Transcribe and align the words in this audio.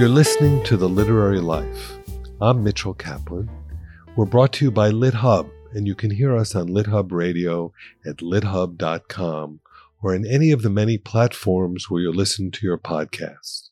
You're 0.00 0.08
listening 0.08 0.64
to 0.64 0.78
The 0.78 0.88
Literary 0.88 1.40
Life. 1.40 1.98
I'm 2.40 2.64
Mitchell 2.64 2.94
Kaplan. 2.94 3.50
We're 4.16 4.24
brought 4.24 4.54
to 4.54 4.64
you 4.64 4.70
by 4.70 4.92
LitHub, 4.92 5.50
and 5.74 5.86
you 5.86 5.94
can 5.94 6.10
hear 6.10 6.34
us 6.34 6.54
on 6.54 6.70
LitHub 6.70 7.12
Radio 7.12 7.74
at 8.06 8.22
lithub.com 8.22 9.60
or 10.02 10.14
in 10.14 10.26
any 10.26 10.52
of 10.52 10.62
the 10.62 10.70
many 10.70 10.96
platforms 10.96 11.90
where 11.90 12.00
you 12.00 12.10
listen 12.10 12.50
to 12.50 12.64
your 12.64 12.78
podcast. 12.78 13.68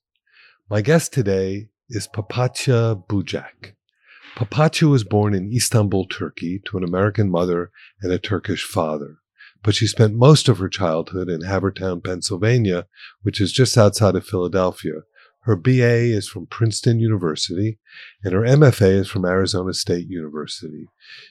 My 0.69 0.83
guest 0.83 1.15
today 1.15 1.71
is 1.89 2.07
Papatya 2.07 3.07
Bucak. 3.07 3.73
Papatya 4.37 4.91
was 4.91 5.05
born 5.05 5.33
in 5.33 5.51
Istanbul, 5.51 6.05
Turkey, 6.09 6.61
to 6.67 6.77
an 6.77 6.85
American 6.85 7.31
mother 7.31 7.71
and 8.03 8.13
a 8.13 8.19
Turkish 8.19 8.65
father. 8.65 9.17
But 9.63 9.75
she 9.75 9.87
spent 9.87 10.15
most 10.15 10.51
of 10.51 10.59
her 10.59 10.69
childhood 10.69 11.31
in 11.31 11.41
Havertown, 11.41 12.05
Pennsylvania, 12.05 12.87
which 13.23 13.41
is 13.41 13.51
just 13.51 13.79
outside 13.79 14.15
of 14.15 14.27
Philadelphia, 14.27 15.05
her 15.49 15.57
BA 15.57 16.13
is 16.15 16.29
from 16.29 16.45
Princeton 16.45 17.01
University, 17.01 17.79
and 18.23 18.35
her 18.35 18.43
MFA 18.43 19.01
is 19.01 19.09
from 19.09 19.25
Arizona 19.25 19.73
State 19.73 20.07
University. 20.07 20.89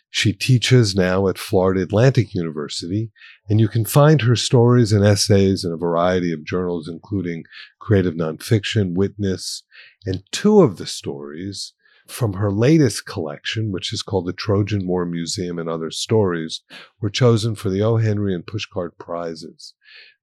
She 0.10 0.34
teaches 0.34 0.96
now 0.96 1.28
at 1.28 1.38
Florida 1.38 1.84
Atlantic 1.84 2.34
University, 2.34 3.12
and 3.48 3.60
you 3.60 3.68
can 3.68 3.86
find 3.86 4.24
her 4.24 4.36
stories 4.36 4.92
and 4.92 5.06
essays 5.06 5.64
in 5.64 5.72
a 5.72 5.78
variety 5.78 6.34
of 6.34 6.44
journals, 6.44 6.90
including 6.90 7.44
Creative 7.78 8.16
Nonfiction, 8.16 8.96
Witness, 8.96 9.62
and 10.08 10.24
two 10.32 10.62
of 10.62 10.78
the 10.78 10.88
stories 10.88 11.74
from 12.08 12.34
her 12.34 12.52
latest 12.52 13.06
collection, 13.06 13.72
which 13.72 13.94
is 13.94 14.02
called 14.02 14.26
the 14.26 14.34
Trojan 14.34 14.88
War 14.88 15.06
Museum 15.06 15.60
and 15.60 15.70
Other 15.70 15.92
Stories, 15.92 16.62
were 17.00 17.12
chosen 17.12 17.54
for 17.54 17.70
the 17.70 17.84
O. 17.84 17.98
Henry 17.98 18.34
and 18.34 18.44
Pushcart 18.44 18.98
Prizes. 18.98 19.76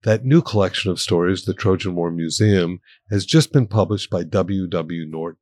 That 0.05 0.25
new 0.25 0.43
collection 0.43 0.91
of 0.91 1.01
stories, 1.01 1.45
the 1.45 1.55
Trojan 1.55 1.95
War 1.95 2.11
Museum, 2.11 2.81
has 3.11 3.25
just 3.25 3.53
been 3.53 3.67
published 3.67 4.11
by 4.11 4.23
W. 4.23 4.67
W. 4.67 5.07
Norton. 5.07 5.39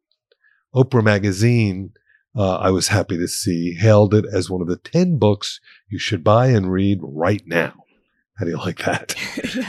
Oprah 0.75 1.03
Magazine, 1.03 1.91
uh, 2.37 2.57
I 2.57 2.71
was 2.71 2.89
happy 2.89 3.19
to 3.19 3.29
see, 3.29 3.75
hailed 3.75 4.15
it 4.15 4.25
as 4.33 4.49
one 4.49 4.63
of 4.63 4.69
the 4.69 4.77
10 4.77 5.19
books 5.19 5.61
you 5.89 5.99
should 5.99 6.25
buy 6.25 6.47
and 6.47 6.73
read 6.73 7.01
right 7.03 7.43
now. 7.45 7.75
How 8.39 8.47
do 8.47 8.53
you 8.53 8.57
like 8.57 8.79
that? 8.79 9.15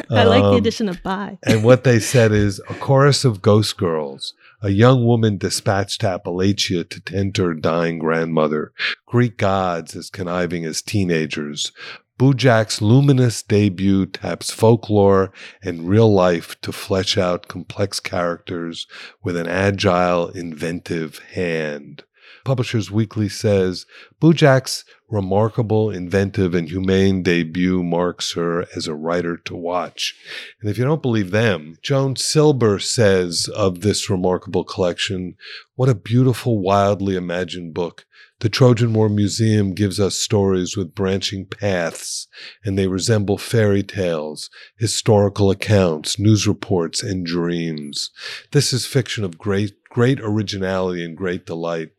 I 0.09 0.23
like 0.23 0.41
the 0.41 0.49
um, 0.49 0.55
addition 0.55 0.87
of 0.87 1.03
buy. 1.03 1.37
and 1.43 1.63
what 1.63 1.83
they 1.83 1.99
said 2.13 2.31
is 2.31 2.61
a 2.69 2.73
chorus 2.75 3.25
of 3.25 3.41
ghost 3.41 3.77
girls, 3.77 4.33
a 4.61 4.69
young 4.69 5.05
woman 5.05 5.37
dispatched 5.37 6.01
to 6.01 6.07
Appalachia 6.07 6.89
to 6.89 7.01
tend 7.01 7.35
to 7.35 7.43
her 7.43 7.53
dying 7.53 7.99
grandmother, 7.99 8.71
Greek 9.05 9.37
gods 9.37 9.95
as 9.95 10.09
conniving 10.09 10.65
as 10.65 10.81
teenagers, 10.81 11.73
Bucak's 12.19 12.81
luminous 12.81 13.41
debut 13.41 14.05
taps 14.05 14.51
folklore 14.51 15.31
and 15.63 15.89
real 15.89 16.13
life 16.13 16.59
to 16.61 16.71
flesh 16.71 17.17
out 17.17 17.47
complex 17.47 17.99
characters 17.99 18.87
with 19.23 19.35
an 19.35 19.47
agile, 19.47 20.29
inventive 20.29 21.19
hand. 21.33 22.03
Publishers 22.45 22.91
Weekly 22.91 23.29
says 23.29 23.85
Bucak's 24.21 24.85
remarkable, 25.09 25.89
inventive, 25.89 26.53
and 26.53 26.69
humane 26.69 27.23
debut 27.23 27.81
marks 27.83 28.33
her 28.33 28.65
as 28.75 28.87
a 28.87 28.95
writer 28.95 29.37
to 29.37 29.55
watch. 29.55 30.15
And 30.61 30.69
if 30.69 30.77
you 30.77 30.83
don't 30.83 31.01
believe 31.01 31.31
them, 31.31 31.77
Joan 31.81 32.15
Silber 32.15 32.79
says 32.79 33.49
of 33.55 33.81
this 33.81 34.09
remarkable 34.09 34.63
collection, 34.63 35.35
what 35.75 35.89
a 35.89 35.95
beautiful, 35.95 36.59
wildly 36.59 37.15
imagined 37.15 37.73
book 37.73 38.05
the 38.43 38.49
Trojan 38.49 38.91
War 38.91 39.07
Museum 39.07 39.73
gives 39.73 40.01
us 40.01 40.19
stories 40.19 40.75
with 40.75 40.93
branching 40.93 41.45
paths, 41.45 42.27
and 42.65 42.77
they 42.77 42.87
resemble 42.87 43.37
fairy 43.37 43.83
tales, 43.83 44.49
historical 44.77 45.49
accounts, 45.49 46.19
news 46.19 46.45
reports, 46.45 47.01
and 47.01 47.25
dreams. 47.25 48.11
This 48.51 48.73
is 48.73 48.85
fiction 48.85 49.23
of 49.23 49.37
great, 49.37 49.71
great 49.89 50.19
originality 50.19 51.05
and 51.05 51.15
great 51.15 51.45
delight. 51.45 51.91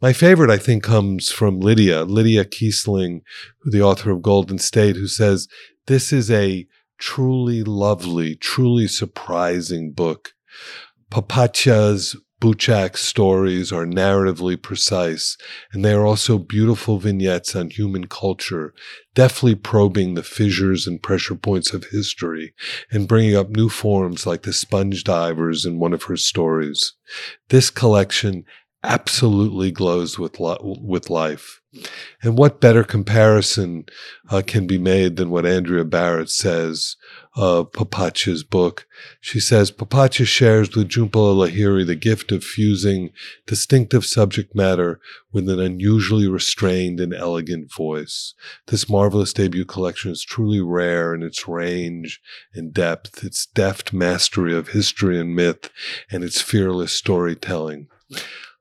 My 0.00 0.12
favorite, 0.12 0.50
I 0.50 0.56
think, 0.56 0.84
comes 0.84 1.32
from 1.32 1.58
Lydia, 1.58 2.04
Lydia 2.04 2.44
Kiesling, 2.44 3.22
the 3.64 3.82
author 3.82 4.12
of 4.12 4.22
Golden 4.22 4.58
State, 4.58 4.94
who 4.94 5.08
says, 5.08 5.48
This 5.88 6.12
is 6.12 6.30
a 6.30 6.64
truly 6.98 7.64
lovely, 7.64 8.36
truly 8.36 8.86
surprising 8.86 9.90
book. 9.90 10.34
Papatya's 11.10 12.14
Bucak's 12.42 13.02
stories 13.02 13.70
are 13.70 13.86
narratively 13.86 14.60
precise, 14.60 15.36
and 15.72 15.84
they 15.84 15.92
are 15.92 16.04
also 16.04 16.38
beautiful 16.38 16.98
vignettes 16.98 17.54
on 17.54 17.70
human 17.70 18.08
culture, 18.08 18.74
deftly 19.14 19.54
probing 19.54 20.14
the 20.14 20.24
fissures 20.24 20.88
and 20.88 21.00
pressure 21.00 21.36
points 21.36 21.72
of 21.72 21.84
history 21.92 22.52
and 22.90 23.06
bringing 23.06 23.36
up 23.36 23.50
new 23.50 23.68
forms 23.68 24.26
like 24.26 24.42
the 24.42 24.52
sponge 24.52 25.04
divers 25.04 25.64
in 25.64 25.78
one 25.78 25.92
of 25.92 26.02
her 26.04 26.16
stories. 26.16 26.94
This 27.48 27.70
collection 27.70 28.44
absolutely 28.82 29.70
glows 29.70 30.18
with, 30.18 30.38
with 30.40 31.10
life. 31.10 31.61
And 32.22 32.36
what 32.36 32.60
better 32.60 32.84
comparison 32.84 33.86
uh, 34.30 34.42
can 34.46 34.66
be 34.66 34.78
made 34.78 35.16
than 35.16 35.30
what 35.30 35.46
Andrea 35.46 35.84
Barrett 35.84 36.30
says 36.30 36.96
of 37.34 37.72
Papatya's 37.72 38.44
book? 38.44 38.86
She 39.20 39.40
says 39.40 39.72
Papatya 39.72 40.26
shares 40.26 40.74
with 40.76 40.90
Jhumpa 40.90 41.10
Lahiri 41.12 41.86
the 41.86 41.96
gift 41.96 42.30
of 42.30 42.44
fusing 42.44 43.10
distinctive 43.46 44.04
subject 44.04 44.54
matter 44.54 45.00
with 45.32 45.48
an 45.48 45.60
unusually 45.60 46.28
restrained 46.28 47.00
and 47.00 47.14
elegant 47.14 47.72
voice. 47.72 48.34
This 48.66 48.88
marvelous 48.88 49.32
debut 49.32 49.64
collection 49.64 50.12
is 50.12 50.22
truly 50.22 50.60
rare 50.60 51.14
in 51.14 51.22
its 51.22 51.48
range 51.48 52.20
and 52.54 52.74
depth, 52.74 53.24
its 53.24 53.46
deft 53.46 53.94
mastery 53.94 54.54
of 54.54 54.68
history 54.68 55.18
and 55.18 55.34
myth, 55.34 55.70
and 56.10 56.22
its 56.22 56.42
fearless 56.42 56.92
storytelling. 56.92 57.88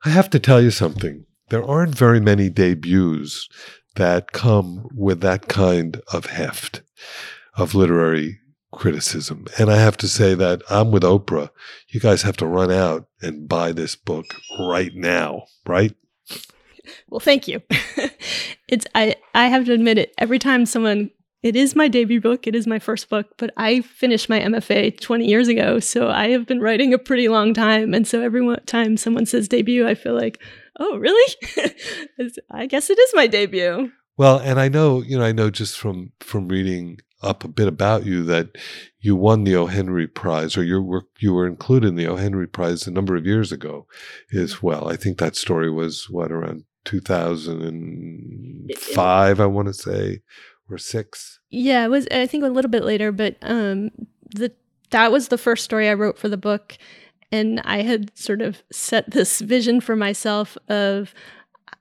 I 0.06 0.10
have 0.10 0.30
to 0.30 0.40
tell 0.40 0.62
you 0.62 0.72
something 0.72 1.26
there 1.52 1.64
aren't 1.64 1.94
very 1.94 2.22
many 2.22 2.50
debuts 2.50 3.50
that 3.98 4.32
come 4.32 4.88
with 4.96 5.20
that 5.20 5.50
kind 5.50 6.02
of 6.12 6.28
heft 6.28 6.82
of 7.56 7.76
literary 7.76 8.40
criticism. 8.72 9.46
And 9.60 9.70
I 9.70 9.76
have 9.76 9.98
to 9.98 10.08
say 10.08 10.34
that 10.34 10.62
I'm 10.70 10.92
with 10.92 11.04
Oprah. 11.04 11.50
You 11.90 12.00
guys 12.00 12.22
have 12.22 12.38
to 12.38 12.48
run 12.48 12.72
out 12.72 13.08
and 13.22 13.50
buy 13.50 13.74
this 13.74 13.98
book 13.98 14.34
right 14.58 14.96
now, 14.96 15.44
right? 15.68 15.94
Well, 17.10 17.20
thank 17.20 17.50
you. 17.50 17.62
it's 18.70 18.86
I 18.96 19.16
I 19.36 19.48
have 19.48 19.66
to 19.66 19.74
admit 19.74 19.98
it. 19.98 20.14
Every 20.18 20.40
time 20.40 20.66
someone 20.66 21.12
it 21.44 21.56
is 21.56 21.76
my 21.76 21.88
debut 21.88 22.22
book, 22.22 22.48
it 22.48 22.56
is 22.56 22.68
my 22.68 22.80
first 22.80 23.10
book, 23.10 23.28
but 23.38 23.52
I 23.58 23.82
finished 23.82 24.30
my 24.30 24.40
MFA 24.40 25.00
20 25.00 25.26
years 25.26 25.48
ago, 25.48 25.80
so 25.80 26.08
I 26.08 26.30
have 26.30 26.46
been 26.46 26.62
writing 26.62 26.94
a 26.94 27.00
pretty 27.00 27.28
long 27.28 27.54
time. 27.54 27.96
And 27.96 28.08
so 28.08 28.22
every 28.22 28.56
time 28.68 28.96
someone 28.96 29.26
says 29.26 29.48
debut, 29.48 29.88
I 29.88 29.96
feel 29.96 30.16
like, 30.16 30.40
oh, 30.80 30.98
really? 30.98 31.36
I 32.52 32.66
guess 32.66 32.90
it 32.90 33.00
is 33.00 33.12
my 33.14 33.28
debut. 33.28 33.92
Well, 34.18 34.38
and 34.38 34.60
I 34.60 34.68
know, 34.68 35.02
you 35.02 35.18
know, 35.18 35.24
I 35.24 35.32
know 35.32 35.50
just 35.50 35.78
from 35.78 36.12
from 36.20 36.48
reading 36.48 37.00
up 37.24 37.44
a 37.44 37.48
bit 37.48 37.68
about 37.68 38.06
you 38.06 38.24
that 38.24 38.58
you 39.00 39.16
won 39.16 39.44
the 39.44 39.56
O. 39.56 39.68
Henry 39.68 40.08
Prize, 40.08 40.58
or 40.58 40.64
you 40.64 40.82
were 40.82 41.06
you 41.20 41.34
were 41.34 41.48
included 41.48 41.88
in 41.88 41.96
the 41.96 42.08
O. 42.08 42.16
Henry 42.16 42.48
Prize 42.48 42.88
a 42.88 42.92
number 42.92 43.16
of 43.16 43.26
years 43.26 43.52
ago, 43.52 43.88
as 44.34 44.62
well. 44.62 44.90
I 44.90 44.96
think 44.96 45.18
that 45.18 45.36
story 45.36 45.72
was 45.72 46.08
what 46.10 46.32
around 46.32 46.66
2005, 46.86 49.40
I 49.40 49.46
want 49.46 49.68
to 49.68 49.74
say, 49.74 50.22
or 50.70 50.78
six. 50.78 51.40
Yeah, 51.50 51.86
it 51.86 51.90
was. 51.90 52.08
I 52.12 52.28
think 52.28 52.44
a 52.44 52.48
little 52.48 52.72
bit 52.72 52.84
later, 52.84 53.12
but 53.12 53.38
um, 53.42 53.90
the 54.36 54.52
that 54.90 55.12
was 55.12 55.30
the 55.30 55.38
first 55.38 55.64
story 55.64 55.90
I 55.90 55.94
wrote 55.94 56.18
for 56.18 56.30
the 56.30 56.38
book, 56.38 56.78
and 57.32 57.62
I 57.64 57.82
had 57.82 58.18
sort 58.18 58.42
of 58.42 58.62
set 58.72 59.12
this 59.12 59.40
vision 59.40 59.82
for 59.82 59.96
myself 59.96 60.58
of 60.68 61.14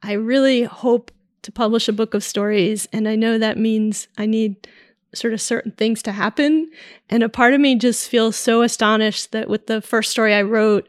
I 0.02 0.12
really 0.12 0.62
hope 0.62 1.10
to 1.42 1.52
publish 1.52 1.88
a 1.88 1.92
book 1.92 2.14
of 2.14 2.22
stories. 2.22 2.88
And 2.92 3.08
I 3.08 3.16
know 3.16 3.38
that 3.38 3.58
means 3.58 4.08
I 4.18 4.26
need 4.26 4.68
sort 5.14 5.32
of 5.32 5.40
certain 5.40 5.72
things 5.72 6.02
to 6.02 6.12
happen. 6.12 6.70
And 7.08 7.22
a 7.22 7.28
part 7.28 7.54
of 7.54 7.60
me 7.60 7.74
just 7.76 8.08
feels 8.08 8.36
so 8.36 8.62
astonished 8.62 9.32
that 9.32 9.48
with 9.48 9.66
the 9.66 9.80
first 9.80 10.10
story 10.10 10.34
I 10.34 10.42
wrote, 10.42 10.88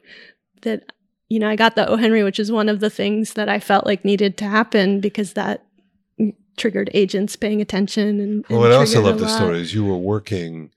that, 0.61 0.91
you 1.29 1.39
know, 1.39 1.49
I 1.49 1.55
got 1.55 1.75
the 1.75 1.87
O. 1.87 1.95
Henry, 1.95 2.23
which 2.23 2.39
is 2.39 2.51
one 2.51 2.69
of 2.69 2.79
the 2.79 2.89
things 2.89 3.33
that 3.33 3.49
I 3.49 3.59
felt 3.59 3.85
like 3.85 4.05
needed 4.05 4.37
to 4.37 4.45
happen 4.45 4.99
because 4.99 5.33
that 5.33 5.65
triggered 6.57 6.91
agents 6.93 7.35
paying 7.35 7.61
attention. 7.61 8.19
And, 8.19 8.19
and 8.19 8.45
well, 8.49 8.59
what 8.59 8.71
I 8.71 8.75
also 8.75 9.01
love 9.01 9.19
the 9.19 9.27
story 9.27 9.59
is 9.59 9.73
you 9.73 9.85
were 9.85 9.97
working 9.97 10.71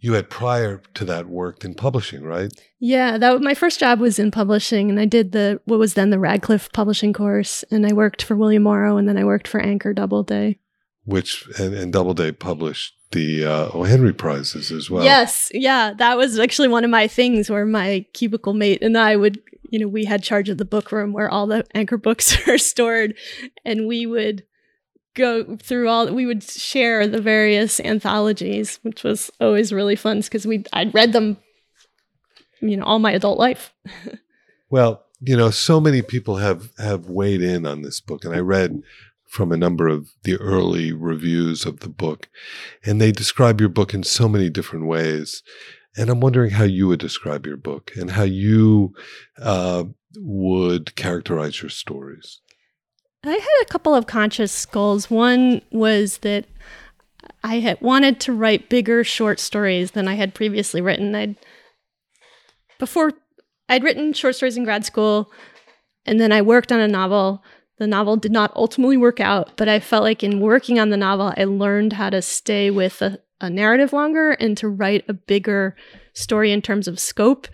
you 0.00 0.14
had 0.14 0.30
prior 0.30 0.82
to 0.94 1.04
that 1.04 1.26
worked 1.26 1.64
in 1.64 1.74
publishing, 1.74 2.24
right? 2.24 2.52
Yeah, 2.78 3.18
that 3.18 3.42
my 3.42 3.54
first 3.54 3.78
job 3.78 4.00
was 4.00 4.18
in 4.18 4.30
publishing, 4.30 4.88
and 4.88 4.98
I 4.98 5.04
did 5.04 5.32
the 5.32 5.60
what 5.66 5.78
was 5.78 5.94
then 5.94 6.10
the 6.10 6.18
Radcliffe 6.18 6.72
publishing 6.72 7.12
course, 7.12 7.64
and 7.70 7.86
I 7.86 7.92
worked 7.92 8.22
for 8.22 8.36
William 8.36 8.62
Morrow, 8.62 8.96
and 8.96 9.08
then 9.08 9.18
I 9.18 9.24
worked 9.24 9.46
for 9.46 9.60
Anchor 9.60 9.92
Doubleday, 9.92 10.58
which 11.04 11.46
and, 11.58 11.74
and 11.74 11.92
Doubleday 11.92 12.32
published 12.32 12.94
the 13.12 13.44
uh, 13.44 13.68
O. 13.74 13.84
Henry 13.84 14.14
prizes 14.14 14.72
as 14.72 14.88
well. 14.88 15.04
Yes, 15.04 15.50
yeah, 15.52 15.92
that 15.98 16.16
was 16.16 16.38
actually 16.38 16.68
one 16.68 16.84
of 16.84 16.90
my 16.90 17.06
things 17.06 17.50
where 17.50 17.66
my 17.66 18.06
cubicle 18.14 18.54
mate 18.54 18.82
and 18.82 18.96
I 18.96 19.16
would, 19.16 19.40
you 19.62 19.78
know, 19.78 19.88
we 19.88 20.04
had 20.04 20.22
charge 20.22 20.48
of 20.48 20.58
the 20.58 20.64
book 20.64 20.92
room 20.92 21.12
where 21.12 21.28
all 21.28 21.46
the 21.46 21.66
Anchor 21.74 21.98
books 21.98 22.36
are 22.48 22.58
stored, 22.58 23.14
and 23.64 23.86
we 23.86 24.06
would 24.06 24.44
go 25.14 25.56
through 25.56 25.88
all 25.88 26.12
we 26.12 26.26
would 26.26 26.42
share 26.42 27.06
the 27.06 27.20
various 27.20 27.80
anthologies 27.80 28.78
which 28.82 29.02
was 29.02 29.30
always 29.40 29.72
really 29.72 29.96
fun 29.96 30.20
because 30.20 30.46
we 30.46 30.64
i'd 30.72 30.94
read 30.94 31.12
them 31.12 31.36
you 32.60 32.76
know 32.76 32.84
all 32.84 32.98
my 32.98 33.12
adult 33.12 33.38
life 33.38 33.74
Well, 34.70 35.04
you 35.20 35.36
know, 35.36 35.50
so 35.50 35.80
many 35.80 36.00
people 36.00 36.36
have 36.36 36.70
have 36.78 37.10
weighed 37.10 37.42
in 37.42 37.66
on 37.66 37.82
this 37.82 38.00
book, 38.00 38.24
and 38.24 38.34
I 38.34 38.38
read 38.38 38.80
from 39.26 39.52
a 39.52 39.56
number 39.56 39.88
of 39.88 40.10
the 40.22 40.36
early 40.36 40.92
reviews 40.92 41.66
of 41.66 41.80
the 41.80 41.88
book, 41.88 42.28
and 42.84 43.00
they 43.00 43.12
describe 43.12 43.60
your 43.60 43.68
book 43.68 43.92
in 43.92 44.04
so 44.04 44.28
many 44.28 44.48
different 44.48 44.86
ways. 44.86 45.42
And 45.96 46.08
I'm 46.08 46.20
wondering 46.20 46.52
how 46.52 46.64
you 46.64 46.86
would 46.86 47.00
describe 47.00 47.46
your 47.46 47.56
book 47.56 47.90
and 47.96 48.12
how 48.12 48.22
you 48.22 48.94
uh, 49.42 49.84
would 50.16 50.94
characterize 50.94 51.60
your 51.60 51.70
stories. 51.70 52.40
I 53.24 53.32
had 53.32 53.62
a 53.62 53.66
couple 53.66 53.94
of 53.94 54.06
conscious 54.06 54.64
goals. 54.64 55.10
One 55.10 55.60
was 55.70 56.18
that 56.18 56.46
I 57.44 57.56
had 57.56 57.80
wanted 57.80 58.18
to 58.20 58.32
write 58.32 58.70
bigger 58.70 59.04
short 59.04 59.38
stories 59.38 59.90
than 59.90 60.08
I 60.08 60.14
had 60.14 60.34
previously 60.34 60.80
written. 60.80 61.14
I'd 61.14 61.36
before 62.78 63.12
I'd 63.68 63.84
written 63.84 64.14
short 64.14 64.36
stories 64.36 64.56
in 64.56 64.64
grad 64.64 64.86
school, 64.86 65.30
and 66.06 66.18
then 66.18 66.32
I 66.32 66.40
worked 66.40 66.72
on 66.72 66.80
a 66.80 66.88
novel. 66.88 67.44
The 67.78 67.86
novel 67.86 68.16
did 68.16 68.32
not 68.32 68.52
ultimately 68.56 68.96
work 68.96 69.20
out, 69.20 69.56
but 69.56 69.68
I 69.68 69.80
felt 69.80 70.02
like 70.02 70.22
in 70.22 70.40
working 70.40 70.78
on 70.78 70.90
the 70.90 70.96
novel, 70.96 71.32
I 71.36 71.44
learned 71.44 71.94
how 71.94 72.10
to 72.10 72.20
stay 72.22 72.70
with 72.70 73.00
a, 73.00 73.18
a 73.40 73.48
narrative 73.48 73.92
longer 73.92 74.32
and 74.32 74.56
to 74.58 74.68
write 74.68 75.04
a 75.08 75.14
bigger 75.14 75.76
story 76.14 76.52
in 76.52 76.62
terms 76.62 76.88
of 76.88 76.98
scope. 76.98 77.48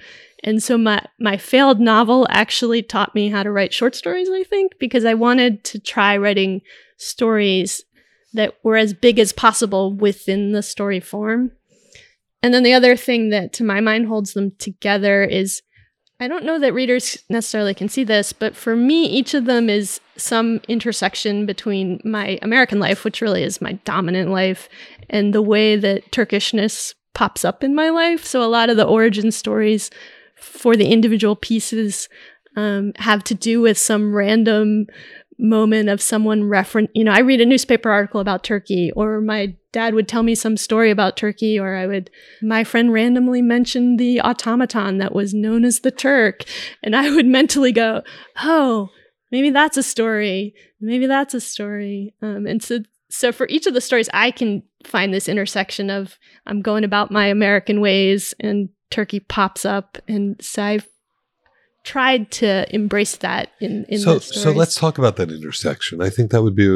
And 0.47 0.63
so 0.63 0.79
my 0.79 1.05
my 1.19 1.37
failed 1.37 1.81
novel 1.81 2.27
actually 2.31 2.81
taught 2.83 3.15
me 3.15 3.29
how 3.29 3.43
to 3.43 3.51
write 3.51 3.75
short 3.75 3.97
stories, 3.97 4.31
I 4.31 4.45
think, 4.45 4.79
because 4.79 5.05
I 5.05 5.15
wanted 5.15 5.65
to 5.65 5.81
try 5.81 6.17
writing 6.17 6.63
stories 6.97 7.85
that 8.33 8.55
were 8.63 8.77
as 8.77 8.95
big 8.95 9.19
as 9.19 9.33
possible 9.33 9.93
within 9.93 10.53
the 10.53 10.63
story 10.63 11.01
form. 11.01 11.51
And 12.43 12.55
then 12.55 12.63
the 12.63 12.75
other 12.75 12.97
thing 12.97 13.31
that 13.31 13.53
to 13.55 13.65
my 13.65 13.81
mind 13.81 14.07
holds 14.07 14.35
them 14.35 14.53
together 14.59 15.25
is 15.25 15.63
I 16.21 16.29
don't 16.29 16.45
know 16.45 16.59
that 16.61 16.73
readers 16.73 17.19
necessarily 17.29 17.75
can 17.75 17.89
see 17.89 18.05
this, 18.05 18.33
but 18.33 18.57
for 18.57 18.75
me, 18.75 19.05
each 19.05 19.35
of 19.35 19.45
them 19.45 19.69
is 19.69 20.01
some 20.17 20.61
intersection 20.67 21.45
between 21.45 22.01
my 22.05 22.39
American 22.41 22.79
life, 22.79 23.05
which 23.05 23.21
really 23.21 23.43
is 23.43 23.61
my 23.61 23.73
dominant 23.85 24.31
life, 24.31 24.69
and 25.11 25.35
the 25.35 25.43
way 25.43 25.77
that 25.77 26.11
Turkishness 26.13 26.95
pops 27.13 27.45
up 27.45 27.63
in 27.63 27.75
my 27.75 27.91
life. 27.91 28.25
So 28.25 28.43
a 28.43 28.49
lot 28.49 28.71
of 28.71 28.79
the 28.79 28.87
origin 28.87 29.31
stories 29.31 29.91
for 30.47 30.77
the 30.77 30.87
individual 30.87 31.37
pieces 31.37 32.09
um, 32.57 32.93
have 32.97 33.23
to 33.25 33.35
do 33.35 33.61
with 33.61 33.77
some 33.77 34.15
random 34.15 34.87
moment 35.39 35.89
of 35.91 36.01
someone 36.01 36.45
reference 36.45 36.89
you 36.95 37.05
know 37.05 37.13
i 37.13 37.19
read 37.19 37.43
a 37.43 37.47
newspaper 37.47 37.91
article 37.91 38.21
about 38.21 38.43
turkey 38.43 38.91
or 38.97 39.21
my 39.21 39.55
dad 39.71 39.93
would 39.93 40.09
tell 40.09 40.23
me 40.23 40.35
some 40.35 40.57
story 40.57 40.91
about 40.91 41.15
turkey 41.15 41.59
or 41.59 41.77
i 41.77 41.87
would 41.87 42.11
my 42.41 42.65
friend 42.65 42.91
randomly 42.91 43.43
mentioned 43.43 44.01
the 44.01 44.19
automaton 44.23 44.97
that 44.97 45.15
was 45.15 45.35
known 45.35 45.63
as 45.63 45.81
the 45.81 45.91
turk 45.91 46.45
and 46.83 46.97
i 46.97 47.11
would 47.11 47.27
mentally 47.27 47.71
go 47.71 48.01
oh 48.43 48.89
maybe 49.31 49.51
that's 49.51 49.77
a 49.77 49.83
story 49.83 50.55
maybe 50.81 51.07
that's 51.07 51.35
a 51.35 51.41
story. 51.41 52.15
Um, 52.23 52.47
and 52.47 52.63
so 52.63 52.81
so 53.09 53.31
for 53.33 53.47
each 53.49 53.67
of 53.67 53.75
the 53.75 53.81
stories 53.81 54.09
i 54.13 54.31
can 54.31 54.63
find 54.85 55.13
this 55.13 55.29
intersection 55.29 55.91
of 55.91 56.19
i'm 56.47 56.61
going 56.63 56.83
about 56.83 57.11
my 57.11 57.27
american 57.27 57.81
ways 57.81 58.35
and 58.41 58.69
turkey 58.91 59.21
pops 59.21 59.65
up 59.65 59.99
and 60.09 60.37
so 60.41 60.63
i've 60.63 60.87
tried 61.87 62.33
to 62.33 62.67
embrace 62.75 63.17
that 63.19 63.53
in 63.61 63.85
in 63.89 64.01
so 64.01 64.19
so 64.19 64.51
let's 64.51 64.75
talk 64.75 64.99
about 64.99 65.17
that 65.17 65.31
intersection. 65.31 66.03
I 66.03 66.11
think 66.11 66.33
that 66.33 66.43
would 66.43 66.57
be 66.57 66.67
a, 66.67 66.73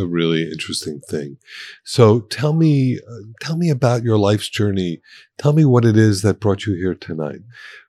a 0.00 0.06
really 0.06 0.50
interesting 0.50 1.00
thing. 1.00 1.36
So 1.84 2.20
tell 2.20 2.54
me 2.54 2.98
uh, 2.98 3.18
tell 3.40 3.56
me 3.56 3.68
about 3.68 4.02
your 4.02 4.18
life's 4.18 4.48
journey. 4.48 5.02
Tell 5.38 5.52
me 5.52 5.66
what 5.66 5.84
it 5.84 5.96
is 5.96 6.22
that 6.22 6.40
brought 6.40 6.64
you 6.64 6.74
here 6.74 6.94
tonight. 6.94 7.40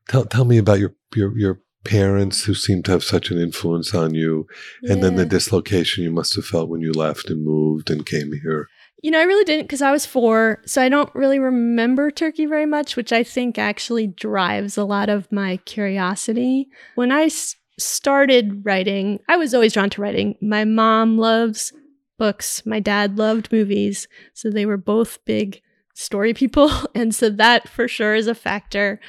Tell, 0.10 0.26
tell 0.26 0.46
me 0.46 0.58
about 0.58 0.80
your, 0.80 0.94
your 1.16 1.38
your 1.38 1.62
parents 1.86 2.44
who 2.44 2.54
seem 2.54 2.84
to 2.84 2.92
have 2.92 3.04
such 3.04 3.32
an 3.32 3.38
influence 3.38 3.94
on 3.94 4.16
you 4.16 4.48
and 4.90 5.04
then 5.04 5.16
the 5.16 5.26
dislocation 5.26 6.04
you 6.04 6.10
must 6.10 6.36
have 6.36 6.44
felt 6.44 6.68
when 6.68 6.82
you 6.82 6.92
left 6.92 7.30
and 7.30 7.46
moved 7.46 7.92
and 7.92 8.08
came 8.08 8.32
here 8.42 8.68
you 9.04 9.12
know, 9.12 9.20
I 9.20 9.24
really 9.24 9.44
didn't 9.44 9.66
because 9.66 9.82
I 9.82 9.92
was 9.92 10.06
four, 10.06 10.62
so 10.66 10.82
I 10.82 10.90
don't 10.90 11.14
really 11.14 11.38
remember 11.40 12.10
Turkey 12.12 12.46
very 12.46 12.66
much, 12.66 12.96
which 12.96 13.12
I 13.14 13.24
think 13.24 13.58
actually 13.58 14.08
drives 14.08 14.78
a 14.78 14.84
lot 14.84 15.10
of 15.10 15.32
my 15.32 15.58
curiosity. 15.66 16.68
When 16.96 17.12
I 17.12 17.24
s- 17.26 17.56
started 17.78 18.66
writing, 18.66 19.20
I 19.28 19.38
was 19.38 19.54
always 19.54 19.74
drawn 19.74 19.90
to 19.92 20.02
writing. 20.02 20.36
My 20.42 20.66
mom 20.66 21.18
loves 21.18 21.72
books, 22.18 22.66
my 22.66 22.80
dad 22.80 23.18
loved 23.18 23.52
movies, 23.52 24.08
so 24.34 24.50
they 24.50 24.66
were 24.66 24.78
both 24.78 25.24
big 25.26 25.62
story 25.94 26.34
people. 26.34 26.72
And 26.96 27.14
so 27.14 27.30
that 27.30 27.68
for 27.68 27.88
sure 27.88 28.16
is 28.16 28.28
a 28.28 28.36
factor. 28.36 29.00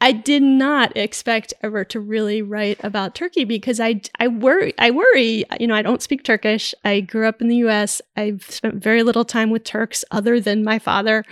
I 0.00 0.12
did 0.12 0.42
not 0.42 0.96
expect 0.96 1.54
ever 1.62 1.84
to 1.86 2.00
really 2.00 2.42
write 2.42 2.78
about 2.84 3.14
Turkey 3.14 3.44
because 3.44 3.80
I 3.80 4.02
I 4.18 4.28
worry 4.28 4.74
I 4.78 4.90
worry 4.90 5.44
you 5.58 5.66
know 5.66 5.74
I 5.74 5.82
don't 5.82 6.02
speak 6.02 6.24
Turkish. 6.24 6.74
I 6.84 7.00
grew 7.00 7.26
up 7.26 7.40
in 7.40 7.48
the 7.48 7.56
U.S. 7.56 8.02
I've 8.16 8.44
spent 8.48 8.82
very 8.82 9.02
little 9.02 9.24
time 9.24 9.50
with 9.50 9.64
Turks 9.64 10.04
other 10.10 10.40
than 10.40 10.64
my 10.64 10.78
father, 10.78 11.24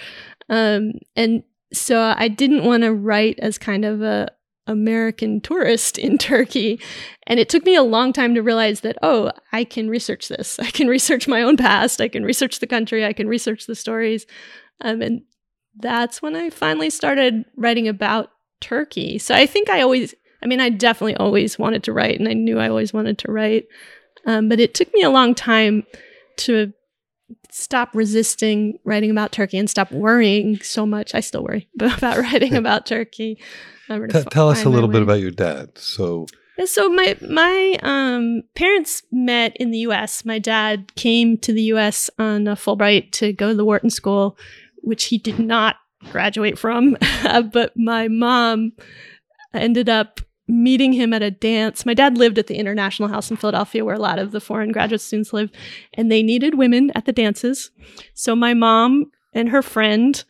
um, 0.49 0.93
and 1.17 1.43
so 1.73 2.14
I 2.17 2.29
didn't 2.29 2.64
want 2.64 2.82
to 2.82 2.93
write 2.93 3.38
as 3.41 3.59
kind 3.59 3.85
of 3.85 4.03
a 4.03 4.29
American 4.67 5.41
tourist 5.41 5.99
in 5.99 6.19
Turkey. 6.19 6.81
And 7.26 7.41
it 7.41 7.49
took 7.49 7.64
me 7.64 7.75
a 7.75 7.82
long 7.82 8.12
time 8.12 8.35
to 8.35 8.43
realize 8.43 8.81
that, 8.81 8.97
oh, 9.03 9.32
I 9.53 9.64
can 9.64 9.88
research 9.88 10.29
this. 10.29 10.59
I 10.59 10.70
can 10.70 10.88
research 10.88 11.29
my 11.29 11.43
own 11.43 11.56
past. 11.56 12.00
I 12.00 12.09
can 12.09 12.25
research 12.25 12.61
the 12.61 12.67
country. 12.67 13.05
I 13.05 13.12
can 13.12 13.29
research 13.29 13.67
the 13.67 13.75
stories. 13.75 14.26
Um, 14.81 15.03
and 15.03 15.23
that's 15.76 16.20
when 16.20 16.37
I 16.37 16.50
finally 16.50 16.91
started 16.91 17.44
writing 17.56 17.88
about 17.88 18.31
Turkey. 18.62 19.19
So 19.19 19.35
I 19.35 19.44
think 19.44 19.69
I 19.69 19.82
always, 19.82 20.14
I 20.43 20.47
mean, 20.47 20.61
I 20.61 20.70
definitely 20.70 21.17
always 21.17 21.59
wanted 21.59 21.82
to 21.85 21.93
write 21.93 22.19
and 22.19 22.29
I 22.29 22.32
knew 22.32 22.59
I 22.59 22.69
always 22.69 22.93
wanted 22.94 23.19
to 23.19 23.31
write. 23.31 23.67
Um, 24.25 24.49
but 24.49 24.61
it 24.61 24.73
took 24.73 24.93
me 24.94 25.03
a 25.03 25.11
long 25.11 25.35
time 25.35 25.85
to 26.37 26.73
stop 27.50 27.91
resisting 27.94 28.79
writing 28.85 29.11
about 29.11 29.32
Turkey 29.32 29.59
and 29.59 29.69
stop 29.69 29.91
worrying 29.93 30.61
so 30.61 30.87
much. 30.87 31.14
I 31.14 31.20
still 31.20 31.44
worry 31.44 31.69
about 31.81 32.19
writing 32.19 32.55
about 32.56 32.87
Turkey. 32.87 33.38
T- 33.88 34.23
tell 34.31 34.49
us 34.49 34.64
a 34.64 34.70
little 34.70 34.88
bit 34.88 35.03
about 35.03 35.20
your 35.20 35.31
dad. 35.31 35.76
So, 35.76 36.26
so 36.64 36.88
my 36.88 37.17
my 37.29 37.76
um, 37.82 38.43
parents 38.55 39.03
met 39.12 39.55
in 39.56 39.70
the 39.70 39.79
U.S. 39.79 40.25
My 40.25 40.38
dad 40.38 40.94
came 40.94 41.37
to 41.38 41.53
the 41.53 41.62
U.S. 41.64 42.09
on 42.19 42.47
a 42.49 42.56
Fulbright 42.56 43.12
to 43.12 43.32
go 43.35 43.49
to 43.49 43.55
the 43.55 43.64
Wharton 43.64 43.91
School, 43.91 44.38
which 44.79 45.06
he 45.06 45.19
did 45.19 45.38
not 45.38 45.76
graduate 46.10 46.58
from. 46.58 46.96
but 47.52 47.72
my 47.76 48.08
mom 48.08 48.72
ended 49.54 49.88
up 49.88 50.20
meeting 50.49 50.93
him 50.93 51.12
at 51.12 51.22
a 51.22 51.31
dance. 51.31 51.87
My 51.87 51.94
dad 51.94 52.18
lived 52.18 52.38
at 52.38 52.47
the 52.47 52.56
International 52.56 53.09
House 53.09 53.30
in 53.30 53.37
Philadelphia, 53.37 53.85
where 53.85 53.94
a 53.94 54.00
lot 54.00 54.18
of 54.18 54.32
the 54.32 54.40
foreign 54.40 54.73
graduate 54.73 55.00
students 55.00 55.32
live, 55.32 55.50
and 55.94 56.11
they 56.11 56.23
needed 56.23 56.56
women 56.56 56.90
at 56.94 57.06
the 57.06 57.12
dances. 57.12 57.71
So 58.14 58.35
my 58.37 58.54
mom 58.54 59.11
and 59.32 59.49
her 59.49 59.62
friend 59.62 60.23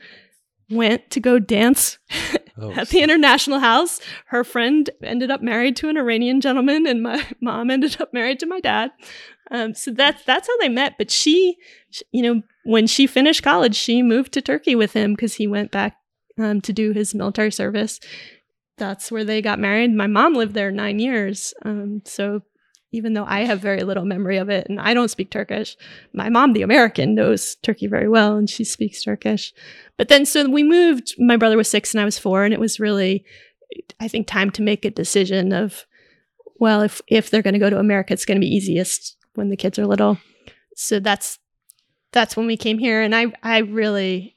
went 0.71 1.11
to 1.11 1.21
go 1.21 1.38
dance 1.38 1.99
oh, 2.59 2.73
at 2.73 2.88
the 2.88 3.00
International 3.02 3.59
House. 3.59 4.00
Her 4.26 4.45
friend 4.45 4.88
ended 5.02 5.31
up 5.31 5.43
married 5.43 5.76
to 5.76 5.88
an 5.88 5.97
Iranian 5.97 6.41
gentleman, 6.41 6.87
and 6.87 7.02
my 7.02 7.26
mom 7.41 7.71
ended 7.71 8.00
up 8.00 8.12
married 8.12 8.41
to 8.41 8.47
my 8.47 8.61
dad. 8.61 8.91
Um, 9.50 9.75
so 9.75 9.91
that's 9.91 10.25
that's 10.25 10.49
how 10.49 10.57
they 10.59 10.69
met. 10.69 10.95
But 10.99 11.11
she, 11.11 11.57
you 12.11 12.23
know, 12.23 12.43
when 12.64 12.87
she 12.87 13.07
finished 13.07 13.42
college, 13.42 13.75
she 13.75 14.02
moved 14.02 14.33
to 14.33 14.42
Turkey 14.42 14.75
with 14.75 14.92
him 14.92 15.14
because 15.14 15.35
he 15.35 15.47
went 15.47 15.71
back 15.71 15.97
um, 16.38 16.61
to 16.62 16.73
do 16.73 16.92
his 16.92 17.14
military 17.14 17.50
service. 17.50 18.00
That's 18.78 19.11
where 19.11 19.25
they 19.25 19.42
got 19.42 19.59
married. 19.59 19.92
My 19.95 20.07
mom 20.07 20.35
lived 20.35 20.54
there 20.54 20.71
nine 20.71 20.99
years. 20.99 21.54
Um, 21.64 22.02
so 22.04 22.42
even 22.92 23.14
though 23.14 23.25
I 23.25 23.40
have 23.40 23.61
very 23.61 23.83
little 23.83 24.04
memory 24.04 24.37
of 24.37 24.50
it 24.50 24.66
and 24.69 24.78
I 24.78 24.95
don't 24.95 25.11
speak 25.11 25.31
Turkish, 25.31 25.76
my 26.12 26.28
mom, 26.28 26.52
the 26.52 26.62
American, 26.62 27.14
knows 27.14 27.57
Turkey 27.62 27.87
very 27.87 28.09
well 28.09 28.37
and 28.37 28.49
she 28.49 28.64
speaks 28.64 29.02
Turkish. 29.02 29.52
But 29.97 30.09
then, 30.09 30.26
so 30.26 30.49
we 30.49 30.62
moved. 30.62 31.14
My 31.19 31.37
brother 31.37 31.57
was 31.57 31.71
six 31.71 31.95
and 31.95 32.00
I 32.00 32.04
was 32.04 32.19
four, 32.19 32.45
and 32.45 32.52
it 32.52 32.61
was 32.61 32.81
really, 32.81 33.25
I 34.00 34.09
think, 34.09 34.26
time 34.26 34.50
to 34.52 34.62
make 34.62 34.85
a 34.85 34.90
decision 34.90 35.52
of, 35.52 35.87
well, 36.57 36.83
if 36.83 37.00
if 37.09 37.31
they're 37.31 37.42
going 37.42 37.54
to 37.54 37.61
go 37.61 37.71
to 37.71 37.78
America, 37.78 38.12
it's 38.12 38.25
going 38.25 38.37
to 38.37 38.45
be 38.45 38.54
easiest 38.54 39.16
when 39.35 39.49
the 39.49 39.57
kids 39.57 39.78
are 39.78 39.87
little. 39.87 40.19
So 40.76 41.00
that's 41.00 41.38
that's 42.12 42.37
when 42.37 42.47
we 42.47 42.57
came 42.57 42.78
here 42.78 43.02
and 43.02 43.14
I 43.14 43.26
I 43.42 43.59
really 43.59 44.35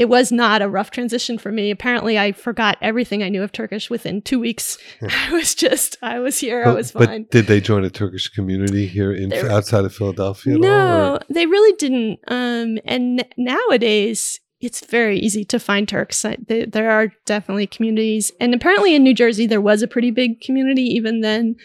it 0.00 0.08
was 0.08 0.32
not 0.32 0.62
a 0.62 0.68
rough 0.68 0.90
transition 0.90 1.36
for 1.36 1.52
me. 1.52 1.70
Apparently, 1.70 2.18
I 2.18 2.32
forgot 2.32 2.78
everything 2.80 3.22
I 3.22 3.28
knew 3.28 3.42
of 3.42 3.52
Turkish 3.52 3.90
within 3.90 4.22
two 4.22 4.38
weeks. 4.38 4.78
I 5.02 5.30
was 5.30 5.54
just, 5.54 5.98
I 6.00 6.20
was 6.20 6.38
here, 6.38 6.64
but, 6.64 6.70
I 6.70 6.74
was 6.74 6.90
fine. 6.92 7.22
But 7.24 7.30
did 7.30 7.46
they 7.48 7.60
join 7.60 7.84
a 7.84 7.90
Turkish 7.90 8.28
community 8.28 8.86
here 8.86 9.12
in 9.12 9.28
They're, 9.28 9.50
outside 9.50 9.84
of 9.84 9.94
Philadelphia? 9.94 10.56
no, 10.56 11.12
all, 11.12 11.20
they 11.28 11.44
really 11.44 11.76
didn't. 11.76 12.18
Um, 12.28 12.78
and 12.86 13.26
nowadays, 13.36 14.40
it's 14.60 14.84
very 14.86 15.18
easy 15.18 15.44
to 15.44 15.58
find 15.58 15.86
Turks. 15.86 16.24
I, 16.24 16.38
they, 16.46 16.64
there 16.64 16.90
are 16.90 17.12
definitely 17.26 17.66
communities, 17.66 18.32
and 18.40 18.54
apparently 18.54 18.94
in 18.94 19.02
New 19.02 19.14
Jersey 19.14 19.46
there 19.46 19.60
was 19.60 19.82
a 19.82 19.88
pretty 19.88 20.10
big 20.10 20.40
community 20.40 20.84
even 20.84 21.20
then. 21.20 21.56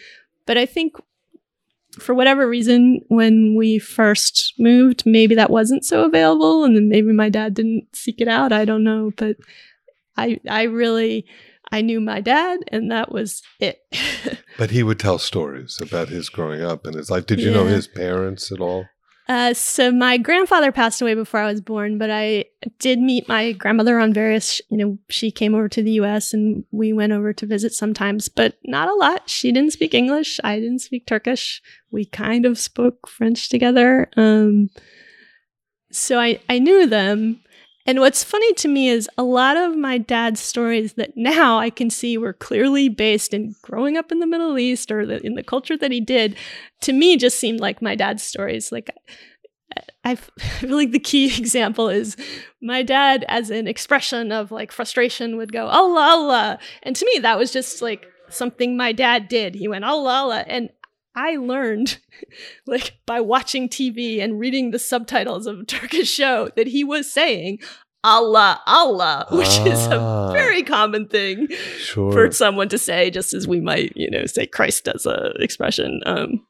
But 0.46 0.58
I 0.58 0.66
think 0.66 0.96
for 2.00 2.14
whatever 2.14 2.48
reason, 2.48 3.02
when 3.08 3.56
we 3.56 3.80
first 3.80 4.54
moved, 4.58 5.04
maybe 5.06 5.36
that 5.36 5.50
wasn't 5.50 5.86
so 5.86 6.04
available, 6.04 6.64
and 6.64 6.76
then 6.76 6.90
maybe 6.90 7.12
my 7.12 7.30
dad 7.30 7.54
didn't 7.54 7.88
seek 7.94 8.22
it 8.22 8.28
out. 8.28 8.52
I 8.52 8.66
don't 8.66 8.84
know, 8.84 9.12
but 9.18 9.38
I 10.18 10.40
I 10.50 10.64
really 10.64 11.26
I 11.72 11.82
knew 11.82 12.00
my 12.00 12.22
dad, 12.22 12.60
and 12.70 12.92
that 12.92 13.12
was 13.12 13.42
it. 13.60 13.80
but 14.58 14.72
he 14.72 14.84
would 14.84 15.00
tell 15.00 15.18
stories 15.18 15.80
about 15.82 16.10
his 16.10 16.30
growing 16.30 16.62
up 16.62 16.86
and 16.86 16.96
his 16.96 17.10
life. 17.10 17.26
Did 17.26 17.40
you 17.40 17.50
yeah. 17.50 17.58
know 17.58 17.66
his 17.66 17.88
parents 17.88 18.52
at 18.52 18.60
all? 18.60 18.86
Uh, 19.28 19.54
so 19.54 19.92
my 19.92 20.18
grandfather 20.18 20.72
passed 20.72 21.02
away 21.02 21.16
before 21.16 21.40
I 21.40 21.52
was 21.52 21.60
born, 21.60 21.98
but 21.98 22.12
I 22.12 22.46
did 22.80 23.00
meet 23.00 23.28
my 23.28 23.54
grandmother 23.54 24.00
on 24.00 24.14
various. 24.14 24.62
You 24.70 24.78
know, 24.78 24.98
she 25.10 25.32
came 25.32 25.56
over 25.56 25.68
to 25.70 25.82
the 25.82 25.94
U.S. 25.94 26.32
and 26.32 26.64
we 26.72 26.94
went 26.94 27.12
over 27.12 27.34
to 27.34 27.46
visit 27.48 27.74
sometimes, 27.74 28.30
but 28.30 28.56
not 28.64 28.88
a 28.88 28.94
lot. 28.94 29.28
She 29.28 29.52
didn't 29.52 29.74
speak 29.74 29.96
English. 29.96 30.40
I 30.44 30.60
didn't 30.60 30.80
speak 30.80 31.08
Turkish. 31.08 31.62
We 31.90 32.06
kind 32.06 32.46
of 32.46 32.60
spoke 32.60 33.08
French 33.08 33.50
together. 33.50 34.10
Um, 34.16 34.70
so 35.92 36.20
I 36.20 36.40
I 36.48 36.60
knew 36.60 36.86
them, 36.86 37.42
and 37.86 38.00
what's 38.00 38.24
funny 38.24 38.52
to 38.56 38.68
me 38.68 38.90
is 38.90 39.08
a 39.18 39.24
lot 39.24 39.58
of 39.58 39.78
my 39.78 40.00
dad's 40.00 40.40
stories 40.40 40.94
that 40.94 41.16
now 41.16 41.60
I 41.60 41.70
can 41.70 41.92
see 41.92 42.18
were 42.18 42.34
clearly 42.34 42.90
based 42.90 43.34
in 43.34 43.56
growing 43.62 43.96
up 43.96 44.12
in 44.12 44.20
the 44.20 44.28
Middle 44.28 44.58
East 44.58 44.92
or 44.92 45.06
the, 45.06 45.24
in 45.24 45.36
the 45.36 45.44
culture 45.44 45.78
that 45.78 45.92
he 45.92 46.02
did, 46.02 46.36
to 46.82 46.94
me 46.94 47.16
just 47.16 47.40
seemed 47.40 47.60
like 47.60 47.84
my 47.84 47.94
dad's 47.96 48.24
stories. 48.24 48.72
Like, 48.72 48.90
I 50.04 50.16
feel 50.40 50.76
like 50.76 50.92
the 50.92 51.00
key 51.00 51.26
example 51.38 51.90
is 51.90 52.18
my 52.60 52.82
dad, 52.82 53.24
as 53.28 53.52
an 53.52 53.68
expression 53.68 54.32
of 54.32 54.52
like 54.52 54.72
frustration, 54.72 55.38
would 55.38 55.54
go, 55.54 55.68
Allah, 55.68 56.02
Allah. 56.02 56.60
And 56.82 56.96
to 56.96 57.06
me, 57.06 57.20
that 57.20 57.38
was 57.38 57.52
just 57.52 57.84
like 57.84 58.08
something 58.30 58.76
my 58.76 58.94
dad 58.94 59.28
did. 59.28 59.54
He 59.54 59.68
went, 59.68 59.86
Allah, 59.86 60.14
Allah. 60.14 60.44
And 60.48 60.70
I 61.16 61.38
learned, 61.38 61.98
like 62.68 62.98
by 63.06 63.22
watching 63.22 63.70
TV 63.70 64.22
and 64.22 64.40
reading 64.40 64.72
the 64.72 64.80
subtitles 64.80 65.48
of 65.48 65.60
a 65.60 65.64
Turkish 65.66 66.10
show, 66.10 66.50
that 66.56 66.68
he 66.68 66.84
was 66.84 67.12
saying 67.12 67.60
Allah, 68.04 68.62
Allah, 68.68 69.26
which 69.32 69.48
ah, 69.60 69.66
is 69.66 69.88
a 69.88 70.00
ah. 70.00 70.32
very 70.32 70.64
common 70.64 71.08
thing 71.08 71.48
sure. 71.78 72.12
for 72.12 72.32
someone 72.32 72.70
to 72.70 72.78
say, 72.78 73.10
just 73.10 73.34
as 73.34 73.48
we 73.48 73.60
might, 73.60 73.94
you 73.96 74.10
know, 74.10 74.26
say 74.26 74.46
Christ 74.46 74.88
as 74.88 75.06
a 75.06 75.32
expression. 75.40 76.02
Um, 76.06 76.46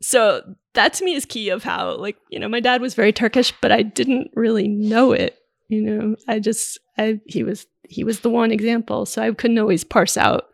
so 0.00 0.42
that 0.74 0.94
to 0.94 1.04
me 1.04 1.14
is 1.14 1.24
key 1.24 1.50
of 1.50 1.62
how, 1.62 1.96
like, 1.96 2.16
you 2.30 2.40
know, 2.40 2.48
my 2.48 2.58
dad 2.58 2.80
was 2.80 2.94
very 2.94 3.12
Turkish, 3.12 3.52
but 3.60 3.70
I 3.70 3.82
didn't 3.82 4.30
really 4.34 4.66
know 4.66 5.12
it. 5.12 5.38
You 5.68 5.82
know, 5.82 6.16
I 6.28 6.40
just, 6.40 6.78
I 6.98 7.20
he 7.26 7.44
was 7.44 7.66
he 7.88 8.04
was 8.04 8.20
the 8.20 8.30
one 8.30 8.50
example, 8.50 9.06
so 9.06 9.22
I 9.22 9.32
couldn't 9.32 9.58
always 9.58 9.84
parse 9.84 10.16
out 10.16 10.46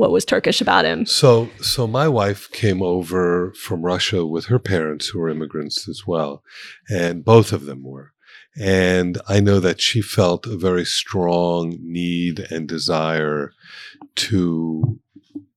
what 0.00 0.10
was 0.10 0.24
Turkish 0.24 0.62
about 0.62 0.86
him. 0.86 1.04
So, 1.04 1.50
so 1.60 1.86
my 1.86 2.08
wife 2.08 2.50
came 2.52 2.82
over 2.82 3.52
from 3.52 3.82
Russia 3.82 4.24
with 4.24 4.46
her 4.46 4.58
parents, 4.58 5.08
who 5.08 5.18
were 5.18 5.28
immigrants 5.28 5.86
as 5.90 6.06
well, 6.06 6.42
and 6.88 7.22
both 7.22 7.52
of 7.52 7.66
them 7.66 7.84
were. 7.84 8.12
And 8.58 9.20
I 9.28 9.40
know 9.40 9.60
that 9.60 9.82
she 9.82 10.00
felt 10.00 10.46
a 10.46 10.56
very 10.56 10.86
strong 10.86 11.76
need 11.82 12.46
and 12.50 12.66
desire 12.66 13.52
to 14.16 14.98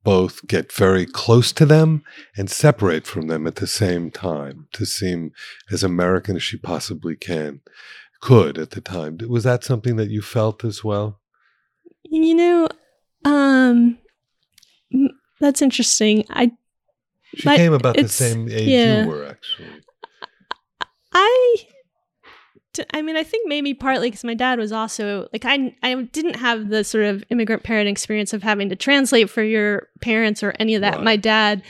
both 0.04 0.46
get 0.46 0.74
very 0.74 1.06
close 1.06 1.54
to 1.54 1.66
them 1.66 2.04
and 2.36 2.52
separate 2.52 3.08
from 3.08 3.28
them 3.28 3.48
at 3.48 3.56
the 3.56 3.66
same 3.66 4.12
time 4.12 4.68
to 4.74 4.86
seem 4.86 5.32
as 5.72 5.84
American 5.84 6.36
as 6.36 6.44
she 6.44 6.58
possibly 6.58 7.16
can 7.16 7.62
could 8.20 8.58
at 8.58 8.72
the 8.72 8.82
time. 8.82 9.20
Was 9.26 9.46
that 9.46 9.64
something 9.64 9.96
that 9.96 10.10
you 10.10 10.22
felt 10.22 10.66
as 10.66 10.84
well? 10.84 11.22
You 12.04 12.36
know, 12.36 12.68
um, 13.24 13.98
that's 15.44 15.62
interesting. 15.62 16.26
I 16.30 16.52
she 17.36 17.44
came 17.44 17.74
about 17.74 17.98
the 17.98 18.08
same 18.08 18.50
age 18.50 18.68
yeah. 18.68 19.04
you 19.04 19.10
were 19.10 19.26
actually. 19.26 19.68
I 21.12 21.56
I 22.92 23.02
mean, 23.04 23.16
I 23.16 23.24
think 23.24 23.48
maybe 23.48 23.74
partly 23.74 24.10
because 24.10 24.24
my 24.24 24.34
dad 24.34 24.58
was 24.58 24.72
also 24.72 25.28
like 25.34 25.46
I 25.46 25.76
I 25.84 25.94
didn't 26.02 26.36
have 26.38 26.70
the 26.70 26.84
sort 26.84 27.06
of 27.06 27.24
immigrant 27.30 27.64
parent 27.64 27.88
experience 27.88 28.34
of 28.34 28.42
having 28.42 28.70
to 28.70 28.76
translate 28.76 29.30
for 29.30 29.44
your 29.44 29.90
parents 30.02 30.42
or 30.42 30.54
any 30.60 30.76
of 30.76 30.82
that. 30.82 30.96
Right. 30.96 31.04
My 31.04 31.16
dad 31.16 31.62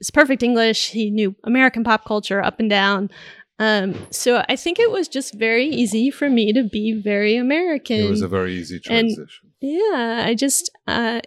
is 0.00 0.10
perfect 0.10 0.42
English. 0.42 0.90
He 0.90 1.10
knew 1.10 1.36
American 1.44 1.84
pop 1.84 2.04
culture 2.04 2.42
up 2.42 2.58
and 2.58 2.70
down. 2.70 3.10
Um, 3.58 3.94
so 4.10 4.42
I 4.48 4.56
think 4.56 4.78
it 4.78 4.90
was 4.90 5.06
just 5.06 5.34
very 5.34 5.66
easy 5.66 6.10
for 6.10 6.30
me 6.30 6.52
to 6.54 6.64
be 6.64 6.98
very 6.98 7.36
American. 7.36 8.00
It 8.00 8.10
was 8.10 8.22
a 8.22 8.28
very 8.28 8.54
easy 8.54 8.80
transition. 8.80 9.26
And, 9.62 9.70
yeah, 9.70 10.24
I 10.26 10.34
just 10.34 10.70
uh, 10.88 11.20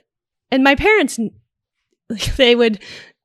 and 0.52 0.64
my 0.64 0.76
parents, 0.76 1.20
they 2.38 2.56
would, 2.56 2.80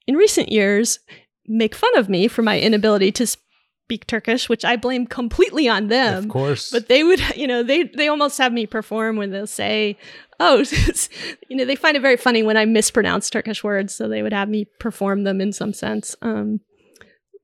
in 0.07 0.17
recent 0.17 0.51
years, 0.51 0.99
make 1.47 1.75
fun 1.75 1.97
of 1.97 2.09
me 2.09 2.29
for 2.29 2.43
my 2.43 2.61
inability 2.61 3.13
to 3.13 3.27
speak 3.27 4.07
Turkish, 4.07 4.49
which 4.49 4.65
I 4.65 4.77
blame 4.77 5.07
completely 5.07 5.69
on 5.69 5.89
them. 5.89 6.25
Of 6.25 6.29
course. 6.29 6.71
But 6.71 6.89
they 6.89 7.03
would, 7.03 7.21
you 7.37 7.47
know, 7.47 7.63
they 7.63 7.85
they 7.85 8.09
almost 8.09 8.39
have 8.39 8.53
me 8.53 8.67
perform 8.67 9.17
when 9.17 9.31
they'll 9.31 9.47
say, 9.47 9.97
"Oh, 10.39 10.65
you 11.49 11.57
know," 11.57 11.65
they 11.65 11.77
find 11.77 11.97
it 11.97 12.01
very 12.01 12.17
funny 12.17 12.43
when 12.43 12.57
I 12.57 12.65
mispronounce 12.65 13.31
Turkish 13.31 13.65
words, 13.65 13.95
so 13.95 14.09
they 14.09 14.23
would 14.23 14.33
have 14.33 14.49
me 14.49 14.67
perform 14.79 15.25
them 15.25 15.41
in 15.41 15.53
some 15.53 15.73
sense. 15.73 16.15
Um, 16.23 16.61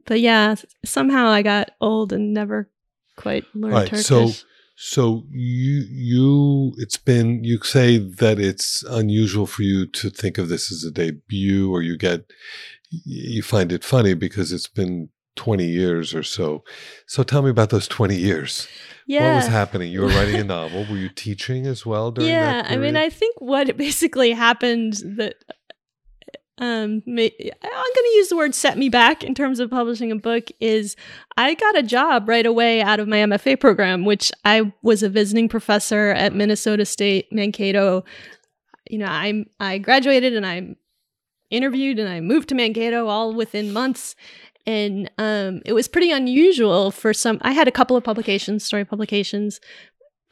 but 0.06 0.20
yeah, 0.20 0.56
somehow 0.84 1.28
I 1.28 1.42
got 1.42 1.70
old 1.80 2.12
and 2.12 2.34
never 2.34 2.68
quite 3.16 3.44
learned 3.54 3.74
right, 3.74 3.88
Turkish. 3.88 4.06
So 4.06 4.30
so 4.76 5.24
you 5.30 5.84
you 5.88 6.74
it's 6.78 6.96
been 6.96 7.44
you 7.44 7.62
say 7.62 7.98
that 7.98 8.40
it's 8.40 8.82
unusual 8.84 9.46
for 9.46 9.62
you 9.62 9.86
to 9.86 10.10
think 10.10 10.36
of 10.36 10.48
this 10.48 10.72
as 10.72 10.82
a 10.82 10.90
debut 10.90 11.72
or 11.72 11.80
you 11.80 11.96
get 11.96 12.24
you 12.90 13.42
find 13.42 13.72
it 13.72 13.84
funny 13.84 14.14
because 14.14 14.52
it's 14.52 14.68
been 14.68 15.08
20 15.36 15.64
years 15.64 16.14
or 16.14 16.22
so. 16.22 16.62
So 17.06 17.22
tell 17.22 17.42
me 17.42 17.50
about 17.50 17.70
those 17.70 17.88
20 17.88 18.16
years. 18.16 18.68
Yeah. 19.06 19.30
What 19.30 19.36
was 19.36 19.46
happening? 19.48 19.92
You 19.92 20.02
were 20.02 20.08
writing 20.08 20.36
a 20.36 20.44
novel. 20.58 20.86
Were 20.88 20.96
you 20.96 21.08
teaching 21.08 21.66
as 21.66 21.84
well 21.84 22.10
during 22.10 22.30
yeah, 22.30 22.62
I 22.66 22.76
mean, 22.76 22.96
I 22.96 23.10
think 23.10 23.36
what 23.40 23.76
basically 23.76 24.30
happened 24.30 24.94
that 25.16 25.36
um 26.58 27.02
i'm 27.06 27.14
going 27.16 27.30
to 27.30 28.12
use 28.14 28.28
the 28.28 28.36
word 28.36 28.54
set 28.54 28.78
me 28.78 28.88
back 28.88 29.24
in 29.24 29.34
terms 29.34 29.58
of 29.58 29.70
publishing 29.70 30.12
a 30.12 30.16
book 30.16 30.48
is 30.60 30.94
i 31.36 31.54
got 31.54 31.76
a 31.76 31.82
job 31.82 32.28
right 32.28 32.46
away 32.46 32.80
out 32.80 33.00
of 33.00 33.08
my 33.08 33.16
mfa 33.16 33.58
program 33.58 34.04
which 34.04 34.30
i 34.44 34.72
was 34.82 35.02
a 35.02 35.08
visiting 35.08 35.48
professor 35.48 36.10
at 36.10 36.34
minnesota 36.34 36.84
state 36.84 37.26
mankato. 37.32 38.04
You 38.88 38.98
know 38.98 39.06
i'm 39.06 39.46
i 39.58 39.78
graduated 39.78 40.34
and 40.34 40.46
i 40.46 40.76
interviewed 41.50 41.98
and 41.98 42.08
i 42.08 42.20
moved 42.20 42.48
to 42.50 42.54
mankato 42.54 43.06
all 43.06 43.34
within 43.34 43.72
months. 43.72 44.16
And 44.66 45.10
um, 45.18 45.60
it 45.66 45.74
was 45.74 45.88
pretty 45.88 46.10
unusual 46.10 46.90
for 46.90 47.12
some 47.12 47.38
i 47.42 47.52
had 47.52 47.68
a 47.68 47.72
couple 47.72 47.96
of 47.96 48.04
publications 48.04 48.64
story 48.64 48.84
publications 48.84 49.60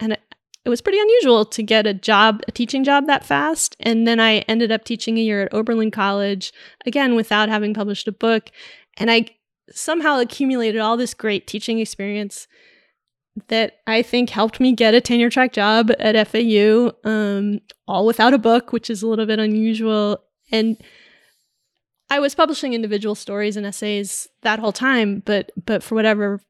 and 0.00 0.16
it 0.64 0.68
was 0.68 0.80
pretty 0.80 1.00
unusual 1.00 1.44
to 1.44 1.62
get 1.62 1.86
a 1.86 1.94
job, 1.94 2.42
a 2.46 2.52
teaching 2.52 2.84
job 2.84 3.06
that 3.06 3.24
fast. 3.24 3.76
And 3.80 4.06
then 4.06 4.20
I 4.20 4.38
ended 4.40 4.70
up 4.70 4.84
teaching 4.84 5.18
a 5.18 5.22
year 5.22 5.42
at 5.42 5.54
Oberlin 5.54 5.90
College, 5.90 6.52
again, 6.86 7.14
without 7.14 7.48
having 7.48 7.74
published 7.74 8.06
a 8.06 8.12
book. 8.12 8.50
And 8.96 9.10
I 9.10 9.26
somehow 9.70 10.20
accumulated 10.20 10.80
all 10.80 10.96
this 10.96 11.14
great 11.14 11.46
teaching 11.46 11.80
experience 11.80 12.46
that 13.48 13.78
I 13.86 14.02
think 14.02 14.30
helped 14.30 14.60
me 14.60 14.72
get 14.72 14.94
a 14.94 15.00
tenure 15.00 15.30
track 15.30 15.52
job 15.52 15.90
at 15.98 16.28
FAU, 16.28 16.92
um, 17.04 17.60
all 17.88 18.06
without 18.06 18.34
a 18.34 18.38
book, 18.38 18.72
which 18.72 18.90
is 18.90 19.02
a 19.02 19.08
little 19.08 19.26
bit 19.26 19.38
unusual. 19.38 20.22
And 20.52 20.76
I 22.10 22.20
was 22.20 22.34
publishing 22.34 22.74
individual 22.74 23.14
stories 23.14 23.56
and 23.56 23.64
essays 23.64 24.28
that 24.42 24.58
whole 24.58 24.72
time, 24.72 25.22
but 25.24 25.50
but 25.64 25.82
for 25.82 25.94
whatever 25.94 26.40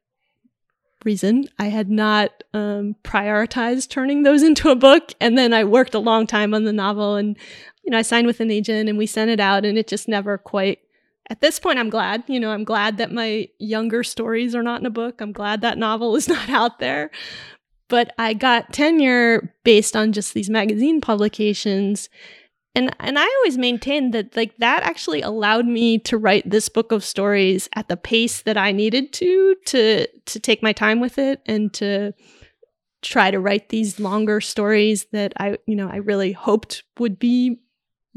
reason, 1.05 1.45
I 1.59 1.65
had 1.65 1.89
not 1.89 2.43
um, 2.53 2.95
prioritized 3.03 3.89
turning 3.89 4.23
those 4.23 4.43
into 4.43 4.69
a 4.69 4.75
book. 4.75 5.11
And 5.19 5.37
then 5.37 5.53
I 5.53 5.63
worked 5.63 5.93
a 5.93 5.99
long 5.99 6.27
time 6.27 6.53
on 6.53 6.63
the 6.63 6.73
novel 6.73 7.15
and, 7.15 7.37
you 7.83 7.91
know, 7.91 7.97
I 7.97 8.01
signed 8.01 8.27
with 8.27 8.39
an 8.39 8.51
agent 8.51 8.89
and 8.89 8.97
we 8.97 9.05
sent 9.05 9.31
it 9.31 9.39
out 9.39 9.65
and 9.65 9.77
it 9.77 9.87
just 9.87 10.07
never 10.07 10.37
quite. 10.37 10.79
At 11.29 11.41
this 11.41 11.59
point, 11.59 11.79
I'm 11.79 11.89
glad, 11.89 12.23
you 12.27 12.39
know, 12.39 12.51
I'm 12.51 12.65
glad 12.65 12.97
that 12.97 13.11
my 13.11 13.47
younger 13.57 14.03
stories 14.03 14.53
are 14.55 14.63
not 14.63 14.81
in 14.81 14.85
a 14.85 14.91
book. 14.91 15.21
I'm 15.21 15.31
glad 15.31 15.61
that 15.61 15.77
novel 15.77 16.15
is 16.15 16.27
not 16.29 16.49
out 16.49 16.79
there. 16.79 17.11
But 17.87 18.13
I 18.17 18.33
got 18.33 18.73
tenure 18.73 19.53
based 19.63 19.95
on 19.95 20.13
just 20.13 20.33
these 20.33 20.49
magazine 20.49 21.01
publications 21.01 22.09
and 22.75 22.95
and 22.99 23.19
i 23.19 23.23
always 23.39 23.57
maintained 23.57 24.13
that 24.13 24.35
like 24.35 24.55
that 24.57 24.83
actually 24.83 25.21
allowed 25.21 25.65
me 25.65 25.97
to 25.97 26.17
write 26.17 26.49
this 26.49 26.69
book 26.69 26.91
of 26.91 27.03
stories 27.03 27.69
at 27.75 27.87
the 27.87 27.97
pace 27.97 28.41
that 28.41 28.57
i 28.57 28.71
needed 28.71 29.11
to 29.13 29.55
to 29.65 30.07
to 30.25 30.39
take 30.39 30.63
my 30.63 30.73
time 30.73 30.99
with 30.99 31.17
it 31.17 31.41
and 31.45 31.73
to 31.73 32.13
try 33.01 33.29
to 33.29 33.39
write 33.39 33.69
these 33.69 33.99
longer 33.99 34.39
stories 34.41 35.05
that 35.11 35.33
i 35.37 35.57
you 35.67 35.75
know 35.75 35.89
i 35.89 35.97
really 35.97 36.31
hoped 36.31 36.83
would 36.99 37.19
be 37.19 37.59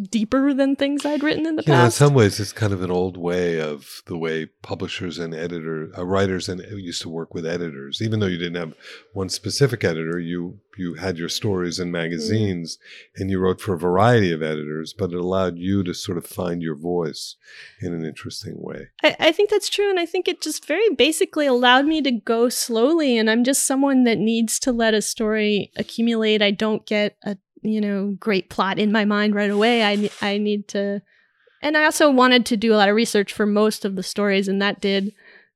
deeper 0.00 0.52
than 0.52 0.76
things 0.76 1.06
I'd 1.06 1.22
written 1.22 1.46
in 1.46 1.56
the 1.56 1.62
yeah, 1.66 1.82
past. 1.82 2.00
in 2.00 2.06
some 2.06 2.14
ways, 2.14 2.38
it's 2.38 2.52
kind 2.52 2.72
of 2.72 2.82
an 2.82 2.90
old 2.90 3.16
way 3.16 3.60
of 3.60 4.02
the 4.06 4.16
way 4.16 4.46
publishers 4.46 5.18
and 5.18 5.34
editors, 5.34 5.92
uh, 5.96 6.04
writers 6.04 6.48
and 6.48 6.60
uh, 6.60 6.76
used 6.76 7.02
to 7.02 7.08
work 7.08 7.32
with 7.34 7.46
editors. 7.46 8.02
Even 8.02 8.20
though 8.20 8.26
you 8.26 8.38
didn't 8.38 8.56
have 8.56 8.74
one 9.12 9.28
specific 9.28 9.84
editor, 9.84 10.18
you 10.18 10.60
you 10.76 10.94
had 10.94 11.16
your 11.16 11.30
stories 11.30 11.78
in 11.78 11.86
mm-hmm. 11.86 11.92
magazines, 11.92 12.76
mm. 12.76 13.20
and 13.20 13.30
you 13.30 13.38
wrote 13.38 13.60
for 13.60 13.74
a 13.74 13.78
variety 13.78 14.32
of 14.32 14.42
editors. 14.42 14.92
But 14.92 15.12
it 15.12 15.18
allowed 15.18 15.56
you 15.56 15.82
to 15.84 15.94
sort 15.94 16.18
of 16.18 16.26
find 16.26 16.62
your 16.62 16.76
voice 16.76 17.36
in 17.80 17.94
an 17.94 18.04
interesting 18.04 18.56
way. 18.58 18.88
I, 19.02 19.16
I 19.18 19.32
think 19.32 19.48
that's 19.48 19.70
true, 19.70 19.88
and 19.88 19.98
I 19.98 20.06
think 20.06 20.28
it 20.28 20.42
just 20.42 20.66
very 20.66 20.90
basically 20.90 21.46
allowed 21.46 21.86
me 21.86 22.02
to 22.02 22.12
go 22.12 22.48
slowly. 22.50 23.16
And 23.16 23.30
I'm 23.30 23.44
just 23.44 23.66
someone 23.66 24.04
that 24.04 24.18
needs 24.18 24.58
to 24.60 24.72
let 24.72 24.94
a 24.94 25.00
story 25.00 25.72
accumulate. 25.76 26.42
I 26.42 26.50
don't 26.50 26.84
get 26.84 27.16
a 27.24 27.38
you 27.68 27.80
know, 27.80 28.16
great 28.18 28.50
plot 28.50 28.78
in 28.78 28.92
my 28.92 29.04
mind 29.04 29.35
right 29.35 29.50
away. 29.50 29.85
I 29.85 30.11
I 30.20 30.38
need 30.38 30.68
to 30.68 31.02
and 31.62 31.76
I 31.76 31.85
also 31.85 32.11
wanted 32.11 32.46
to 32.46 32.56
do 32.56 32.73
a 32.73 32.76
lot 32.76 32.88
of 32.88 32.94
research 32.94 33.32
for 33.32 33.46
most 33.46 33.85
of 33.85 33.96
the 33.96 34.02
stories 34.02 34.49
and 34.49 34.61
that 34.62 34.80
did 34.80 35.12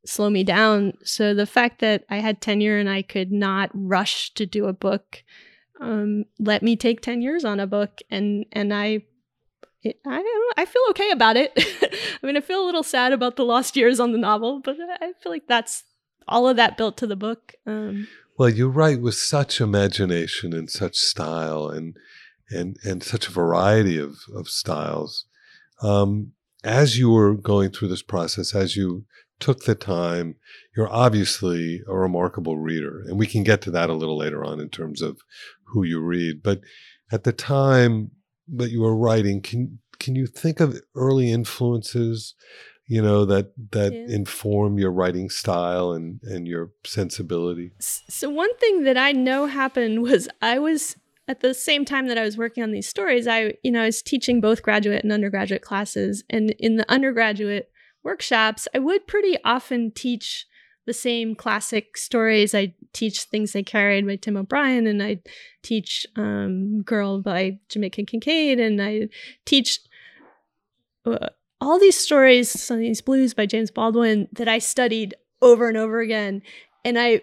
slow 0.07 0.31
me 0.31 0.45
down. 0.45 0.95
So 1.05 1.35
the 1.35 1.47
fact 1.47 1.81
that 1.81 2.05
I 2.09 2.17
had 2.17 2.41
tenure 2.41 2.79
and 2.79 2.89
I 2.89 3.03
could 3.03 3.31
not 3.31 3.71
rush 3.75 4.33
to 4.35 4.47
do 4.47 4.67
a 4.67 4.73
book 4.73 5.23
um, 5.81 6.27
let 6.39 6.63
me 6.63 6.77
take 6.77 7.01
10 7.01 7.23
years 7.23 7.45
on 7.45 7.59
a 7.59 7.67
book 7.67 8.01
and 8.11 8.45
and 8.53 8.73
I 8.73 9.03
it, 9.83 9.99
I 10.07 10.17
don't 10.17 10.25
know, 10.25 10.63
I 10.63 10.67
feel 10.67 10.83
okay 10.91 11.11
about 11.11 11.39
it. 11.39 11.53
I 12.23 12.27
mean, 12.27 12.37
I 12.37 12.41
feel 12.41 12.63
a 12.63 12.67
little 12.67 12.83
sad 12.83 13.15
about 13.15 13.37
the 13.37 13.47
lost 13.47 13.77
years 13.77 13.99
on 13.99 14.13
the 14.13 14.19
novel, 14.19 14.61
but 14.63 14.77
I 14.79 15.13
feel 15.23 15.33
like 15.33 15.47
that's 15.49 15.85
all 16.29 16.47
of 16.47 16.57
that 16.57 16.77
built 16.77 16.99
to 16.99 17.07
the 17.07 17.17
book. 17.17 17.55
Um, 17.67 18.07
well, 18.41 18.49
you 18.49 18.71
write 18.71 19.03
with 19.03 19.17
such 19.17 19.61
imagination 19.61 20.55
and 20.55 20.71
such 20.71 20.97
style 20.97 21.69
and 21.69 21.95
and 22.49 22.79
and 22.83 23.03
such 23.03 23.29
a 23.29 23.31
variety 23.31 23.99
of 23.99 24.17
of 24.35 24.49
styles. 24.49 25.27
Um, 25.83 26.33
as 26.65 26.99
you 26.99 27.11
were 27.11 27.35
going 27.35 27.71
through 27.71 27.89
this 27.89 28.01
process, 28.03 28.55
as 28.55 28.77
you 28.77 29.05
took 29.41 29.65
the 29.65 29.75
time, 29.75 30.37
you're 30.75 30.89
obviously 30.91 31.83
a 31.87 31.95
remarkable 31.95 32.57
reader, 32.57 33.03
and 33.07 33.19
we 33.19 33.27
can 33.27 33.43
get 33.43 33.61
to 33.61 33.71
that 33.73 33.91
a 33.91 33.95
little 33.95 34.17
later 34.17 34.43
on 34.43 34.59
in 34.59 34.71
terms 34.71 35.03
of 35.03 35.19
who 35.65 35.85
you 35.85 36.01
read. 36.01 36.43
But 36.43 36.63
at 37.13 37.25
the 37.25 37.35
time 37.35 38.13
that 38.49 38.71
you 38.71 38.81
were 38.81 38.97
writing, 38.97 39.43
can 39.43 39.81
can 39.99 40.17
you 40.17 40.27
think 40.27 40.61
of 40.61 40.81
early 40.95 41.31
influences, 41.31 42.35
you 42.91 43.01
know, 43.01 43.25
that 43.25 43.53
that 43.71 43.93
yeah. 43.93 44.05
inform 44.09 44.77
your 44.77 44.91
writing 44.91 45.31
style 45.31 45.93
and 45.93 46.21
and 46.25 46.49
your 46.49 46.73
sensibility? 46.85 47.71
So 47.79 48.29
one 48.29 48.53
thing 48.57 48.83
that 48.83 48.97
I 48.99 49.13
know 49.13 49.47
happened 49.47 50.03
was 50.09 50.29
I 50.43 50.59
was 50.59 50.97
at 51.29 51.39
the 51.39 51.55
same 51.55 51.85
time 51.85 52.09
that 52.09 52.19
I 52.19 52.25
was 52.25 52.37
working 52.37 52.65
on 52.65 52.73
these 52.73 52.89
stories, 52.89 53.29
I 53.29 53.55
you 53.63 53.71
know 53.71 53.83
I 53.83 53.87
was 53.87 54.03
teaching 54.03 54.41
both 54.41 54.65
graduate 54.65 55.05
and 55.05 55.13
undergraduate 55.13 55.63
classes, 55.63 56.25
and 56.29 56.51
in 56.59 56.77
the 56.77 56.91
undergraduate 56.91 57.71
workshops, 58.03 58.67
I 58.75 58.81
would 58.81 59.07
pretty 59.07 59.39
often 59.45 59.93
teach 59.93 60.47
the 60.85 60.93
same 60.93 61.37
classic 61.37 61.97
stories. 61.97 62.57
I 62.57 62.75
teach 62.93 63.23
Things 63.23 63.53
They 63.53 63.63
Carried 63.63 64.05
by 64.05 64.17
Tim 64.17 64.37
O'Brien, 64.37 64.89
and 64.89 65.01
I 65.01 65.21
teach 65.63 66.07
um, 66.17 66.83
Girl 66.83 67.23
by 67.23 67.61
Jamaica 67.69 68.03
Kincaid, 68.07 68.59
and 68.59 68.83
I 68.83 69.11
teach 69.45 69.79
uh, 71.07 71.29
all 71.61 71.79
these 71.79 71.97
stories, 71.97 72.49
some 72.51 72.77
of 72.77 72.81
these 72.81 73.01
blues 73.01 73.35
by 73.35 73.47
James 73.47 73.71
Baldwin 73.71 74.29
that 74.33 74.49
I 74.49 74.59
studied 74.59 75.15
over 75.43 75.69
and 75.69 75.77
over 75.77 76.01
again. 76.01 76.43
And 76.85 76.99
I 76.99 77.23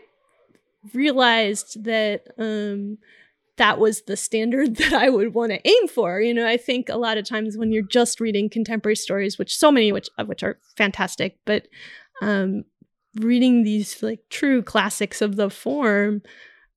realized 0.93 1.83
that 1.83 2.27
um, 2.37 2.97
that 3.57 3.79
was 3.79 4.03
the 4.03 4.17
standard 4.17 4.75
that 4.77 4.93
I 4.93 5.09
would 5.09 5.33
want 5.33 5.51
to 5.51 5.67
aim 5.67 5.87
for. 5.87 6.21
You 6.21 6.33
know, 6.33 6.47
I 6.47 6.57
think 6.57 6.89
a 6.89 6.97
lot 6.97 7.17
of 7.17 7.27
times 7.27 7.57
when 7.57 7.71
you're 7.71 7.83
just 7.83 8.19
reading 8.19 8.49
contemporary 8.49 8.95
stories, 8.95 9.37
which 9.37 9.55
so 9.55 9.71
many 9.71 9.91
which 9.91 10.09
of 10.17 10.27
which 10.27 10.43
are 10.43 10.59
fantastic, 10.75 11.37
but 11.45 11.67
um, 12.21 12.63
reading 13.15 13.63
these 13.63 14.01
like 14.01 14.21
true 14.29 14.61
classics 14.61 15.21
of 15.21 15.35
the 15.35 15.49
form, 15.49 16.21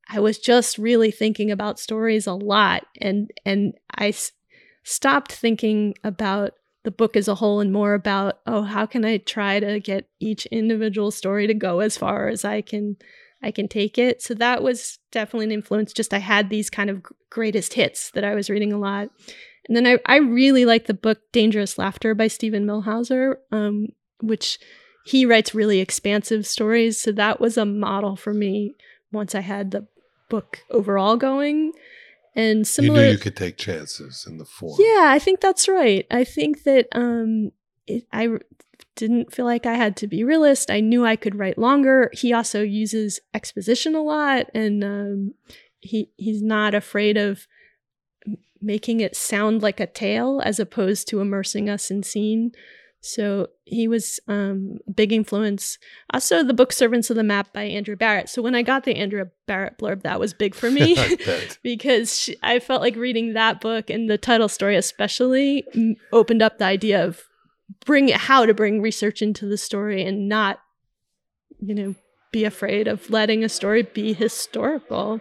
I 0.09 0.21
was 0.21 0.39
just 0.39 0.79
really 0.79 1.11
thinking 1.11 1.51
about 1.51 1.79
stories 1.79 2.27
a 2.27 2.35
lot, 2.35 2.85
and 3.01 3.31
and 3.45 3.75
I 3.95 4.09
s- 4.09 4.33
stopped 4.83 5.33
thinking 5.33 5.95
about 6.03 6.55
the 6.83 6.91
book 6.91 7.17
as 7.17 7.29
a 7.29 7.35
whole 7.35 7.61
and 7.61 7.73
more 7.73 7.95
about 7.95 8.41
oh 8.47 8.63
how 8.63 8.87
can 8.87 9.05
I 9.05 9.19
try 9.19 9.61
to 9.61 9.81
get 9.81 10.09
each 10.19 10.47
individual 10.47 11.11
story 11.11 11.47
to 11.47 11.55
go 11.55 11.81
as 11.81 11.97
far 11.97 12.29
as 12.29 12.45
I 12.45 12.63
can 12.63 12.97
I 13.43 13.51
can 13.51 13.69
take 13.69 13.99
it. 13.99 14.23
So 14.23 14.35
that 14.35 14.63
was 14.63 14.99
definitely 15.11 15.47
an 15.47 15.53
influence. 15.53 15.93
Just 15.93 16.13
I 16.13 16.19
had 16.19 16.51
these 16.51 16.69
kind 16.69 16.91
of 16.91 17.03
greatest 17.31 17.75
hits 17.75 18.11
that 18.11 18.25
I 18.25 18.35
was 18.35 18.51
reading 18.51 18.73
a 18.73 18.79
lot. 18.79 19.09
And 19.67 19.77
then 19.77 19.87
I, 19.87 19.99
I 20.07 20.17
really 20.17 20.65
like 20.65 20.87
the 20.87 20.95
book 20.95 21.21
Dangerous 21.33 21.79
Laughter 21.79 22.15
by 22.15 22.27
Steven 22.27 22.67
Millhauser, 22.67 23.37
um, 23.53 23.89
which 24.21 24.59
he 25.07 25.25
writes 25.25 25.55
really 25.55 25.81
expansive 25.81 26.47
stories. 26.47 27.01
So 27.01 27.13
that 27.13 27.41
was 27.41 27.57
a 27.57 27.65
model 27.65 28.17
for 28.17 28.35
me 28.35 28.75
once 29.13 29.35
I 29.35 29.41
had 29.41 29.71
the 29.71 29.87
book 30.29 30.61
overall 30.71 31.17
going. 31.17 31.73
And 32.35 32.67
similar, 32.67 33.01
you 33.01 33.07
knew 33.07 33.13
you 33.13 33.19
could 33.19 33.37
take 33.37 33.57
chances 33.57 34.27
in 34.29 34.39
the 34.39 34.45
form. 34.45 34.77
Yeah, 34.79 35.07
I 35.09 35.19
think 35.19 35.41
that's 35.41 35.69
right. 35.69 36.07
I 36.11 36.25
think 36.25 36.63
that 36.63 36.87
um, 36.93 37.51
it, 37.87 38.07
I 38.13 38.29
didn't 38.95 39.35
feel 39.35 39.47
like 39.47 39.67
I 39.67 39.75
had 39.75 39.97
to 39.99 40.07
be 40.07 40.23
realist. 40.23 40.71
I 40.71 40.81
knew 40.81 41.05
I 41.05 41.17
could 41.17 41.35
write 41.35 41.59
longer. 41.59 42.11
He 42.13 42.33
also 42.33 42.63
uses 42.63 43.19
exposition 43.35 43.95
a 43.95 44.03
lot, 44.03 44.47
and 44.55 44.85
um, 44.85 45.35
he 45.81 46.11
he's 46.17 46.43
not 46.43 46.75
afraid 46.75 47.17
of 47.17 47.47
making 48.63 49.01
it 49.01 49.17
sound 49.17 49.63
like 49.63 49.81
a 49.81 49.87
tale 49.87 50.41
as 50.45 50.61
opposed 50.61 51.09
to 51.09 51.21
immersing 51.21 51.69
us 51.69 51.91
in 51.91 52.03
scene. 52.03 52.53
So 53.01 53.49
he 53.65 53.89
was 53.89 54.21
um, 54.29 54.79
a 54.87 54.91
big 54.91 55.13
influence. 55.13 55.79
Also, 56.13 56.43
the 56.43 56.53
book 56.53 56.73
Servants 56.73 57.09
of 57.09 57.17
the 57.17 57.23
Map 57.23 57.53
by 57.53 57.63
Andrea 57.63 57.97
Barrett. 57.97 58.29
So 58.29 58.43
when 58.43 58.55
I 58.55 58.63
got 58.63 58.85
the 58.85 58.97
Andrea 58.97 59.29
Barrett 59.47 59.79
blurb, 59.79 60.03
that 60.03 60.21
was 60.21 60.35
big 60.35 60.55
for 60.55 60.71
me 60.71 60.97
because 61.63 62.19
she, 62.19 62.37
I 62.43 62.59
felt 62.59 62.83
like 62.83 62.97
reading 62.97 63.33
that 63.33 63.61
book 63.61 63.89
and 63.89 64.11
the 64.11 64.19
title 64.19 64.49
story, 64.49 64.77
especially, 64.77 65.65
opened 66.13 66.43
up 66.43 66.59
the 66.59 66.67
idea 66.67 67.03
of 67.05 67.25
bring 67.87 68.09
how 68.09 68.45
to 68.45 68.53
bring 68.53 68.83
research 68.83 69.23
into 69.23 69.47
the 69.47 69.57
story 69.57 70.05
and 70.05 70.29
not, 70.29 70.61
you 71.61 71.75
know, 71.75 71.95
be 72.33 72.45
afraid 72.45 72.87
of 72.87 73.11
letting 73.11 73.43
a 73.43 73.49
story 73.49 73.83
be 73.83 74.13
historical. 74.13 75.21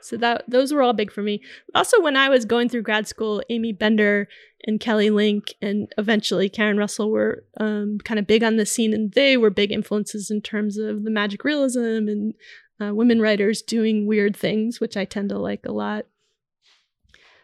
So 0.00 0.16
that 0.18 0.44
those 0.48 0.72
were 0.72 0.82
all 0.82 0.92
big 0.92 1.12
for 1.12 1.22
me. 1.22 1.42
Also, 1.74 2.00
when 2.00 2.16
I 2.16 2.28
was 2.28 2.44
going 2.44 2.68
through 2.68 2.82
grad 2.82 3.06
school, 3.06 3.42
Aimee 3.50 3.72
Bender 3.72 4.28
and 4.64 4.80
Kelly 4.80 5.10
Link 5.10 5.54
and 5.60 5.92
eventually 5.98 6.48
Karen 6.48 6.78
Russell 6.78 7.10
were 7.10 7.44
um, 7.58 7.98
kind 8.04 8.18
of 8.18 8.26
big 8.26 8.42
on 8.42 8.56
the 8.56 8.66
scene, 8.66 8.92
and 8.92 9.12
they 9.12 9.36
were 9.36 9.50
big 9.50 9.72
influences 9.72 10.30
in 10.30 10.40
terms 10.40 10.78
of 10.78 11.04
the 11.04 11.10
magic 11.10 11.44
realism 11.44 11.80
and 11.80 12.34
uh, 12.80 12.94
women 12.94 13.20
writers 13.20 13.62
doing 13.62 14.06
weird 14.06 14.36
things, 14.36 14.80
which 14.80 14.96
I 14.96 15.04
tend 15.04 15.30
to 15.30 15.38
like 15.38 15.64
a 15.66 15.72
lot. 15.72 16.06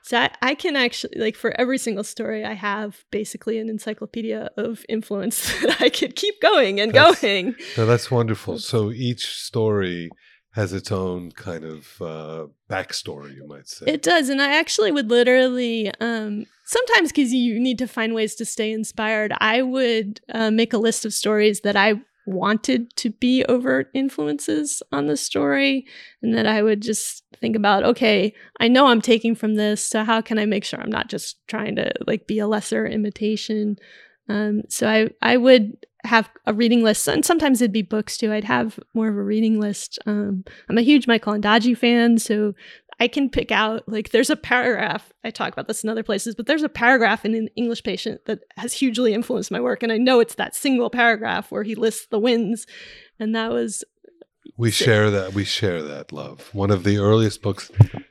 So 0.03 0.19
I, 0.19 0.31
I, 0.43 0.55
can 0.55 0.77
actually 0.77 1.19
like 1.19 1.35
for 1.35 1.59
every 1.59 1.79
single 1.79 2.05
story 2.05 2.45
I 2.45 2.53
have 2.53 3.07
basically 3.11 3.59
an 3.59 3.71
encyclopedia 3.71 4.51
of 4.59 4.85
influence 4.87 5.51
that 5.63 5.81
I 5.81 5.89
could 5.89 6.15
keep 6.15 6.43
going 6.43 6.79
and 6.79 6.93
that's, 6.93 7.23
going. 7.23 7.55
No, 7.79 7.87
that's 7.87 8.11
wonderful. 8.11 8.59
So 8.59 8.91
each 8.91 9.27
story 9.27 10.11
has 10.55 10.73
its 10.73 10.93
own 10.93 11.33
kind 11.33 11.65
of 11.65 12.01
uh, 12.01 12.47
backstory, 12.71 13.35
you 13.35 13.47
might 13.47 13.67
say. 13.67 13.87
It 13.89 14.03
does, 14.03 14.29
and 14.29 14.41
I 14.41 14.57
actually 14.57 14.93
would 14.93 15.11
literally 15.11 15.91
um, 16.01 16.47
sometimes 16.65 17.11
because 17.11 17.33
you 17.33 17.59
need 17.59 17.79
to 17.79 17.89
find 17.89 18.15
ways 18.15 18.37
to 18.37 18.45
stay 18.45 18.73
inspired. 18.73 19.33
I 19.39 19.63
would 19.63 20.21
uh, 20.33 20.53
make 20.53 20.73
a 20.73 20.79
list 20.79 21.05
of 21.05 21.13
stories 21.13 21.63
that 21.63 21.77
I 21.77 21.95
wanted 22.27 22.95
to 22.97 23.11
be 23.11 23.45
overt 23.47 23.91
influences 23.95 24.81
on 24.93 25.09
the 25.09 25.17
story, 25.17 25.87
and 26.23 26.35
that 26.37 26.47
I 26.47 26.63
would 26.63 26.83
just 26.83 27.25
think 27.41 27.57
about, 27.57 27.83
okay, 27.83 28.33
I 28.61 28.69
know 28.69 28.87
I'm 28.87 29.03
taking 29.03 29.35
from 29.35 29.57
this, 29.57 29.85
so 29.85 30.05
how 30.05 30.21
can 30.21 30.39
I 30.39 30.47
make 30.47 30.65
sure 30.65 30.81
I'm 30.81 30.89
not 30.89 31.09
just 31.09 31.37
trying 31.49 31.75
to 31.77 31.91
like 32.07 32.29
be 32.29 32.39
a 32.39 32.47
lesser 32.47 32.87
imitation? 32.87 33.77
Um, 34.29 34.63
so 34.69 34.89
I 34.89 35.11
I 35.21 35.37
would 35.37 35.85
have 36.05 36.31
a 36.47 36.55
reading 36.55 36.83
list, 36.83 37.09
and 37.09 37.25
sometimes 37.25 37.61
it'd 37.61 37.73
be 37.73 37.83
books 37.83 38.17
too. 38.17 38.33
I'd 38.33 38.45
have 38.45 38.79
more 38.95 39.09
of 39.09 39.17
a 39.17 39.23
reading 39.23 39.61
list. 39.61 39.99
Um, 40.07 40.45
I'm 40.69 40.79
a 40.79 40.83
huge 40.83 41.07
Michael 41.07 41.35
Ondaatje 41.35 41.77
fan, 41.77 42.19
so 42.19 42.55
I 43.01 43.09
can 43.09 43.29
pick 43.29 43.51
out 43.51 43.89
like 43.89 44.11
there's 44.11 44.31
a 44.31 44.37
paragraph. 44.37 45.13
I 45.25 45.31
talk 45.31 45.53
about 45.53 45.67
this 45.67 45.83
in 45.83 45.91
other 45.91 46.03
places, 46.03 46.35
but 46.35 46.47
there's 46.47 46.63
a 46.63 46.69
paragraph 46.69 47.25
in 47.25 47.35
an 47.35 47.49
English 47.57 47.83
Patient 47.83 48.25
that 48.27 48.41
has 48.57 48.73
hugely 48.73 49.15
influenced 49.15 49.51
my 49.51 49.61
work, 49.61 49.83
and 49.83 49.93
I 49.93 49.99
know 49.99 50.21
it's 50.21 50.37
that 50.37 50.55
single 50.55 50.91
paragraph 50.91 51.51
where 51.51 51.63
he 51.65 51.75
lists 51.75 52.07
the 52.11 52.19
wins, 52.19 52.67
and 53.19 53.35
that 53.35 53.51
was. 53.51 53.85
We 54.57 54.71
share 54.71 55.11
that. 55.11 55.35
We 55.35 55.45
share 55.45 55.83
that 55.83 56.13
love. 56.13 56.51
One 56.53 56.71
of 56.71 56.85
the 56.85 56.99
earliest 56.99 57.43
books 57.43 57.71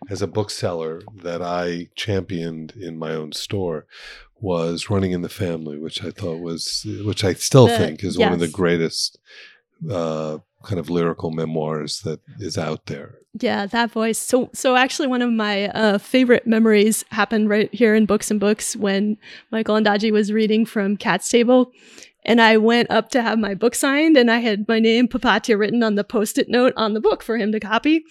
as 0.09 0.21
a 0.21 0.27
bookseller 0.27 1.01
that 1.21 1.41
I 1.41 1.89
championed 1.95 2.73
in 2.75 2.97
my 2.97 3.11
own 3.11 3.31
store 3.31 3.85
was 4.41 4.89
Running 4.89 5.11
in 5.11 5.21
the 5.21 5.29
Family, 5.29 5.77
which 5.77 6.03
I 6.03 6.11
thought 6.11 6.39
was, 6.39 6.85
which 7.05 7.23
I 7.23 7.33
still 7.33 7.67
the, 7.67 7.77
think 7.77 8.03
is 8.03 8.17
yes. 8.17 8.25
one 8.25 8.33
of 8.33 8.39
the 8.39 8.49
greatest 8.49 9.17
uh, 9.89 10.39
kind 10.63 10.79
of 10.79 10.89
lyrical 10.89 11.31
memoirs 11.31 12.01
that 12.01 12.19
is 12.39 12.57
out 12.57 12.87
there. 12.87 13.19
Yeah, 13.39 13.65
that 13.65 13.89
voice. 13.91 14.19
So, 14.19 14.49
so 14.53 14.75
actually, 14.75 15.07
one 15.07 15.21
of 15.21 15.31
my 15.31 15.67
uh, 15.69 15.97
favorite 15.97 16.45
memories 16.45 17.03
happened 17.09 17.49
right 17.49 17.73
here 17.73 17.95
in 17.95 18.05
Books 18.05 18.29
and 18.29 18.39
Books 18.39 18.75
when 18.75 19.17
Michael 19.51 19.75
Ondaatje 19.75 20.11
was 20.11 20.31
reading 20.31 20.65
from 20.65 20.97
Cat's 20.97 21.29
Table, 21.29 21.71
and 22.25 22.41
I 22.41 22.57
went 22.57 22.89
up 22.91 23.09
to 23.09 23.21
have 23.21 23.39
my 23.39 23.53
book 23.53 23.75
signed, 23.75 24.17
and 24.17 24.31
I 24.31 24.39
had 24.39 24.67
my 24.67 24.79
name 24.79 25.07
Papatya 25.07 25.57
written 25.57 25.83
on 25.83 25.95
the 25.95 26.03
post-it 26.03 26.49
note 26.49 26.73
on 26.75 26.93
the 26.93 27.01
book 27.01 27.23
for 27.23 27.37
him 27.37 27.51
to 27.51 27.59
copy. 27.59 28.05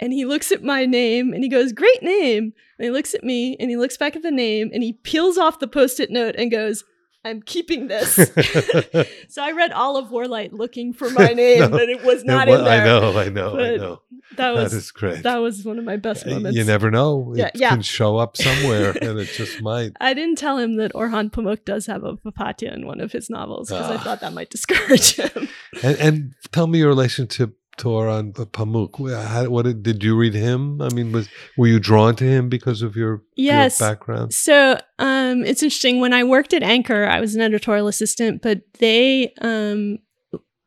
And 0.00 0.12
he 0.14 0.24
looks 0.24 0.50
at 0.50 0.62
my 0.62 0.86
name 0.86 1.34
and 1.34 1.44
he 1.44 1.50
goes, 1.50 1.72
Great 1.72 2.02
name. 2.02 2.54
And 2.78 2.84
he 2.84 2.90
looks 2.90 3.14
at 3.14 3.22
me 3.22 3.56
and 3.60 3.68
he 3.68 3.76
looks 3.76 3.98
back 3.98 4.16
at 4.16 4.22
the 4.22 4.30
name 4.30 4.70
and 4.72 4.82
he 4.82 4.94
peels 4.94 5.36
off 5.36 5.58
the 5.58 5.68
post 5.68 6.00
it 6.00 6.10
note 6.10 6.36
and 6.38 6.50
goes, 6.50 6.84
I'm 7.24 7.42
keeping 7.42 7.88
this. 7.88 8.14
so 9.28 9.42
I 9.42 9.52
read 9.52 9.72
all 9.72 9.96
of 9.96 10.08
Warlight 10.08 10.52
looking 10.52 10.92
for 10.92 11.10
my 11.10 11.28
name, 11.34 11.60
No, 11.60 11.68
but 11.68 11.88
it 11.88 12.02
was 12.02 12.22
It 12.22 12.26
not 12.26 12.48
in 12.48 12.64
there. 12.64 12.82
I 12.82 12.84
know, 12.84 13.18
I 13.18 13.28
know, 13.28 13.58
I 13.58 13.76
know. 13.76 14.00
That 14.36 14.54
was 14.54 14.70
that 14.70 14.76
is 14.78 14.90
great. 14.90 15.22
that 15.24 15.36
was 15.38 15.64
one 15.64 15.78
of 15.78 15.84
my 15.84 15.96
best 15.96 16.26
Uh, 16.26 16.30
moments. 16.30 16.56
You 16.56 16.64
never 16.64 16.90
know. 16.90 17.32
It 17.34 17.38
Yeah, 17.38 17.50
yeah. 17.54 17.70
can 17.70 17.82
show 17.82 18.16
up 18.16 18.36
somewhere, 18.36 18.90
and 19.02 19.18
it 19.18 19.26
just 19.36 19.60
might. 19.60 19.92
I 20.00 20.14
didn't 20.14 20.38
tell 20.38 20.56
him 20.56 20.76
that 20.76 20.92
Orhan 20.94 21.30
Pamuk 21.30 21.64
does 21.64 21.86
have 21.86 22.04
a 22.04 22.14
papatya 22.16 22.72
in 22.74 22.86
one 22.86 23.00
of 23.00 23.12
his 23.12 23.28
novels 23.28 23.68
because 23.68 23.90
I 23.90 23.94
Ah. 23.96 23.98
thought 23.98 24.20
that 24.20 24.32
might 24.32 24.48
discourage 24.50 25.16
him. 25.16 25.48
And, 25.82 25.96
and 25.98 26.34
tell 26.52 26.68
me 26.68 26.78
your 26.78 26.88
relationship 26.88 27.54
Orhan 27.88 28.32
Pamuk. 28.32 29.24
How, 29.26 29.48
what 29.48 29.64
did, 29.64 29.82
did 29.82 30.02
you 30.02 30.16
read 30.16 30.34
him? 30.34 30.80
I 30.80 30.88
mean, 30.90 31.12
was 31.12 31.28
were 31.56 31.66
you 31.66 31.78
drawn 31.78 32.16
to 32.16 32.24
him 32.24 32.48
because 32.48 32.82
of 32.82 32.96
your, 32.96 33.22
your 33.36 33.68
background? 33.78 34.34
So 34.34 34.78
um, 34.98 35.44
it's 35.44 35.62
interesting. 35.62 36.00
When 36.00 36.12
I 36.12 36.24
worked 36.24 36.52
at 36.54 36.62
Anchor, 36.62 37.04
I 37.04 37.20
was 37.20 37.34
an 37.34 37.40
editorial 37.40 37.88
assistant, 37.88 38.42
but 38.42 38.62
they, 38.78 39.32
um, 39.40 39.98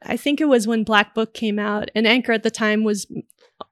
I 0.03 0.17
think 0.17 0.41
it 0.41 0.45
was 0.45 0.67
when 0.67 0.83
Black 0.83 1.13
Book 1.13 1.33
came 1.33 1.59
out, 1.59 1.89
and 1.95 2.05
Anchor 2.05 2.33
at 2.33 2.43
the 2.43 2.51
time 2.51 2.83
was, 2.83 3.07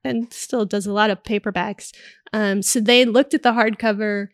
and 0.04 0.32
still 0.34 0.66
does 0.66 0.88
a 0.88 0.94
lot 0.94 1.10
of 1.10 1.24
paperbacks. 1.24 1.92
Um, 2.34 2.62
so 2.62 2.80
they 2.80 3.06
looked 3.06 3.34
at 3.34 3.44
the 3.44 3.52
hardcover 3.52 4.28